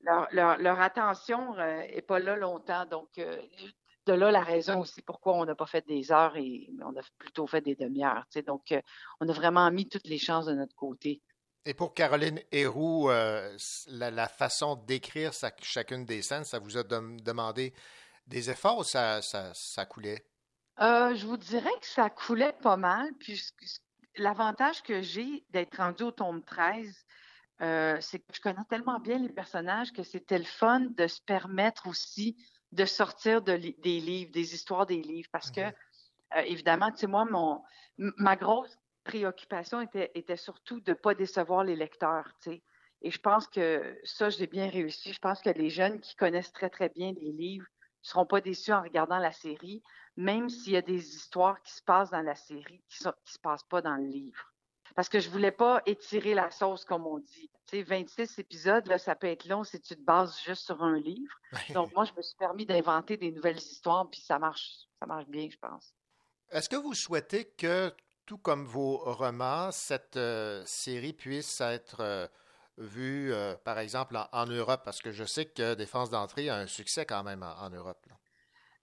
[0.01, 2.87] leur, leur, leur attention n'est pas là longtemps.
[2.87, 3.41] Donc, euh,
[4.07, 7.03] de là la raison aussi pourquoi on n'a pas fait des heures et on a
[7.19, 8.25] plutôt fait des demi-heures.
[8.31, 8.43] tu sais.
[8.43, 8.81] Donc, euh,
[9.21, 11.21] on a vraiment mis toutes les chances de notre côté.
[11.69, 13.55] Et pour Caroline Héroux, euh,
[13.89, 17.75] la, la façon d'écrire chacune des scènes, ça vous a dem- demandé
[18.27, 20.25] des efforts ou ça, ça, ça coulait?
[20.81, 23.11] Euh, je vous dirais que ça coulait pas mal.
[23.21, 23.81] Puis ce- ce-
[24.17, 27.05] l'avantage que j'ai d'être rendue au tome 13,
[27.61, 31.21] euh, c'est que je connais tellement bien les personnages que c'était le fun de se
[31.21, 32.35] permettre aussi
[32.73, 35.29] de sortir de li- des livres, des histoires des livres.
[35.33, 37.63] Parce que, euh, évidemment, tu sais, moi, mon,
[37.99, 38.78] ma grosse
[39.09, 42.63] préoccupation était, était surtout de ne pas décevoir les lecteurs, tu sais.
[43.01, 45.13] Et je pense que ça, je l'ai bien réussi.
[45.13, 48.41] Je pense que les jeunes qui connaissent très, très bien les livres ne seront pas
[48.41, 49.83] déçus en regardant la série,
[50.17, 53.39] même s'il y a des histoires qui se passent dans la série qui ne se
[53.39, 54.53] passent pas dans le livre.
[54.95, 57.51] Parce que je voulais pas étirer la sauce, comme on dit.
[57.67, 60.83] Tu sais, 26 épisodes, là, ça peut être long si tu te bases juste sur
[60.83, 61.35] un livre.
[61.73, 64.67] Donc, moi, je me suis permis d'inventer des nouvelles histoires, puis ça marche,
[64.99, 65.95] ça marche bien, je pense.
[66.51, 67.93] Est-ce que vous souhaitez que,
[68.29, 72.27] tout comme vos romans, cette euh, série puisse être euh,
[72.77, 74.83] vue, euh, par exemple, en, Europe?
[74.85, 78.07] Parce que je sais que Défense d'entrée a un succès quand même en, Europe.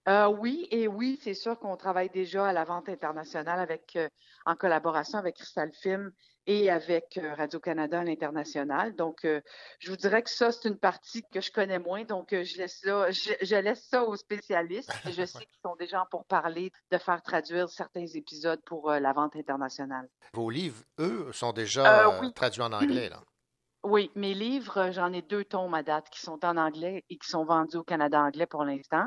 [0.08, 4.08] Euh, oui, et oui, c'est sûr qu'on travaille déjà à la vente internationale avec, euh,
[4.46, 6.12] en collaboration avec Crystal Film
[6.46, 8.96] et avec euh, Radio-Canada à l'international.
[8.96, 9.42] Donc, euh,
[9.80, 12.04] je vous dirais que ça, c'est une partie que je connais moins.
[12.04, 14.92] Donc, je laisse là, je, je laisse ça aux spécialistes.
[15.18, 19.36] Je sais qu'ils sont déjà pour parler de faire traduire certains épisodes pour la vente
[19.36, 20.08] internationale.
[20.34, 22.32] Vos livres, eux, sont déjà oui.
[22.34, 23.10] traduits en anglais.
[23.10, 23.22] Là?
[23.84, 27.30] Oui, mes livres, j'en ai deux tomes à date qui sont en anglais et qui
[27.30, 29.06] sont vendus au Canada anglais pour l'instant.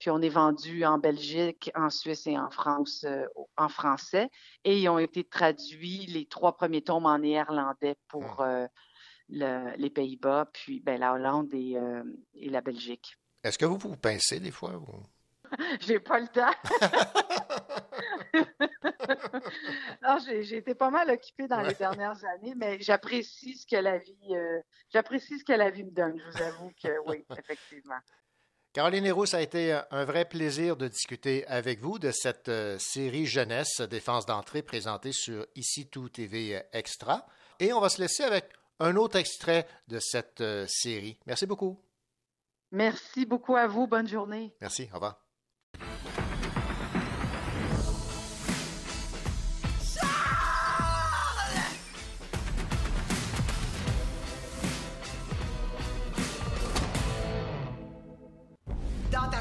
[0.00, 4.28] Puis on est vendu en Belgique, en Suisse et en France euh, en français.
[4.64, 8.66] Et ils ont été traduits, les trois premiers tomes en néerlandais pour euh,
[9.28, 12.02] le- les Pays-Bas, puis ben, la Hollande et, euh,
[12.34, 13.16] et la Belgique.
[13.44, 14.72] Est-ce que vous vous pincez des fois?
[14.74, 15.04] ou-
[15.80, 16.50] J'ai pas le temps.
[20.02, 23.98] non, j'ai été pas mal occupée dans les dernières années, mais j'apprécie ce que la
[23.98, 24.60] vie, euh,
[24.92, 26.18] j'apprécie ce que la vie me donne.
[26.18, 27.98] Je vous avoue que oui, effectivement.
[28.72, 32.78] Caroline Héroux, ça a été un vrai plaisir de discuter avec vous de cette euh,
[32.78, 37.26] série jeunesse Défense d'entrée présentée sur Ici Tout TV Extra.
[37.58, 38.44] Et on va se laisser avec
[38.78, 41.18] un autre extrait de cette euh, série.
[41.26, 41.80] Merci beaucoup.
[42.70, 43.88] Merci beaucoup à vous.
[43.88, 44.54] Bonne journée.
[44.60, 44.88] Merci.
[44.92, 45.20] Au revoir.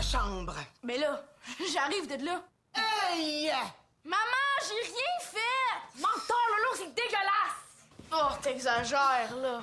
[0.10, 0.56] Chambre.
[0.84, 1.22] Mais là,
[1.72, 2.42] j'arrive de là.
[2.76, 3.52] Hey!
[4.04, 4.18] Maman,
[4.68, 6.00] j'ai rien fait!
[6.00, 7.60] Menteur, Lolo, c'est dégueulasse!
[8.12, 9.62] Oh, t'exagères, là.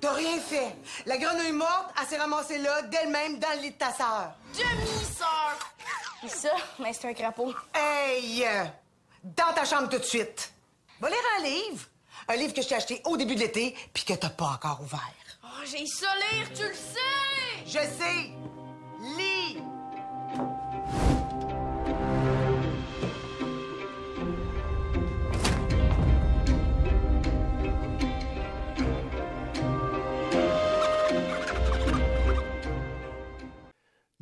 [0.00, 0.76] T'as rien fait.
[1.06, 4.32] La grenouille morte, elle s'est ramassée là, d'elle-même, dans le lit de ta sœur.
[4.52, 5.58] Demi-sœur!
[6.20, 7.54] Pis ça, mais c'est un crapaud.
[7.74, 8.46] Hey!
[9.22, 10.52] Dans ta chambre tout de suite.
[11.00, 11.86] Va lire un livre.
[12.28, 14.80] Un livre que je t'ai acheté au début de l'été, puis que t'as pas encore
[14.82, 15.00] ouvert.
[15.42, 17.64] Oh, j'ai ça lire, tu le sais!
[17.66, 18.43] Je sais!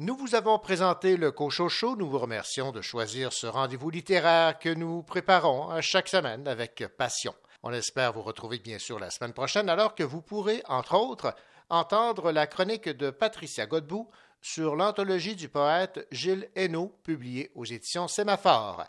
[0.03, 1.95] Nous vous avons présenté le Cochocho.
[1.95, 6.85] Nous vous remercions de choisir ce rendez-vous littéraire que nous préparons à chaque semaine avec
[6.99, 7.33] passion.
[7.63, 11.37] On espère vous retrouver bien sûr la semaine prochaine alors que vous pourrez, entre autres,
[11.69, 14.11] entendre la chronique de Patricia Godbout
[14.41, 18.85] sur l'anthologie du poète Gilles Hainaut publiée aux éditions Sémaphore.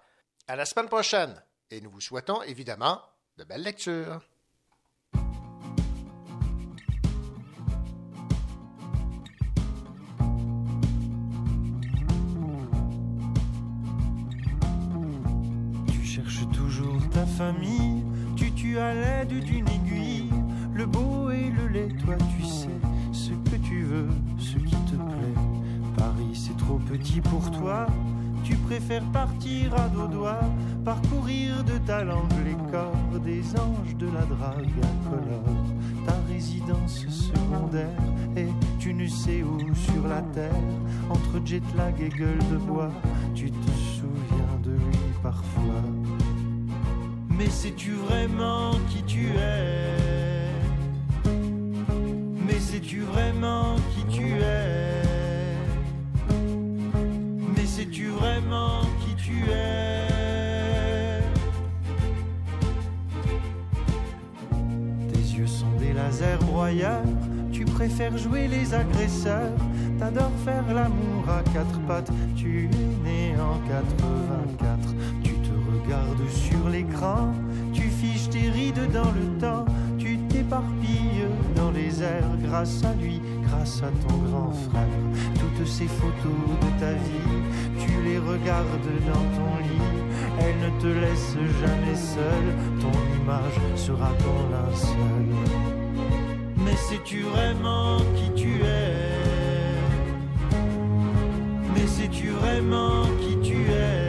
[0.48, 3.00] À la semaine prochaine et nous vous souhaitons évidemment
[3.38, 4.20] de belles lectures.
[16.16, 18.04] Cherches toujours ta famille,
[18.36, 20.30] tu tues à l'aide d'une aiguille,
[20.72, 22.78] le beau et le laid, toi tu sais
[23.12, 25.42] ce que tu veux, ce qui te plaît.
[25.98, 27.88] Paris c'est trop petit pour toi,
[28.44, 30.48] tu préfères partir à dos doigts,
[30.86, 35.66] parcourir de ta langue les corps des anges de la drague incolore.
[36.06, 37.88] Ta résidence secondaire
[38.38, 40.52] et tu ne sais où sur la terre,
[41.10, 42.92] entre jet lag et gueule de bois,
[43.34, 45.82] tu te souviens de lui parfois.
[47.38, 50.48] Mais sais-tu vraiment qui tu es?
[52.46, 55.02] Mais sais-tu vraiment qui tu es?
[57.56, 60.04] Mais sais-tu vraiment qui tu es?
[65.12, 67.04] Tes yeux sont des lasers broyeurs,
[67.52, 69.58] tu préfères jouer les agresseurs,
[70.00, 72.70] t'adores faire l'amour à quatre pattes, tu es
[73.04, 74.78] né en 84,
[75.23, 75.23] tu te
[76.30, 77.34] sur l'écran,
[77.74, 79.66] tu fiches tes rides dans le temps,
[79.98, 84.98] tu t'éparpilles dans les airs grâce à lui, grâce à ton grand frère.
[85.36, 87.40] Toutes ces photos de ta vie,
[87.80, 89.92] tu les regardes dans ton lit,
[90.40, 92.46] elles ne te laissent jamais seul,
[92.80, 95.28] ton image sera ton linceul.
[96.58, 99.14] Mais sais-tu vraiment qui tu es?
[101.74, 104.03] Mais sais-tu vraiment qui tu es?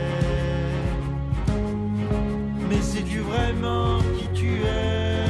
[2.84, 5.24] Sais-tu vraiment qui tu es?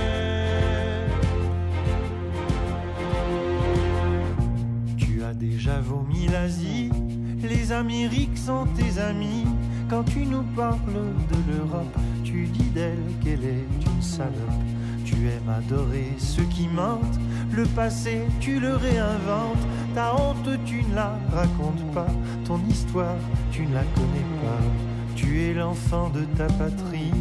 [4.96, 6.90] Tu as déjà vomi l'Asie,
[7.42, 9.46] les Amériques sont tes amis.
[9.88, 10.78] Quand tu nous parles
[11.30, 14.62] de l'Europe, tu dis d'elle qu'elle est une salope.
[15.04, 17.20] Tu aimes adorer ceux qui mentent,
[17.52, 19.64] le passé tu le réinventes,
[19.94, 22.08] ta honte tu ne la racontes pas,
[22.44, 23.16] ton histoire
[23.52, 24.62] tu ne la connais pas.
[25.14, 27.12] Tu es l'enfant de ta patrie,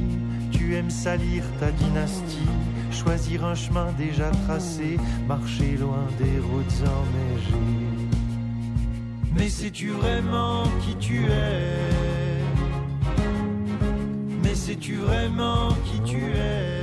[0.64, 2.50] tu aimes salir ta dynastie,
[2.92, 8.08] choisir un chemin déjà tracé, marcher loin des routes enneigées.
[9.36, 12.40] Mais sais-tu vraiment qui tu es?
[14.44, 16.83] Mais sais-tu vraiment qui tu es?